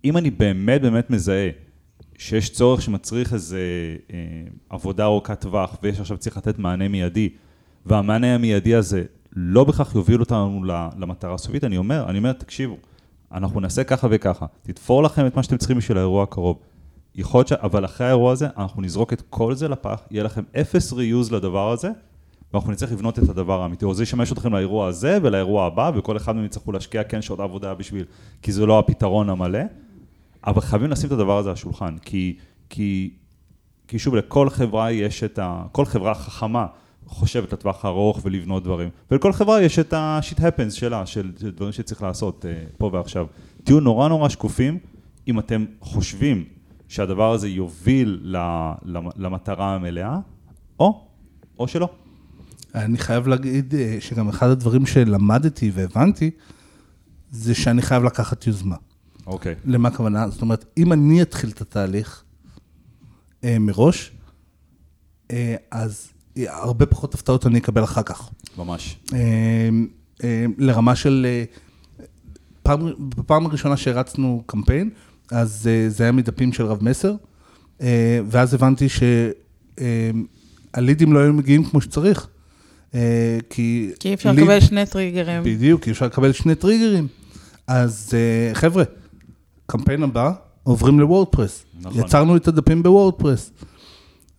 אם 0.05 0.17
אני 0.17 0.31
באמת 0.31 0.83
באמת 0.83 1.11
מזהה 1.11 1.49
שיש 2.19 2.51
צורך 2.51 2.83
שמצריך 2.83 3.33
איזה 3.35 3.59
אה, 4.13 4.17
עבודה 4.71 5.05
ארוכת 5.05 5.41
טווח, 5.41 5.77
ויש 5.83 6.01
עכשיו 6.01 6.17
צריך 6.19 6.37
לתת 6.37 6.59
מענה 6.59 6.89
מיידי, 6.89 7.29
והמענה 7.87 8.35
המיידי 8.35 8.75
הזה 8.75 9.03
לא 9.41 9.65
בהכרח 9.65 9.95
יוביל 9.95 10.21
אותנו 10.21 10.65
למטרה 10.99 11.35
הסופית, 11.35 11.65
אני 11.65 11.77
אומר, 11.77 12.05
אני 12.09 12.19
אומר, 12.19 12.33
תקשיבו, 12.33 12.77
אנחנו 13.33 13.61
נעשה 13.61 13.85
ככה 13.85 14.09
וככה, 14.11 14.47
תתפור 14.63 15.03
לכם 15.03 15.27
את 15.27 15.37
מה 15.37 15.43
שאתם 15.43 15.57
צריכים 15.57 15.77
בשביל 15.77 15.99
האירוע 15.99 16.23
הקרוב. 16.23 16.59
יכול 17.15 17.39
להיות 17.39 17.49
ש... 17.49 17.53
אבל 17.53 17.85
אחרי 17.85 18.07
האירוע 18.07 18.33
הזה, 18.33 18.49
אנחנו 18.57 18.83
נזרוק 18.83 19.13
את 19.13 19.23
כל 19.31 19.55
זה 19.55 19.69
לפח, 19.69 20.01
יהיה 20.11 20.23
לכם 20.23 20.43
אפס 20.61 20.93
ריוז 20.93 21.33
לדבר 21.33 21.71
הזה, 21.71 21.91
ואנחנו 22.53 22.73
נצטרך 22.73 22.93
לבנות 22.93 23.19
את 23.19 23.29
הדבר 23.29 23.63
האמיתי, 23.63 23.85
או 23.85 23.95
זה 23.95 24.03
ישמש 24.03 24.33
אתכם 24.33 24.55
לאירוע 24.55 24.87
הזה 24.87 25.19
ולאירוע 25.23 25.67
הבא, 25.67 25.91
וכל 25.95 26.17
אחד 26.17 26.37
מהם 26.37 26.45
יצטרכו 26.45 26.73
להשקיע 26.73 27.05
כן 27.05 27.23
שעות 27.23 27.41
עבודה 27.41 27.75
בשביל, 27.75 28.05
כי 28.43 28.53
זה 28.53 28.67
לא 28.67 28.79
הפתרון 28.79 29.31
המלא, 29.31 29.61
אבל 30.47 30.61
חייבים 30.61 30.91
לשים 30.91 31.07
את 31.07 31.13
הדבר 31.13 31.39
הזה 31.39 31.49
על 31.49 31.53
השולחן, 31.53 31.99
כי, 31.99 32.37
כי, 32.69 33.11
כי 33.89 33.99
שוב, 33.99 34.15
לכל 34.15 34.51
חברה 34.51 34.93
יש 34.93 35.25
את 35.25 35.39
ה... 35.39 35.63
כל 35.73 35.85
חברה 35.85 36.15
חכמה 36.15 36.67
חושבת 37.09 37.53
לטווח 37.53 37.85
הארוך 37.85 38.21
ולבנות 38.25 38.65
דברים, 38.65 38.89
ולכל 39.11 39.33
חברה 39.33 39.63
יש 39.63 39.79
את 39.79 39.93
ה-shit 39.93 40.39
happens 40.39 40.71
שלה, 40.71 41.07
של, 41.07 41.33
של 41.41 41.51
דברים 41.51 41.73
שצריך 41.73 42.03
לעשות 42.03 42.45
uh, 42.45 42.77
פה 42.79 42.91
ועכשיו. 42.93 43.27
תהיו 43.65 43.81
נורא 43.81 44.09
נורא 44.09 44.29
שקופים, 44.29 44.79
אם 45.29 45.39
אתם 45.39 45.65
חושבים 45.81 46.45
שהדבר 46.89 47.33
הזה 47.33 47.49
יוביל 47.49 48.21
ל- 48.23 48.37
למטרה 49.17 49.75
המלאה, 49.75 50.19
או, 50.81 51.07
או 51.59 51.69
שלא. 51.69 51.89
אני 52.75 52.99
חייב 52.99 53.29
להגיד 53.29 53.75
אה, 53.75 53.97
שגם 54.01 54.29
אחד 54.29 54.49
הדברים 54.49 54.87
שלמדתי 54.87 55.71
והבנתי, 55.75 56.31
זה 57.31 57.55
שאני 57.55 57.83
חייב 57.83 58.05
לקחת 58.05 58.47
יוזמה. 58.47 58.77
אוקיי. 59.27 59.55
למה 59.65 59.89
הכוונה? 59.89 60.29
זאת 60.29 60.43
אומרת, 60.43 60.65
אם 60.77 60.93
אני 60.93 61.23
אתחיל 61.23 61.51
את 61.51 61.61
התהליך 61.61 62.25
אה, 63.45 63.59
מראש, 63.59 64.13
אה, 65.31 65.57
אז 65.71 66.13
הרבה 66.37 66.87
פחות 66.87 67.15
הפתעות 67.15 67.47
אני 67.47 67.59
אקבל 67.59 67.85
אחר 67.85 68.03
כך. 68.03 68.31
ממש. 68.59 68.97
אה, 69.13 69.19
אה, 70.25 70.45
לרמה 70.59 70.97
של... 70.97 71.27
אה, 71.29 71.45
פעם, 72.63 72.81
בפעם 72.99 73.47
הראשונה 73.47 73.77
שהרצנו 73.77 74.43
קמפיין, 74.47 74.91
אז 75.31 75.69
זה 75.89 76.05
היה 76.05 76.13
מדפים 76.13 76.53
של 76.53 76.65
רב 76.67 76.79
מסר, 76.85 77.15
ואז 78.27 78.55
הבנתי 78.55 78.87
שהלידים 80.75 81.13
לא 81.13 81.19
היו 81.19 81.33
מגיעים 81.33 81.65
כמו 81.65 81.81
שצריך. 81.81 82.27
כי... 83.51 83.91
כי 84.01 84.09
אי 84.09 84.15
אפשר 84.15 84.31
ליד- 84.33 84.41
לקבל 84.41 84.61
שני 84.61 84.87
טריגרים. 84.87 85.43
בדיוק, 85.43 85.87
אי 85.87 85.93
אפשר 85.93 86.07
לקבל 86.07 86.33
שני 86.33 86.55
טריגרים. 86.55 87.07
אז 87.67 88.15
חבר'ה, 88.55 88.85
קמפיין 89.67 90.03
הבא, 90.03 90.33
עוברים 90.63 91.01
לוורדפרס. 91.01 91.65
נכון. 91.81 92.01
יצרנו 92.01 92.37
את 92.37 92.49
הדפים 92.49 92.83
בוורדפרס. 92.83 93.51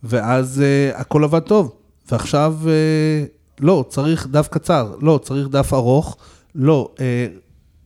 ואז 0.04 0.64
הכל 0.94 1.24
עבד 1.24 1.40
טוב. 1.40 1.76
ועכשיו, 2.12 2.56
אה, 2.68 3.26
לא, 3.60 3.86
צריך 3.90 4.28
דף 4.28 4.48
קצר, 4.52 4.96
לא, 5.02 5.20
צריך 5.24 5.48
דף 5.48 5.74
ארוך, 5.74 6.18
לא, 6.56 6.92
אה, 7.00 7.28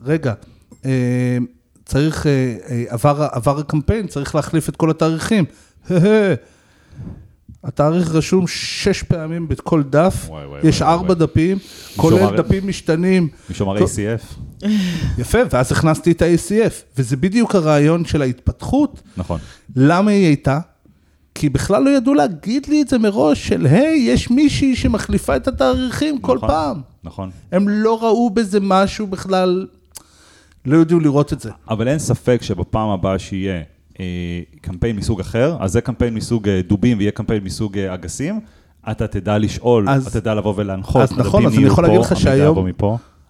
רגע, 0.06 0.34
אה, 0.86 1.38
צריך, 1.86 2.28
אה, 2.28 2.32
אה, 2.70 2.84
עבר, 2.88 3.28
עבר 3.32 3.60
הקמפיין, 3.60 4.08
צריך 4.08 4.36
להחליף 4.36 4.70
את 4.70 4.76
כל 4.76 4.90
התאריכים. 4.90 5.46
התאריך 7.64 8.12
רשום 8.16 8.48
שש 8.48 9.04
פעמים 9.04 9.48
בכל 9.48 9.84
דף, 9.84 10.26
וואי, 10.28 10.46
וואי, 10.46 10.60
יש 10.64 10.82
וואי, 10.82 10.92
ארבע 10.94 11.06
וואי. 11.14 11.16
דפים, 11.20 11.58
כולל 11.96 12.24
אמר- 12.24 12.42
דפים 12.42 12.68
משתנים. 12.68 13.28
מישהו 13.50 13.66
אמר. 13.72 13.78
ACF? 13.84 14.66
יפה, 15.22 15.38
ואז 15.52 15.72
הכנסתי 15.72 16.12
את 16.12 16.22
ה-ACF, 16.22 16.74
וזה 16.98 17.18
בדיוק 17.18 17.56
הרעיון 17.56 18.06
של 18.06 18.22
ההתפתחות. 18.22 19.02
נכון. 19.18 19.40
למה 19.76 20.12
היא 20.12 20.26
הייתה? 20.26 20.60
כי 21.36 21.50
בכלל 21.50 21.84
לא 21.84 21.90
ידעו 21.90 22.14
להגיד 22.14 22.66
לי 22.70 22.82
את 22.82 22.88
זה 22.88 22.98
מראש, 22.98 23.48
של 23.48 23.66
היי, 23.66 23.98
יש 24.00 24.32
מישהי 24.32 24.76
שמחליפה 24.76 25.36
את 25.36 25.48
התאריכים 25.48 26.18
כל 26.22 26.36
נכון, 26.38 26.50
פעם. 26.50 26.82
נכון. 27.04 27.30
הם 27.52 27.70
לא 27.70 28.04
ראו 28.04 28.30
בזה 28.30 28.60
משהו 28.62 29.08
בכלל, 29.08 29.68
לא 30.66 30.78
ידעו 30.78 31.00
לראות 31.00 31.34
את 31.34 31.40
זה. 31.40 31.52
אבל 31.70 31.88
אין 31.88 32.00
ספק 32.00 32.40
שבפעם 32.42 32.90
הבאה 32.90 33.20
שיהיה 33.20 33.62
אה, 34.00 34.06
קמפיין 34.62 34.96
מסוג 34.96 35.20
אחר, 35.20 35.58
אז 35.60 35.72
זה 35.72 35.82
קמפיין 35.82 36.14
מסוג 36.14 36.50
אה, 36.50 36.62
דובים 36.68 36.98
ויהיה 36.98 37.12
קמפיין 37.12 37.44
מסוג 37.44 37.78
אה, 37.78 37.94
אגסים, 37.94 38.40
אתה 38.92 39.08
תדע 39.08 39.38
לשאול, 39.38 39.90
אז- 39.90 40.08
אתה 40.08 40.22
תדע 40.22 40.36
לבוא 40.36 40.54
ולהנחות. 40.58 41.02
אז 41.02 41.18
נכון, 41.18 41.46
אז 41.46 41.58
אני 41.58 41.66
יכול 41.66 41.86
פה, 41.86 41.92
להגיד 41.92 42.06
לך 42.06 42.20
שהיום-. 42.20 42.68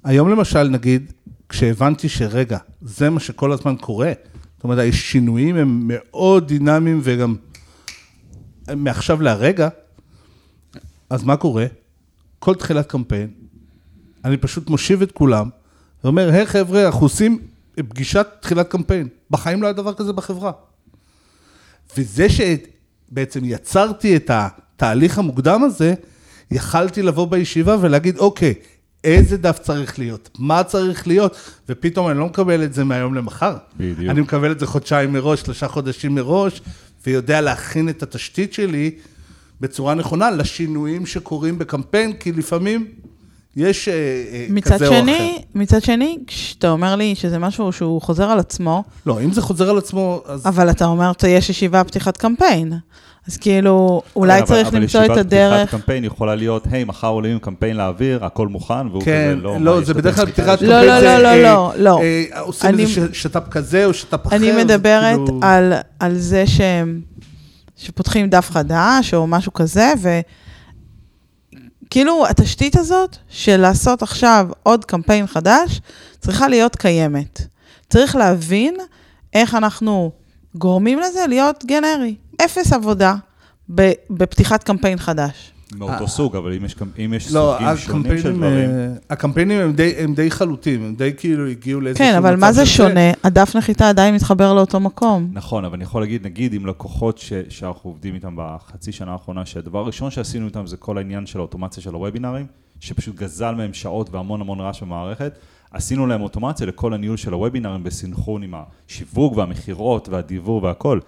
היום 0.04 0.30
למשל, 0.30 0.64
נגיד, 0.68 1.12
כשהבנתי 1.50 2.10
שרגע, 2.10 2.58
זה 2.82 3.10
מה 3.10 3.20
שכל 3.20 3.52
הזמן 3.52 3.76
קורה, 3.82 4.12
זאת 4.56 4.64
אומרת, 4.64 4.80
השינויים 4.90 5.56
הם 5.56 5.82
מאוד 5.84 6.48
דינמיים 6.48 7.00
וגם 7.04 7.36
מעכשיו 8.76 9.22
להרגע, 9.22 9.70
אז 11.10 11.24
מה 11.24 11.38
קורה? 11.38 11.66
כל 12.40 12.56
תחילת 12.56 12.88
קמפיין, 12.88 13.30
אני 14.26 14.38
פשוט 14.38 14.70
מושיב 14.70 15.02
את 15.02 15.12
כולם, 15.12 15.50
ואומר, 16.04 16.30
היי 16.30 16.46
חבר'ה, 16.46 16.86
אנחנו 16.86 17.06
עושים 17.06 17.40
פגישת 17.76 18.28
תחילת 18.40 18.68
קמפיין. 18.68 19.08
בחיים 19.32 19.62
לא 19.62 19.68
היה 19.68 19.74
דבר 19.74 19.94
כזה 19.94 20.14
בחברה. 20.14 20.52
וזה 21.98 22.28
שבעצם 22.30 23.40
יצרתי 23.44 24.16
את 24.16 24.32
התהליך 24.34 25.18
המוקדם 25.18 25.64
הזה, 25.64 25.94
יכלתי 26.52 27.02
לבוא 27.02 27.28
בישיבה 27.28 27.78
ולהגיד, 27.82 28.18
אוקיי, 28.18 28.54
איזה 29.04 29.38
דף 29.38 29.60
צריך 29.60 30.00
להיות? 30.00 30.30
מה 30.40 30.64
צריך 30.64 31.08
להיות? 31.08 31.38
ופתאום 31.70 32.10
אני 32.10 32.18
לא 32.18 32.26
מקבל 32.26 32.64
את 32.64 32.74
זה 32.74 32.84
מהיום 32.84 33.14
למחר. 33.14 33.58
בדיוק. 33.78 34.10
אני 34.10 34.22
מקבל 34.22 34.52
את 34.52 34.60
זה 34.60 34.68
חודשיים 34.68 35.14
מראש, 35.14 35.42
שלושה 35.42 35.68
חודשים 35.68 36.16
מראש, 36.16 36.62
ויודע 37.08 37.42
להכין 37.42 37.90
את 37.90 38.04
התשתית 38.04 38.54
שלי 38.54 38.92
בצורה 39.62 39.94
נכונה 39.94 40.32
לשינויים 40.32 41.06
שקורים 41.06 41.58
בקמפיין, 41.58 42.14
כי 42.14 42.32
לפעמים 42.32 42.88
יש 43.56 43.88
אה, 43.88 43.94
אה, 43.94 44.46
מצד 44.50 44.76
כזה 44.76 44.88
או 44.88 44.92
אחר. 44.94 45.02
שני, 45.02 45.44
מצד 45.56 45.84
שני, 45.84 46.18
כשאתה 46.28 46.70
אומר 46.70 46.96
לי 46.96 47.16
שזה 47.16 47.40
משהו 47.40 47.72
שהוא 47.72 48.02
חוזר 48.02 48.30
על 48.30 48.40
עצמו, 48.40 48.84
לא, 49.06 49.22
אם 49.22 49.32
זה 49.32 49.42
חוזר 49.42 49.70
על 49.70 49.78
עצמו, 49.78 50.22
אז... 50.26 50.46
אבל 50.46 50.70
אתה 50.70 50.86
אומר, 50.86 51.12
יש 51.28 51.50
ישיבה 51.50 51.84
פתיחת 51.84 52.18
קמפיין. 52.18 52.74
אז 53.28 53.38
כאילו, 53.38 54.02
אולי 54.16 54.38
אבל- 54.40 54.48
צריך 54.48 54.68
אבל 54.68 54.80
למצוא 54.80 55.00
את 55.00 55.06
ישיבת 55.06 55.18
הדרך. 55.18 55.54
פתיחת 55.54 55.72
קמפיין 55.82 56.04
יכולה 56.04 56.36
להיות, 56.36 56.64
היי, 56.72 56.84
מחר 56.84 57.08
עולים 57.08 57.32
עם 57.32 57.40
קמפיין 57.40 57.78
לאוויר, 57.78 58.26
הכל 58.26 58.48
מוכן, 58.48 58.88
והוא 58.88 59.04
כן, 59.04 59.32
כזה, 59.36 59.42
לא, 59.44 59.58
לא, 59.60 59.76
מה, 59.76 59.82
זה 59.86 59.94
בדרך 59.94 60.16
כלל 60.16 60.26
פתיחת 60.26 60.60
שליטה? 60.60 60.84
לא, 60.84 60.92
קמפיין. 60.92 61.04
לא, 61.04 61.18
זה, 61.18 61.24
לא, 61.24 61.28
אה, 61.28 61.42
לא, 61.42 61.74
לא. 61.78 62.00
אה, 62.02 62.40
עושים 62.40 62.70
אני- 62.70 62.84
איזה 62.84 62.94
ש- 63.14 63.22
שת"פ 63.24 63.50
כזה 63.52 63.86
או 63.86 63.94
שת"פ 63.94 64.28
אחר. 64.28 64.36
אני 64.36 64.52
זה 64.54 64.64
מדברת 64.64 65.16
כאילו- 65.26 65.40
על, 65.44 65.74
על 66.00 66.16
זה 66.18 66.48
שהם, 66.48 67.02
שפותחים 67.78 68.30
דף 68.30 68.50
חדש 68.52 69.14
או 69.14 69.28
משהו 69.28 69.54
כזה, 69.54 69.94
וכאילו 71.88 72.28
התשתית 72.30 72.76
הזאת 72.78 73.18
של 73.30 73.58
לעשות 73.58 74.02
עכשיו 74.02 74.48
עוד 74.64 74.86
קמפיין 74.86 75.28
חדש, 75.28 75.82
צריכה 76.20 76.48
להיות 76.48 76.76
קיימת. 76.76 77.42
צריך 77.90 78.16
להבין 78.16 78.76
איך 79.34 79.56
אנחנו 79.56 80.12
גורמים 80.56 81.00
לזה 81.00 81.20
להיות 81.28 81.64
גנרי. 81.68 82.16
אפס 82.42 82.74
עבודה 82.74 83.16
בפתיחת 84.10 84.64
קמפיין 84.64 84.98
חדש. 84.98 85.50
מאותו 85.78 86.08
סוג, 86.08 86.36
אבל 86.36 86.54
אם 86.54 86.66
יש 86.66 86.76
אם 87.06 87.14
יש 87.14 87.32
לא, 87.34 87.58
סוגים 87.60 87.78
שונים 87.78 88.04
של 88.04 88.30
הקמפיינים, 88.30 88.38
דברים, 88.38 88.70
אה, 88.70 88.88
הקמפיינים 89.10 89.60
הם 89.60 89.74
די- 89.74 89.94
הם 89.98 90.14
די 90.14 90.32
חלוטים, 90.32 90.84
הם 90.84 90.96
די 90.96 91.12
כאילו 91.18 91.48
הגיעו 91.48 91.82
לאיזשהו 91.82 92.06
כן, 92.06 92.16
אבל 92.16 92.32
מצב 92.34 92.42
מה 92.42 92.54
זה 92.54 92.66
שונה? 92.66 93.12
הדף 93.24 93.56
נחיתה 93.56 93.90
עדיין 93.90 94.16
מתחבר 94.16 94.54
לאותו 94.54 94.80
מקום. 94.80 95.30
נכון, 95.34 95.66
אבל 95.66 95.76
אני 95.76 95.84
יכול 95.84 96.02
להגיד, 96.02 96.26
נגיד 96.26 96.54
עם 96.54 96.66
לקוחות 96.66 97.18
ש, 97.18 97.34
שאנחנו 97.50 97.90
עובדים 97.90 98.16
איתם 98.16 98.34
בחצי 98.38 98.92
שנה 98.92 99.12
האחרונה, 99.12 99.46
שהדבר 99.46 99.80
הראשון 99.80 100.12
שעשינו 100.12 100.46
איתם 100.48 100.68
זה 100.68 100.78
כל 100.78 100.98
העניין 100.98 101.26
של 101.26 101.40
האוטומציה 101.40 101.84
של 101.84 101.94
הוובינרים, 101.94 102.46
שפשוט 102.80 103.16
גזל 103.16 103.56
מהם 103.56 103.74
שעות 103.74 104.10
והמון 104.14 104.42
המון 104.42 104.60
רעש 104.60 104.82
במערכת. 104.84 105.38
עשינו 105.72 106.08
להם 106.08 106.22
אוטומציה 106.22 106.68
לכל 106.68 106.94
הניהול 106.94 107.18
של 107.18 107.34
הוובינרים 107.34 107.84
בסנכרון 107.84 108.44
עם 108.44 108.54
השיווק 108.88 109.38
והמכירות 109.38 110.10
והדיבור 110.10 110.64
והכל. 110.64 111.00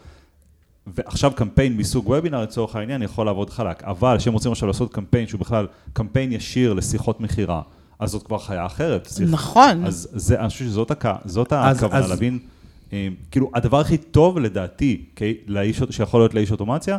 ועכשיו 0.88 1.32
קמפיין 1.36 1.78
מסוג 1.78 2.08
וובינר 2.10 2.42
לצורך 2.42 2.76
העניין 2.76 3.02
יכול 3.02 3.26
לעבוד 3.26 3.50
חלק, 3.50 3.84
אבל 3.84 4.18
כשהם 4.18 4.34
רוצים 4.34 4.52
עכשיו 4.52 4.68
לעשות 4.68 4.94
קמפיין 4.94 5.28
שהוא 5.28 5.40
בכלל 5.40 5.68
קמפיין 5.94 6.32
ישיר 6.32 6.74
לשיחות 6.74 7.22
מכירה, 7.22 7.62
אז 8.00 8.10
זאת 8.12 8.24
כבר 8.24 8.38
חיה 8.38 8.66
אחרת. 8.66 9.08
סליחה. 9.08 9.32
נכון. 9.32 9.86
אז 9.86 10.08
זה, 10.14 10.40
אני 10.40 10.50
חושב 10.50 10.66
שזאת 10.66 10.92
הכ... 10.92 11.06
זאת 11.26 11.54
אז- 11.54 11.78
הכוונה, 11.78 12.00
אז- 12.04 12.10
להבין, 12.10 12.40
אה, 12.94 13.08
כאילו, 13.32 13.52
הדבר 13.54 13.80
הכי 13.80 13.98
טוב 13.98 14.40
לדעתי, 14.40 15.06
כי- 15.16 15.34
לאיש, 15.48 15.82
שיכול 15.90 16.22
להיות 16.22 16.34
לאיש 16.34 16.52
אוטומציה, 16.52 16.98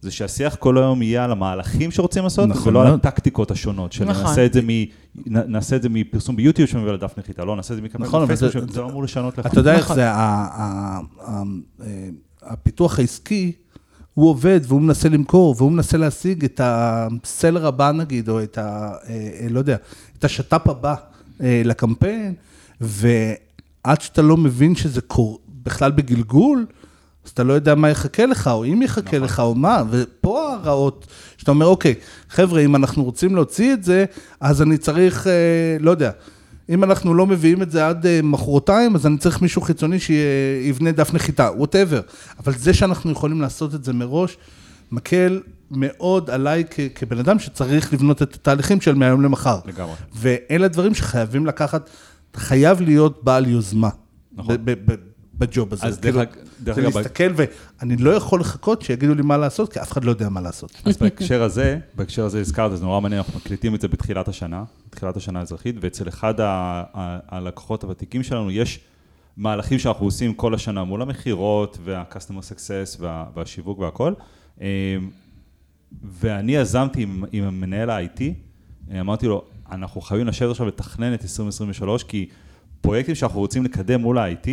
זה 0.00 0.10
שהשיח 0.10 0.54
כל 0.54 0.78
היום 0.78 1.02
יהיה 1.02 1.24
על 1.24 1.32
המהלכים 1.32 1.90
שרוצים 1.90 2.22
לעשות, 2.24 2.48
נכון 2.48 2.68
ולא 2.68 2.82
על 2.82 2.88
מאוד. 2.88 3.00
הטקטיקות 3.06 3.50
השונות, 3.50 3.94
נכון. 4.00 4.14
שנעשה 4.24 4.46
את 4.46 4.52
זה 4.52 4.60
מ... 4.62 4.68
נ- 4.70 4.84
נעשה 5.52 5.76
את 5.76 5.82
זה 5.82 5.88
מפרסום 5.88 6.36
ביוטיוב 6.36 6.68
שמביא 6.68 6.92
לדף 6.92 7.18
נחיתה, 7.18 7.44
לא, 7.44 7.56
נעשה 7.56 7.74
את 7.74 7.78
זה 7.78 7.82
מקמפיין 7.82 8.08
נכון, 8.08 8.24
בפייסבוק, 8.24 8.52
זה- 8.52 8.60
שזה 8.68 8.80
לא 8.80 8.88
אמור 8.90 9.02
לשנות 9.04 9.38
לך. 9.38 9.46
אתה 9.46 9.60
יודע 9.60 9.74
איך 9.74 9.84
נכון. 9.84 9.96
זה, 9.96 10.10
ה- 10.10 10.14
ה- 10.14 11.00
ה- 11.20 11.42
אה, 11.80 12.08
הפיתוח 12.46 12.98
העסקי, 12.98 13.52
הוא 14.14 14.30
עובד 14.30 14.60
והוא 14.64 14.80
מנסה 14.80 15.08
למכור 15.08 15.54
והוא 15.58 15.72
מנסה 15.72 15.96
להשיג 15.96 16.44
את 16.44 16.60
הסלר 16.64 17.66
הבא 17.66 17.92
נגיד, 17.92 18.28
או 18.28 18.42
את 18.42 18.58
ה... 18.58 18.92
אה, 19.08 19.46
לא 19.50 19.58
יודע, 19.58 19.76
את 20.18 20.24
השת"פ 20.24 20.68
הבא 20.68 20.94
אה, 21.42 21.62
לקמפיין, 21.64 22.34
ועד 22.80 24.00
שאתה 24.00 24.22
לא 24.22 24.36
מבין 24.36 24.74
שזה 24.74 25.00
קור... 25.00 25.40
בכלל 25.66 25.90
בגלגול, 25.90 26.66
אז 27.24 27.30
אתה 27.30 27.44
לא 27.44 27.52
יודע 27.52 27.74
מה 27.74 27.90
יחכה 27.90 28.26
לך, 28.26 28.48
או 28.48 28.64
אם 28.64 28.82
יחכה 28.82 29.16
נכון. 29.16 29.22
לך, 29.22 29.40
או 29.40 29.54
מה, 29.54 29.82
ופה 29.90 30.52
הרעות, 30.52 31.06
שאתה 31.36 31.50
אומר, 31.50 31.66
אוקיי, 31.66 31.94
חבר'ה, 32.28 32.60
אם 32.60 32.76
אנחנו 32.76 33.04
רוצים 33.04 33.34
להוציא 33.34 33.72
את 33.72 33.84
זה, 33.84 34.04
אז 34.40 34.62
אני 34.62 34.78
צריך, 34.78 35.26
אה, 35.26 35.76
לא 35.80 35.90
יודע, 35.90 36.10
אם 36.68 36.84
אנחנו 36.84 37.14
לא 37.14 37.26
מביאים 37.26 37.62
את 37.62 37.70
זה 37.70 37.88
עד 37.88 38.06
אה, 38.06 38.20
מחרתיים, 38.22 38.94
אז 38.94 39.06
אני 39.06 39.18
צריך 39.18 39.42
מישהו 39.42 39.62
חיצוני 39.62 39.98
שיבנה 40.00 40.92
דף 40.92 41.14
נחיתה, 41.14 41.50
ווטאבר. 41.56 42.00
אבל 42.44 42.52
זה 42.52 42.74
שאנחנו 42.74 43.10
יכולים 43.10 43.40
לעשות 43.40 43.74
את 43.74 43.84
זה 43.84 43.92
מראש, 43.92 44.36
מקל 44.92 45.40
מאוד 45.70 46.30
עליי 46.30 46.64
כ- 46.70 46.80
כבן 46.94 47.18
אדם 47.18 47.38
שצריך 47.38 47.92
לבנות 47.92 48.22
את 48.22 48.34
התהליכים 48.34 48.80
של 48.80 48.94
מהיום 48.94 49.22
למחר. 49.22 49.58
לגמרי. 49.66 49.92
ואלה 50.14 50.68
דברים 50.68 50.94
שחייבים 50.94 51.46
לקחת, 51.46 51.90
חייב 52.36 52.80
להיות 52.80 53.24
בעל 53.24 53.46
יוזמה. 53.46 53.88
נכון. 54.36 54.56
ב- 54.56 54.70
ב- 54.70 54.92
ב- 54.92 54.94
בג'וב 55.38 55.72
הזה. 55.72 55.86
אז 55.86 55.98
כאילו, 55.98 56.18
דרך 56.18 56.28
אג- 56.28 56.36
דרך 56.64 56.76
זה 56.76 56.82
אגב, 56.82 56.96
להסתכל, 56.96 57.32
ואני 57.36 57.96
לא 57.96 58.10
יכול 58.10 58.40
לחכות 58.40 58.82
שיגידו 58.82 59.14
לי 59.14 59.22
מה 59.22 59.36
לעשות, 59.36 59.72
כי 59.72 59.80
אף 59.80 59.92
אחד 59.92 60.04
לא 60.04 60.10
יודע 60.10 60.28
מה 60.28 60.40
לעשות. 60.40 60.70
אז 60.84 60.96
בהקשר 60.96 61.42
הזה, 61.42 61.78
בהקשר 61.94 62.24
הזה 62.24 62.40
הזכרת, 62.40 62.78
זה 62.78 62.84
נורא 62.84 63.00
מעניין, 63.00 63.18
אנחנו 63.18 63.38
מקליטים 63.38 63.74
את 63.74 63.80
זה 63.80 63.88
בתחילת 63.88 64.28
השנה, 64.28 64.64
בתחילת 64.90 65.16
השנה 65.16 65.38
האזרחית, 65.40 65.76
ואצל 65.80 66.08
אחד 66.08 66.34
הלקוחות 67.28 67.82
הוותיקים 67.84 68.22
שלנו 68.22 68.50
יש 68.50 68.80
מהלכים 69.36 69.78
שאנחנו 69.78 70.06
עושים 70.06 70.34
כל 70.34 70.54
השנה 70.54 70.84
מול 70.84 71.02
המכירות 71.02 71.78
וה-customer 71.84 72.18
success 72.52 72.96
וה- 73.00 73.24
והשיווק 73.34 73.78
והכל. 73.78 74.12
אמ, 74.60 74.66
ואני 76.20 76.56
יזמתי 76.56 77.02
עם, 77.02 77.24
עם 77.32 77.44
המנהל 77.44 77.90
ה-IT, 77.90 78.20
אמרתי 79.00 79.26
לו, 79.26 79.42
אנחנו 79.70 80.00
חייבים 80.00 80.26
לשבת 80.26 80.50
עכשיו 80.50 80.66
לתכנן 80.66 81.14
את 81.14 81.22
2023, 81.22 82.04
כי 82.04 82.28
פרויקטים 82.80 83.14
שאנחנו 83.14 83.40
רוצים 83.40 83.64
לקדם 83.64 84.00
מול 84.00 84.18
ה-IT, 84.18 84.48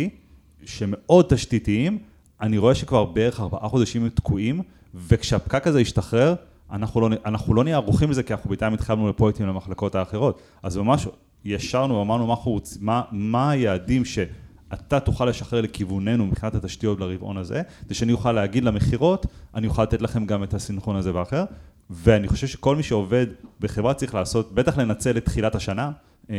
שמאוד 0.66 1.26
תשתיתיים, 1.28 1.98
אני 2.40 2.58
רואה 2.58 2.74
שכבר 2.74 3.04
בערך 3.04 3.40
ארבעה 3.40 3.68
חודשים 3.68 4.02
הם 4.02 4.08
תקועים, 4.08 4.62
וכשהפקק 4.94 5.66
הזה 5.66 5.80
ישתחרר, 5.80 6.34
אנחנו 6.72 7.00
לא, 7.00 7.08
אנחנו 7.26 7.54
לא 7.54 7.64
נהיה 7.64 7.76
ערוכים 7.76 8.10
לזה, 8.10 8.22
כי 8.22 8.32
אנחנו 8.32 8.50
בינתיים 8.50 8.74
התחלנו 8.74 9.08
לפרויקטים 9.08 9.46
למחלקות 9.46 9.94
האחרות. 9.94 10.40
אז 10.62 10.76
ממש 10.76 11.08
ישרנו 11.44 11.94
ואמרנו 11.94 12.26
מה, 12.26 12.34
רוצ- 12.34 12.78
מה, 12.80 13.02
מה 13.12 13.50
היעדים 13.50 14.04
שאתה 14.04 15.00
תוכל 15.00 15.24
לשחרר 15.24 15.60
לכיווננו 15.60 16.26
מבחינת 16.26 16.54
התשתיות 16.54 17.00
לרבעון 17.00 17.36
הזה, 17.36 17.62
כדי 17.84 17.94
שאני 17.94 18.12
אוכל 18.12 18.32
להגיד 18.32 18.64
למכירות, 18.64 19.26
אני 19.54 19.66
אוכל 19.66 19.82
לתת 19.82 20.02
לכם 20.02 20.26
גם 20.26 20.42
את 20.42 20.54
הסינכרון 20.54 20.96
הזה 20.96 21.14
ואחר. 21.14 21.44
ואני 21.90 22.28
חושב 22.28 22.46
שכל 22.46 22.76
מי 22.76 22.82
שעובד 22.82 23.26
בחברה 23.60 23.94
צריך 23.94 24.14
לעשות, 24.14 24.54
בטח 24.54 24.78
לנצל 24.78 25.16
את 25.16 25.24
תחילת 25.24 25.54
השנה, 25.54 25.90
אה, 26.30 26.36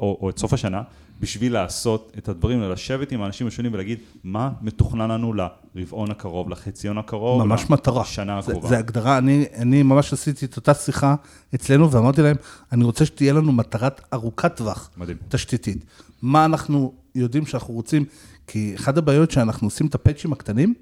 או, 0.00 0.18
או 0.22 0.30
את 0.30 0.38
סוף 0.38 0.52
השנה, 0.52 0.82
בשביל 1.20 1.52
לעשות 1.52 2.12
את 2.18 2.28
הדברים, 2.28 2.62
לשבת 2.62 3.12
עם 3.12 3.22
האנשים 3.22 3.46
השונים 3.46 3.74
ולהגיד 3.74 3.98
מה 4.24 4.50
מתוכנן 4.62 5.10
לנו 5.10 5.34
לרבעון 5.74 6.10
הקרוב, 6.10 6.50
לחציון 6.50 6.98
הקרוב, 6.98 7.42
ממש 7.42 7.70
מטרה. 7.70 8.02
לשנה 8.02 8.40
זה, 8.42 8.50
הקרובה. 8.52 8.68
זה 8.68 8.78
הגדרה, 8.78 9.18
אני, 9.18 9.44
אני 9.54 9.82
ממש 9.82 10.12
עשיתי 10.12 10.46
את 10.46 10.56
אותה 10.56 10.74
שיחה 10.74 11.14
אצלנו 11.54 11.90
ואמרתי 11.90 12.22
להם, 12.22 12.36
אני 12.72 12.84
רוצה 12.84 13.06
שתהיה 13.06 13.32
לנו 13.32 13.52
מטרת 13.52 14.00
ארוכת 14.12 14.56
טווח, 14.56 14.90
מדהים. 14.96 15.16
תשתיתית. 15.28 15.84
מה 16.22 16.44
אנחנו 16.44 16.92
יודעים 17.14 17.46
שאנחנו 17.46 17.74
רוצים, 17.74 18.04
כי 18.46 18.74
אחת 18.76 18.96
הבעיות 18.96 19.30
שאנחנו 19.30 19.66
עושים 19.66 19.86
את 19.86 19.94
הפאצ'ים 19.94 20.32
הקטנים, 20.32 20.74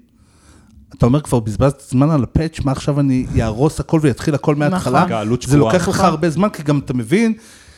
אתה 0.97 1.05
אומר 1.05 1.21
כבר 1.21 1.39
בזבזת 1.39 1.81
זמן 1.89 2.09
על 2.09 2.23
הפאץ', 2.23 2.59
מה 2.63 2.71
עכשיו 2.71 2.99
אני 2.99 3.25
אהרוס 3.41 3.79
הכל 3.79 3.99
ויתחיל 4.03 4.35
הכל 4.35 4.55
מההתחלה? 4.55 5.05
נכון. 5.05 5.37
זה. 5.47 5.57
לוקח 5.57 5.87
לך 5.87 5.99
הרבה 5.99 6.29
זמן, 6.29 6.49
כי 6.49 6.63
גם 6.63 6.79
אתה 6.79 6.93
מבין 6.93 7.33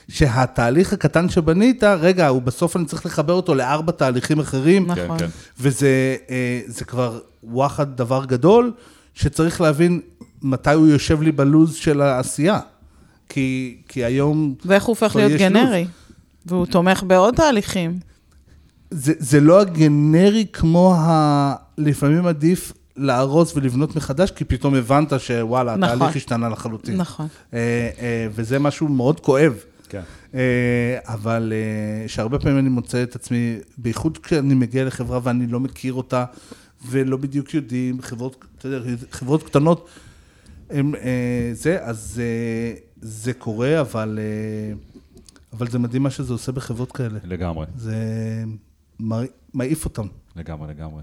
שהתהליך 0.09 0.93
הקטן 0.93 1.29
שבנית, 1.29 1.83
רגע, 1.83 2.27
הוא 2.27 2.41
בסוף 2.41 2.77
אני 2.77 2.85
צריך 2.85 3.05
לחבר 3.05 3.33
אותו 3.33 3.55
לארבע 3.55 3.91
תהליכים 3.91 4.39
אחרים, 4.39 4.91
נכון. 4.91 5.19
כן. 5.19 5.27
וזה 5.59 6.15
אה, 6.29 6.61
זה 6.67 6.85
כבר 6.85 7.19
וואחד 7.43 7.97
דבר 7.97 8.25
גדול, 8.25 8.71
שצריך 9.13 9.61
להבין 9.61 10.01
מתי 10.41 10.73
הוא 10.73 10.87
יושב 10.87 11.21
לי 11.21 11.31
בלוז 11.31 11.75
של 11.75 12.01
העשייה. 12.01 12.59
כי, 13.29 13.77
כי 13.87 14.03
היום 14.03 14.55
ואיך 14.65 14.83
הוא 14.83 14.91
הופך 14.91 15.15
להיות 15.15 15.31
גנרי. 15.31 15.87
והוא 16.45 16.65
תומך 16.65 17.03
בעוד 17.07 17.35
תהליכים. 17.35 17.99
זה, 18.91 19.13
זה 19.19 19.39
לא 19.39 19.61
הגנרי 19.61 20.45
כמו 20.53 20.95
ה... 20.97 21.55
לפעמים 21.77 22.25
עדיף 22.25 22.73
להרוס 22.95 23.55
ולבנות 23.55 23.95
מחדש, 23.95 24.31
כי 24.31 24.45
פתאום 24.45 24.75
הבנת 24.75 25.13
שוואלה, 25.17 25.75
נכון. 25.75 25.95
התהליך 25.95 26.15
השתנה 26.15 26.49
לחלוטין. 26.49 26.97
נכון. 26.97 27.27
אה, 27.53 27.59
אה, 27.99 28.27
וזה 28.31 28.59
משהו 28.59 28.87
מאוד 28.87 29.19
כואב. 29.19 29.53
כן. 29.89 30.01
אה, 30.33 30.39
אבל 31.03 31.53
אה, 31.55 32.07
שהרבה 32.07 32.39
פעמים 32.39 32.57
אני 32.59 32.69
מוצא 32.69 33.03
את 33.03 33.15
עצמי, 33.15 33.57
בייחוד 33.77 34.17
כשאני 34.17 34.53
מגיע 34.53 34.85
לחברה 34.85 35.19
ואני 35.23 35.47
לא 35.47 35.59
מכיר 35.59 35.93
אותה, 35.93 36.25
ולא 36.87 37.17
בדיוק 37.17 37.53
יודעים, 37.53 38.01
חברות, 38.01 38.45
אתה 38.57 38.67
יודע, 38.67 38.79
חברות 39.11 39.43
קטנות, 39.43 39.89
הם, 40.69 40.95
אה, 40.95 41.49
זה, 41.53 41.83
אז 41.85 42.21
זה 43.01 43.33
קורה, 43.33 43.81
אבל, 43.81 44.19
אבל 45.53 45.67
זה 45.67 45.79
מדהים 45.79 46.03
מה 46.03 46.09
שזה 46.09 46.33
עושה 46.33 46.51
בחברות 46.51 46.91
כאלה. 46.91 47.19
לגמרי, 47.23 47.65
זה 47.77 47.95
מע- 48.99 49.21
מעיף 49.53 49.85
אותם. 49.85 50.07
לגמרי, 50.35 50.67
לגמרי. 50.73 51.01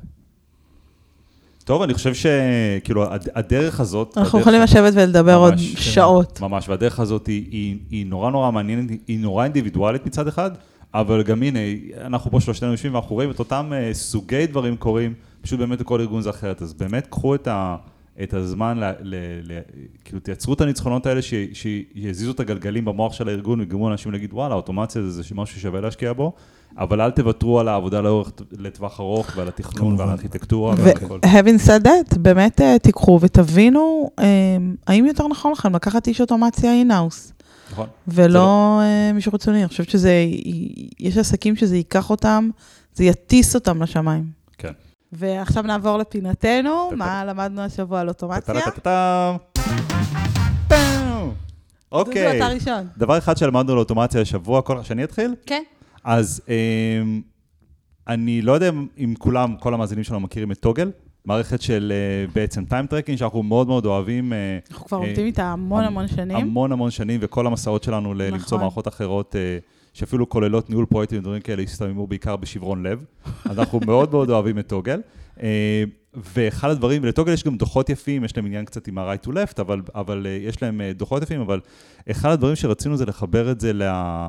טוב, 1.65 1.83
אני 1.83 1.95
חושב 1.95 2.13
שכאילו 2.15 3.13
הד- 3.13 3.29
הדרך 3.35 3.81
הזאת... 3.81 4.19
אנחנו 4.19 4.41
יכולים 4.41 4.63
לשבת 4.63 4.93
ולדבר 4.97 5.35
עוד 5.35 5.53
ממש, 5.53 5.75
כן. 5.75 5.81
שעות. 5.81 6.41
ממש, 6.41 6.69
והדרך 6.69 7.01
הזאת 7.01 7.27
היא, 7.27 7.45
היא, 7.51 7.77
היא 7.91 8.07
נורא 8.07 8.31
נורא 8.31 8.51
מעניינת, 8.51 8.91
היא 9.07 9.19
נורא 9.19 9.45
אינדיבידואלית 9.45 10.07
מצד 10.07 10.29
אחד, 10.29 10.51
אבל 10.95 11.23
גם 11.23 11.43
הנה, 11.43 11.59
אנחנו 12.01 12.31
פה 12.31 12.41
שלושתנו 12.41 12.71
יושבים 12.71 12.95
ואנחנו 12.95 13.15
רואים 13.15 13.31
את 13.31 13.39
אותם 13.39 13.73
אה, 13.75 13.95
סוגי 13.95 14.47
דברים 14.47 14.77
קורים, 14.77 15.15
פשוט 15.43 15.59
באמת 15.59 15.81
לכל 15.81 16.01
ארגון 16.01 16.23
זה 16.23 16.31
אחרת. 16.31 16.63
אז 16.63 16.73
באמת 16.75 17.07
קחו 17.07 17.35
את, 17.35 17.49
ה, 17.49 17.77
את 18.23 18.35
הזמן, 18.35 18.79
ל, 18.79 18.85
ל, 19.03 19.15
ל, 19.43 19.59
כאילו 20.05 20.21
תייצרו 20.21 20.55
את 20.55 20.61
הניצחונות 20.61 21.07
האלה 21.07 21.23
ש, 21.23 21.35
שיזיזו 21.53 22.31
את 22.31 22.41
הגלגלים 22.41 22.85
במוח 22.85 23.13
של 23.13 23.29
הארגון 23.29 23.61
ויגרמו 23.61 23.89
לאנשים 23.89 24.13
להגיד, 24.13 24.33
וואלה, 24.33 24.55
אוטומציה 24.55 25.03
זה, 25.03 25.11
זה 25.11 25.35
משהו 25.35 25.61
ששווה 25.61 25.81
להשקיע 25.81 26.13
בו, 26.13 26.33
אבל 26.79 27.01
אל 27.01 27.11
תוותרו 27.11 27.61
על 27.61 27.69
העבודה 27.69 28.01
לאורך, 28.01 28.31
לטווח 28.59 29.01
ארוך 29.01 29.31
ועל 29.37 29.49
התכנון 29.49 30.01
ועל. 30.01 30.09
הארכיטקטורה 30.09 30.75
ועל 30.79 30.97
הכל. 30.97 31.19
ו-having 31.25 31.67
said 31.67 31.85
that, 31.85 32.19
באמת 32.19 32.61
אה, 32.61 32.79
תיקחו 32.79 33.19
ותבינו 33.23 34.11
אה, 34.19 34.25
האם 34.87 35.07
יותר 35.07 35.29
נכון 35.29 35.53
לכם 35.53 35.75
לקחת 35.75 36.07
איש 36.07 36.21
אוטומציה 36.21 36.73
in-house, 36.73 37.33
נכון? 37.73 37.87
ולא 38.09 38.81
אה, 38.83 39.13
מישהו 39.13 39.33
חיצוני. 39.33 39.59
אני 39.59 39.69
חושבת 39.69 39.91
שזה, 39.91 40.25
יש 41.01 41.17
עסקים 41.17 41.57
שזה 41.57 41.77
ייקח 41.77 42.11
אותם, 42.11 42.51
זה 42.95 43.05
יטיס 43.05 43.55
אותם 43.55 43.83
לשמיים. 43.83 44.25
כן. 44.59 44.73
ועכשיו 45.13 45.63
נעבור 45.63 45.99
לפינתנו. 45.99 46.91
מה 46.97 47.25
למדנו 47.25 47.63
השבוע 47.63 48.01
על 48.01 48.09
אוטומציה? 48.09 48.55
אוקיי. 51.93 52.27
דודו, 52.27 52.37
אתה 52.37 52.49
ראשון. 52.49 52.89
דבר 52.97 53.19
אחד 53.19 53.37
שלמדנו 53.37 53.73
על 53.73 53.79
אוטומציה 53.79 54.21
השבוע, 54.21 54.63
כל... 54.63 54.83
שאני 54.83 55.05
אתחיל? 55.05 55.35
כן. 55.47 55.63
אז 56.05 56.43
אמ, 56.49 57.21
אני 58.09 58.43
לא 58.43 58.53
יודע 58.53 58.71
אם- 58.99 59.15
כולם, 59.19 59.55
כל 59.61 59.75
המאזינים 59.75 60.05
שלנו 60.05 60.21
מכירים 60.21 60.53
את 60.53 60.59
Toggl, 60.59 60.91
מערכת 61.25 61.63
של 61.63 61.93
אה, 61.95 62.33
בעצם 62.35 62.65
time 62.65 62.87
tracking 62.87 63.19
שאנחנו 63.19 63.43
מאוד 63.43 63.67
מאוד 63.69 63.87
אוהבים. 63.87 64.33
אה, 64.33 64.59
אנחנו 64.71 64.87
כבר 64.87 65.03
אה, 65.03 65.07
עובדים 65.07 65.27
איתה 65.27 65.43
המון 65.45 65.81
המ- 65.85 65.87
המון 65.89 66.09
שנים. 66.09 66.37
המון 66.37 66.73
המון 66.73 66.91
שנים, 66.91 67.21
וכל 67.23 67.47
המסעות 67.47 67.83
שלנו 67.83 68.15
ל- 68.15 68.23
למצוא 68.23 68.39
נכון. 68.47 68.61
מערכות 68.61 68.89
אחרות, 68.89 69.37
שאפילו 69.93 70.29
כוללות 70.29 70.71
ניהול 70.71 70.87
פרויקטים 70.87 71.19
ודברים 71.19 71.41
כאלה, 71.41 71.63
הסתיימו 71.63 72.07
בעיקר 72.07 72.37
בשברון 72.37 72.83
לב. 72.87 73.05
אז 73.45 73.59
אנחנו 73.59 73.81
מאוד 73.87 74.11
מאוד 74.13 74.31
אוהבים 74.31 74.59
את 74.59 74.67
טוגל. 74.67 75.01
אה, 75.43 75.85
ואחד 76.35 76.71
הדברים, 76.71 77.03
ולטוגל 77.03 77.33
יש 77.33 77.45
גם 77.45 77.57
דוחות 77.57 77.91
יפים, 77.91 78.25
יש 78.25 78.37
להם 78.37 78.47
עניין 78.47 78.65
קצת 78.65 78.89
עם 78.89 78.99
ה-right 78.99 79.27
to 79.27 79.31
left, 79.31 79.61
אבל, 79.61 79.83
אבל 79.95 80.27
אה, 80.27 80.31
יש 80.31 80.63
להם 80.63 80.81
אה, 80.81 80.93
דוחות 80.93 81.23
יפים, 81.23 81.41
אבל 81.41 81.61
אחד 82.11 82.31
הדברים 82.31 82.57
שרצינו 82.57 82.97
זה 82.97 83.07
לחבר 83.07 83.51
את 83.51 83.61
זה 83.61 83.73
ל- 83.73 83.83
אה, 83.83 84.29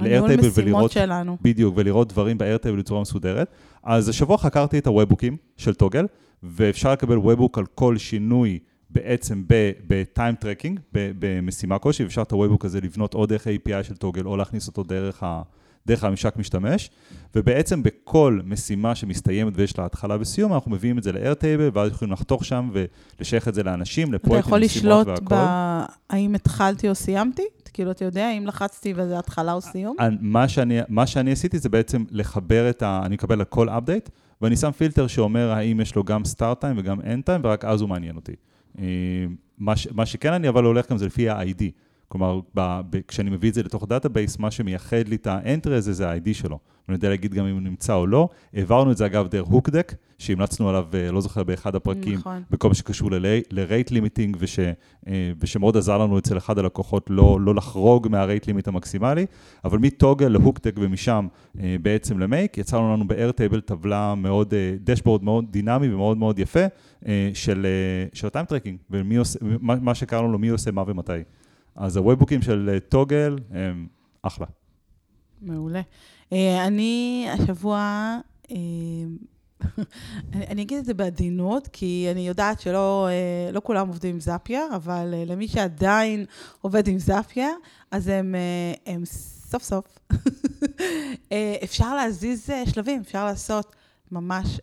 הניהול 0.00 0.30
ל-Airtable 0.30 0.38
משימות 0.38 0.58
ולראות... 0.58 0.90
שלנו. 0.90 1.36
בדיוק, 1.42 1.74
ולראות 1.76 2.08
דברים 2.08 2.38
ב-Airtable 2.38 2.76
בצורה 2.78 3.00
מסודרת. 3.00 3.48
אז 3.82 4.08
השבוע 4.08 4.38
חקרתי 4.38 4.78
את 4.78 4.86
הוובוקים 4.86 5.36
של 5.56 5.74
טוגל, 5.74 6.06
ואפשר 6.42 6.92
לקבל 6.92 7.18
וובוק 7.18 7.58
על 7.58 7.66
כל 7.74 7.98
שינוי 7.98 8.58
בעצם 8.90 9.42
ב-time 9.86 10.44
tracking, 10.44 10.78
במשימה 10.92 11.78
כלשהי, 11.78 12.04
ואפשר 12.04 12.22
את 12.22 12.32
הוובוק 12.32 12.64
הזה 12.64 12.80
לבנות 12.80 13.14
או 13.14 13.26
דרך 13.26 13.46
ה-API 13.46 13.82
של 13.82 13.96
טוגל, 13.96 14.26
או 14.26 14.36
להכניס 14.36 14.68
אותו 14.68 14.82
דרך 14.82 15.22
ה... 15.22 15.42
דרך 15.86 16.04
הממשק 16.04 16.36
משתמש, 16.36 16.90
ובעצם 17.34 17.82
בכל 17.82 18.40
משימה 18.44 18.94
שמסתיימת 18.94 19.52
ויש 19.56 19.78
לה 19.78 19.84
התחלה 19.84 20.16
וסיום, 20.20 20.52
אנחנו 20.52 20.70
מביאים 20.70 20.98
את 20.98 21.02
זה 21.02 21.12
ל-Airtable, 21.12 21.70
ואז 21.72 21.90
יכולים 21.90 22.12
לחתוך 22.12 22.44
שם 22.44 22.70
ולשייך 22.72 23.48
את 23.48 23.54
זה 23.54 23.62
לאנשים, 23.62 24.08
אתה 24.08 24.16
לפרויקטים, 24.16 24.48
יכול 24.48 24.64
משימות 24.64 25.06
לשלוט 25.06 25.20
והכל. 25.20 25.34
בהאם 26.10 26.34
התחלתי 26.34 26.88
או 26.88 26.94
סיימתי? 26.94 27.42
כאילו, 27.72 27.90
אתה 27.90 28.04
יודע 28.04 28.26
האם 28.26 28.46
לחצתי 28.46 28.92
וזה 28.96 29.18
התחלה 29.18 29.52
או 29.52 29.60
סיום? 29.60 29.96
מה 30.20 30.48
שאני, 30.48 30.78
מה 30.88 31.06
שאני 31.06 31.32
עשיתי 31.32 31.58
זה 31.58 31.68
בעצם 31.68 32.04
לחבר 32.10 32.70
את 32.70 32.82
ה... 32.82 33.00
אני 33.04 33.14
מקבל 33.14 33.38
על 33.38 33.44
כל 33.44 33.68
update, 33.68 34.08
ואני 34.42 34.56
שם 34.56 34.70
פילטר 34.70 35.06
שאומר 35.06 35.50
האם 35.50 35.80
יש 35.80 35.94
לו 35.94 36.04
גם 36.04 36.24
start 36.24 36.60
time 36.60 36.78
וגם 36.78 37.00
end 37.00 37.24
time, 37.24 37.40
ורק 37.44 37.64
אז 37.64 37.80
הוא 37.80 37.88
מעניין 37.88 38.16
אותי. 38.16 38.32
אה, 38.78 38.84
מה, 39.58 39.76
ש, 39.76 39.88
מה 39.92 40.06
שכן 40.06 40.32
אני 40.32 40.48
אבל 40.48 40.64
הולך 40.64 40.90
גם 40.90 40.98
זה 40.98 41.06
לפי 41.06 41.28
ה-ID. 41.28 41.62
כלומר, 42.08 42.40
ב, 42.54 42.80
ב, 42.90 43.00
כשאני 43.08 43.30
מביא 43.30 43.48
את 43.48 43.54
זה 43.54 43.62
לתוך 43.62 43.86
database, 43.88 44.38
מה 44.38 44.50
שמייחד 44.50 45.08
לי 45.08 45.16
את 45.16 45.26
ה-entry 45.26 45.76
הזה 45.76 45.92
זה 45.92 46.10
ה-ID 46.10 46.34
שלו. 46.34 46.58
אני 46.88 46.94
יודע 46.94 47.08
להגיד 47.08 47.34
גם 47.34 47.46
אם 47.46 47.54
הוא 47.54 47.62
נמצא 47.62 47.94
או 47.94 48.06
לא. 48.06 48.28
העברנו 48.54 48.92
את 48.92 48.96
זה 48.96 49.06
אגב 49.06 49.28
דרך 49.28 49.46
Hookdeck, 49.46 49.94
שהמלצנו 50.18 50.68
עליו, 50.68 50.86
אה, 50.94 51.12
לא 51.12 51.20
זוכר, 51.20 51.42
באחד 51.44 51.74
הפרקים, 51.74 52.14
נכון. 52.14 52.42
בכל 52.50 52.68
מה 52.68 52.74
שקשור 52.74 53.10
ל-rate 53.10 53.90
limiting, 53.90 54.36
וש, 54.38 54.58
אה, 54.58 54.72
ושמאוד 55.40 55.76
עזר 55.76 55.98
לנו 55.98 56.18
אצל 56.18 56.36
אחד 56.38 56.58
הלקוחות 56.58 57.06
לא, 57.10 57.40
לא 57.40 57.54
לחרוג 57.54 58.08
מה-rate 58.08 58.44
limit 58.44 58.62
המקסימלי, 58.66 59.26
אבל 59.64 59.78
מ-Toggl 59.78 60.28
ל-Hookdeck 60.28 60.74
ומשם 60.78 61.26
אה, 61.60 61.76
בעצם 61.82 62.18
ל-Make, 62.18 62.58
יצרנו 62.58 62.92
לנו 62.92 63.08
ב-Airtable 63.08 63.60
טבלה 63.60 64.14
מאוד, 64.14 64.54
dashboard 64.84 65.24
מאוד 65.24 65.44
דינמי 65.50 65.94
ומאוד 65.94 66.18
מאוד 66.18 66.38
יפה 66.38 66.64
של, 67.34 67.66
של 68.12 68.26
ה-time 68.26 68.46
tracking, 68.46 68.78
ומי 68.90 69.16
עושה, 69.16 69.38
מה, 69.42 69.74
מה 69.80 69.94
שקראנו 69.94 70.32
לו 70.32 70.38
מי 70.38 70.48
עושה 70.48 70.70
מה 70.70 70.84
ומתי. 70.86 71.12
אז 71.76 71.96
הוובבוקים 71.96 72.42
של 72.42 72.70
אה, 72.72 72.80
Toggl 72.80 73.38
הם 73.50 73.86
אחלה. 74.22 74.46
מעולה. 75.42 75.80
אה, 76.32 76.66
אני 76.66 77.26
השבוע, 77.32 77.78
אה, 78.50 78.56
אני 80.50 80.62
אגיד 80.62 80.78
את 80.78 80.84
זה 80.84 80.94
בעדינות, 80.94 81.68
כי 81.72 82.08
אני 82.12 82.28
יודעת 82.28 82.60
שלא 82.60 83.08
לא 83.52 83.60
כולם 83.64 83.88
עובדים 83.88 84.14
עם 84.14 84.20
Zapier, 84.20 84.66
אבל 84.76 85.14
למי 85.26 85.48
שעדיין 85.48 86.24
עובד 86.60 86.88
עם 86.88 86.98
Zapier, 86.98 87.54
אז 87.90 88.08
הם, 88.08 88.34
הם 88.86 89.04
סוף 89.04 89.62
סוף, 89.62 89.98
אפשר 91.64 91.96
להזיז 91.96 92.50
שלבים, 92.66 93.00
אפשר 93.00 93.24
לעשות 93.24 93.76
ממש 94.12 94.60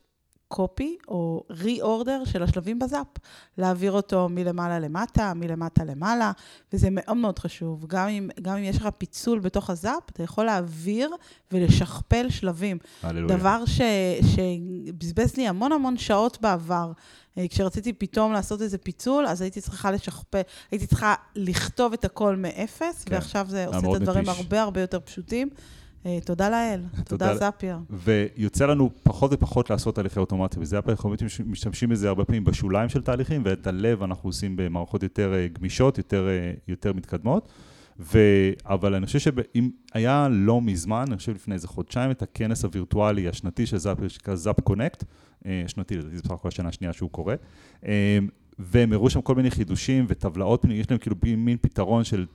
קופי 0.52 0.98
או 1.08 1.44
רי-אורדר 1.50 2.24
של 2.26 2.44
השלבים 2.44 2.80
בזאפ, 2.80 3.08
להעביר 3.58 3.92
אותו 3.92 4.30
מלמעלה 4.30 4.80
למטה, 4.80 5.34
מלמטה 5.34 5.84
למעלה, 5.84 6.32
וזה 6.74 6.88
מאוד 6.92 7.18
מאוד 7.18 7.40
חשוב. 7.40 7.86
גם 7.88 8.08
אם, 8.08 8.30
גם 8.42 8.58
אם 8.58 8.64
יש 8.64 8.78
לך 8.78 8.90
פיצול 8.98 9.40
בתוך 9.40 9.70
הזאפ, 9.70 10.04
אתה 10.10 10.24
יכול 10.24 10.46
להעביר 10.46 11.10
ולשכפל 11.52 12.30
שלבים. 12.30 12.78
הללויה. 13.04 13.38
דבר 13.38 13.66
ש, 13.66 13.82
שבזבז 14.22 15.38
לי 15.38 15.48
המון 15.48 15.72
המון 15.72 15.98
שעות 15.98 16.42
בעבר. 16.42 16.92
אה, 17.38 17.48
כשרציתי 17.48 17.94
פתאום 17.94 18.34
לעשות 18.34 18.62
איזה 18.62 18.78
פיצול, 18.78 19.28
אז 19.28 19.42
הייתי 19.42 19.62
צריכה 19.62 19.92
לשכפל, 19.92 20.42
הייתי 20.72 20.88
צריכה 20.88 21.16
לכתוב 21.36 21.94
את 21.94 22.06
הכל 22.06 22.36
מאפס, 22.36 23.04
כן. 23.04 23.16
ועכשיו 23.16 23.46
זה 23.50 23.68
עושה 23.68 23.80
את 23.80 23.96
הדברים 23.96 24.24
מתיש. 24.24 24.38
הרבה 24.38 24.62
הרבה 24.62 24.82
יותר 24.82 25.00
פשוטים. 25.00 25.50
אה, 26.06 26.20
תודה 26.26 26.50
לאל, 26.50 26.82
תודה 27.10 27.36
זאפייר. 27.36 27.78
ויוצא 27.90 28.66
לנו 28.66 28.90
פחות 29.04 29.34
ופחות 29.34 29.70
לעשות 29.70 29.96
תהליכי 29.96 30.20
אוטומציה, 30.20 30.62
וזה 30.62 30.80
אנחנו 30.90 31.14
משתמשים 31.46 31.90
בזה 31.90 32.08
הרבה 32.08 32.26
פעמים 32.26 32.44
בשוליים 32.44 32.90
של 32.90 33.02
תהליכים, 33.02 33.42
ואת 33.46 33.68
הלב 33.68 34.04
אנחנו 34.04 34.30
עושים 34.30 34.56
במערכות 34.56 35.04
יותר 35.04 35.34
אה, 35.34 35.48
גמישות, 35.48 35.98
יותר, 35.98 36.28
אה, 36.28 36.54
יותר 36.68 36.94
מתקדמות. 36.94 37.50
ו... 38.00 38.20
אבל 38.66 38.96
אני 38.96 39.06
חושב 39.06 39.20
שאם 39.20 39.70
היה 39.94 40.28
לא 40.32 40.62
מזמן, 40.62 41.06
אני 41.08 41.18
חושב 41.18 41.36
לפני 41.36 41.54
איזה 41.54 41.68
חודשיים, 41.68 42.12
את 42.12 42.22
הכנס 42.22 42.64
הווירטואלי 42.64 43.28
השנתי 43.28 43.66
של 43.66 43.78
זאפ, 43.78 43.98
שנקרא 44.08 44.36
זאפ 44.36 44.60
קונקט, 44.62 45.04
שנתי, 45.68 45.98
לדעתי 45.98 46.16
זה 46.16 46.22
בסך 46.22 46.32
הכל 46.32 46.48
השנה 46.48 46.70
השנייה 46.70 46.94
שהוא 46.94 47.10
קורה, 47.10 47.36
והם 48.60 48.94
הראו 48.94 49.10
שם 49.10 49.22
כל 49.22 49.36
מיני 49.36 49.52
חידושים 49.52 50.06
וטבלאות, 50.08 50.66
יש 50.70 50.90
להם 50.90 51.00
כאילו 51.00 51.16
מין 51.38 51.58
פתרון 51.62 52.04
של 52.04 52.26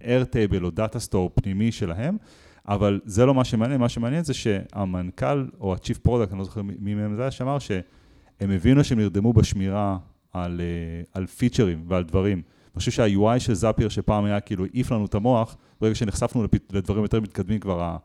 Airtable 0.00 0.62
או 0.62 0.70
data 0.70 0.98
store 0.98 1.30
פנימי 1.34 1.72
שלהם, 1.72 2.16
אבל 2.68 3.00
זה 3.04 3.26
לא 3.26 3.34
מה 3.34 3.44
שמעניין, 3.44 3.80
מה 3.80 3.88
שמעניין 3.88 4.24
זה 4.24 4.34
שהמנכ"ל 4.34 5.46
או 5.60 5.74
ה-Chief 5.74 6.08
Product, 6.08 6.30
אני 6.30 6.38
לא 6.38 6.44
זוכר 6.44 6.62
מי 6.62 6.94
מהם 6.94 7.14
זה 7.14 7.22
היה, 7.22 7.30
שאמר 7.30 7.56
הם 8.40 8.50
הבינו 8.50 8.84
שהם 8.84 8.98
נרדמו 8.98 9.32
בשמירה 9.32 9.98
על, 10.32 10.60
אה, 10.60 11.02
על 11.14 11.26
פיצ'רים 11.26 11.84
ועל 11.88 12.04
דברים. 12.04 12.38
אני 12.38 12.78
חושב 12.78 12.90
שה-UI 12.90 13.38
של 13.38 13.54
Zapier, 13.54 13.88
שפעם 13.88 14.24
היה 14.24 14.40
כאילו 14.40 14.64
העיף 14.64 14.90
לנו 14.90 15.06
את 15.06 15.14
המוח, 15.14 15.56
ברגע 15.80 15.94
שנחשפנו 15.94 16.44
לדברים 16.72 17.02
יותר 17.02 17.20
מתקדמים, 17.20 17.60
כבר 17.60 17.96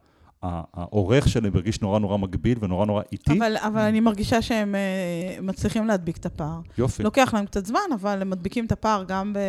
העורך 0.44 1.30
שלהם 1.30 1.56
הרגיש 1.56 1.82
נורא 1.82 2.00
נורא 2.00 2.18
מגביל 2.18 2.58
ונורא 2.62 2.86
נורא 2.86 3.02
איטי. 3.12 3.38
אבל, 3.38 3.56
אבל 3.58 3.82
אני 3.82 4.00
מרגישה 4.00 4.42
שהם 4.42 4.76
אה, 4.76 5.42
מצליחים 5.42 5.88
להדביק 5.88 6.18
את 6.18 6.26
הפער. 6.26 6.60
יופי. 6.78 7.04
לוקח 7.04 7.34
להם 7.34 7.46
קצת 7.46 7.66
זמן, 7.66 7.80
אבל 8.02 8.22
הם 8.22 8.30
מדביקים 8.30 8.66
את 8.66 8.72
הפער 8.72 9.04
גם 9.08 9.34
ב... 9.34 9.40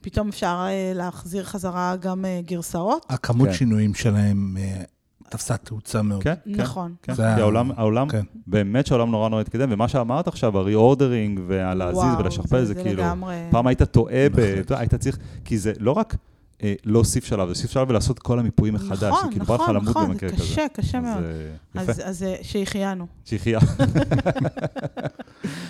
פתאום 0.00 0.28
אפשר 0.28 0.66
אה, 0.68 0.92
להחזיר 0.94 1.44
חזרה 1.44 1.96
גם 1.96 2.24
אה, 2.24 2.40
גרסאות. 2.46 3.06
הכמות 3.08 3.48
כן. 3.48 3.54
שינויים 3.54 3.94
שלהם 3.94 4.56
אה, 4.60 4.82
תפסה 5.28 5.56
תאוצה 5.56 6.02
מאוד. 6.02 6.22
כן, 6.22 6.34
כן. 6.44 6.50
נכון. 6.50 6.94
כן, 7.02 7.14
זה 7.14 7.22
כי 7.36 7.40
העולם, 7.40 7.70
העולם, 7.76 8.08
כן. 8.08 8.24
באמת 8.46 8.86
שהעולם 8.86 9.10
נורא 9.10 9.28
נורא 9.28 9.40
התקדם, 9.40 9.68
ומה 9.72 9.88
שאמרת 9.88 10.28
עכשיו, 10.28 10.58
הריאורדרינג 10.58 11.40
והלהזיז 11.46 12.02
וואו, 12.02 12.18
ולשכפל, 12.18 12.64
זה, 12.64 12.74
כאילו, 12.74 13.02
לגמרי... 13.02 13.34
פעם 13.50 13.66
היית 13.66 13.82
טועה, 13.82 14.28
ב- 14.34 14.38
יודע, 14.56 14.78
היית 14.78 14.94
צריך, 14.94 15.18
כי 15.44 15.58
זה 15.58 15.72
לא 15.78 15.92
רק 15.92 16.16
אה, 16.62 16.74
להוסיף 16.84 17.24
שלב, 17.24 17.38
זה 17.38 17.46
להוסיף 17.46 17.70
שלב 17.70 17.90
ולעשות 17.90 18.18
כל 18.18 18.38
המיפויים 18.38 18.74
מחדש, 18.74 19.00
זה 19.00 19.08
נכון, 19.08 19.30
כאילו 19.30 19.44
נכון, 19.44 19.76
נכון, 19.76 20.08
במקרה 20.08 20.28
זה 20.28 20.36
כזה. 20.36 20.44
קשה, 20.44 20.66
קשה 20.72 21.00
מאוד. 21.00 21.24
אז 21.24 21.24
אה, 21.24 21.82
יפה, 21.82 21.92
אז, 21.92 22.02
אז 22.04 22.22
אה, 22.22 22.36
שהחיינו. 22.42 23.06
שיחיה. 23.24 23.58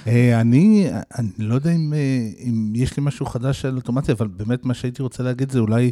אה, 0.07 0.41
אני, 0.41 0.89
אני 1.19 1.29
לא 1.39 1.55
יודע 1.55 1.71
אם, 1.71 1.93
אם 2.49 2.73
יש 2.75 2.97
לי 2.97 3.03
משהו 3.03 3.27
חדש 3.27 3.65
על 3.65 3.77
אוטומציה, 3.77 4.15
אבל 4.15 4.27
באמת 4.27 4.65
מה 4.65 4.75
שהייתי 4.75 5.03
רוצה 5.03 5.23
להגיד 5.23 5.51
זה 5.51 5.59
אולי 5.59 5.91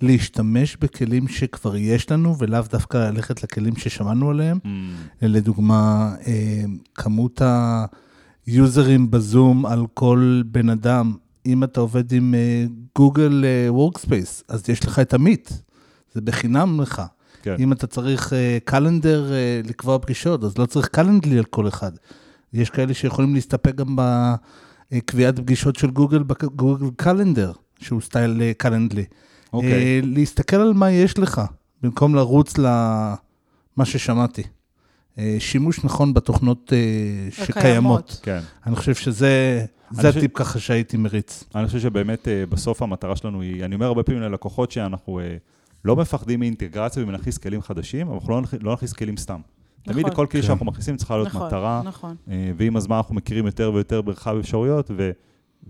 להשתמש 0.00 0.76
בכלים 0.76 1.28
שכבר 1.28 1.76
יש 1.76 2.10
לנו, 2.10 2.38
ולאו 2.38 2.62
דווקא 2.70 2.96
ללכת 2.96 3.42
לכלים 3.42 3.76
ששמענו 3.76 4.30
עליהם. 4.30 4.58
Mm, 4.64 4.68
לדוגמה, 5.22 6.14
כמות 6.94 7.42
היוזרים 8.46 9.10
בזום 9.10 9.66
על 9.66 9.86
כל 9.94 10.42
בן 10.46 10.68
אדם, 10.68 11.16
אם 11.46 11.64
אתה 11.64 11.80
עובד 11.80 12.12
עם 12.12 12.34
Google 12.96 13.44
Workspace, 13.68 14.44
אז 14.48 14.68
יש 14.68 14.84
לך 14.84 14.98
את 14.98 15.14
ה-Meet, 15.14 15.50
זה 16.14 16.20
בחינם 16.20 16.80
לך. 16.80 17.02
כן. 17.42 17.54
אם 17.58 17.72
אתה 17.72 17.86
צריך 17.86 18.32
calendar 18.64 19.32
לקבוע 19.64 19.98
פגישות, 19.98 20.44
אז 20.44 20.58
לא 20.58 20.66
צריך 20.66 20.88
Calendly 20.88 21.38
על 21.38 21.44
כל 21.44 21.68
אחד. 21.68 21.92
יש 22.52 22.70
כאלה 22.70 22.94
שיכולים 22.94 23.34
להסתפק 23.34 23.74
גם 23.74 23.96
בקביעת 24.92 25.38
פגישות 25.38 25.76
של 25.76 25.90
גוגל, 25.90 26.22
ב-Google 26.22 26.86
Calendar, 26.96 27.52
שהוא 27.78 28.00
style 28.00 28.52
Calendly. 28.58 29.04
אוקיי. 29.52 29.72
אה, 29.72 30.00
להסתכל 30.02 30.56
על 30.56 30.72
מה 30.72 30.90
יש 30.90 31.18
לך, 31.18 31.42
במקום 31.82 32.14
לרוץ 32.14 32.58
למה 32.58 33.84
ששמעתי. 33.84 34.42
אה, 35.18 35.36
שימוש 35.38 35.84
נכון 35.84 36.14
בתוכנות 36.14 36.72
אה, 36.72 37.30
שקיימות. 37.30 38.20
כן. 38.22 38.40
אני 38.66 38.76
חושב 38.76 38.94
שזה 38.94 39.64
זה 39.90 40.08
הטיפ 40.08 40.30
ככה 40.34 40.58
שהייתי 40.58 40.96
מריץ. 40.96 41.44
אני 41.54 41.66
חושב 41.66 41.78
שבאמת 41.80 42.28
אה, 42.28 42.46
בסוף 42.46 42.82
המטרה 42.82 43.16
שלנו 43.16 43.40
היא, 43.40 43.64
אני 43.64 43.74
אומר 43.74 43.86
הרבה 43.86 44.02
פעמים 44.02 44.22
ללקוחות 44.22 44.70
שאנחנו 44.70 45.20
לא 45.84 45.96
מפחדים 45.96 46.40
מאינטגרציה 46.40 47.02
ומלהכניס 47.02 47.38
כלים 47.38 47.62
חדשים, 47.62 48.06
אבל 48.06 48.16
אנחנו 48.16 48.30
לא 48.32 48.42
לא 48.60 48.72
נכניס 48.72 48.92
כלים 48.92 49.16
סתם. 49.16 49.40
תמיד 49.82 49.98
נכון. 49.98 50.10
לכל 50.12 50.26
כלי 50.26 50.40
כן. 50.40 50.46
שאנחנו 50.46 50.66
מכניסים 50.66 50.96
צריכה 50.96 51.16
להיות 51.16 51.28
נכון, 51.28 51.46
מטרה, 51.46 51.82
נכון. 51.84 52.16
ועם 52.56 52.76
הזמן 52.76 52.96
אנחנו 52.96 53.14
מכירים 53.14 53.46
יותר 53.46 53.70
ויותר 53.74 54.02
מרחב 54.02 54.36
אפשרויות, 54.40 54.90
ו- 54.96 55.10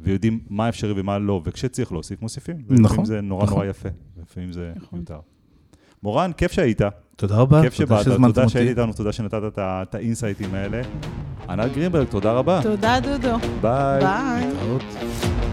ויודעים 0.01 0.41
מה 0.51 0.69
אפשרי 0.69 1.01
ומה 1.01 1.19
לא, 1.19 1.41
וכשצריך 1.45 1.93
להוסיף, 1.93 2.23
מוסיפים. 2.23 2.57
נכון, 2.69 2.79
ולפעמים 2.79 3.05
זה 3.05 3.21
נורא 3.21 3.43
נכון. 3.43 3.55
נורא 3.55 3.67
יפה, 3.67 3.89
לפעמים 4.23 4.53
זה 4.53 4.73
נכון. 4.77 4.99
מיותר. 4.99 5.21
מורן, 6.03 6.31
כיף 6.37 6.53
שהיית, 6.53 6.81
תודה 7.17 7.37
רבה, 7.37 7.63
כיף 7.63 7.77
תודה 7.77 7.87
שבאת, 7.87 8.05
שהזמנתם 8.05 8.35
תודה 8.35 8.49
שהיית. 8.49 8.79
איתנו, 8.79 8.93
תודה 8.93 9.13
שנתת 9.13 9.41
את 9.59 9.95
האינסייטים 9.95 10.55
האלה. 10.55 10.81
ענת 11.49 11.73
גרינברג, 11.73 12.07
תודה 12.07 12.33
רבה. 12.33 12.61
תודה, 12.63 13.01
דודו. 13.01 13.37
ביי. 13.61 14.01
ביי. 14.01 15.46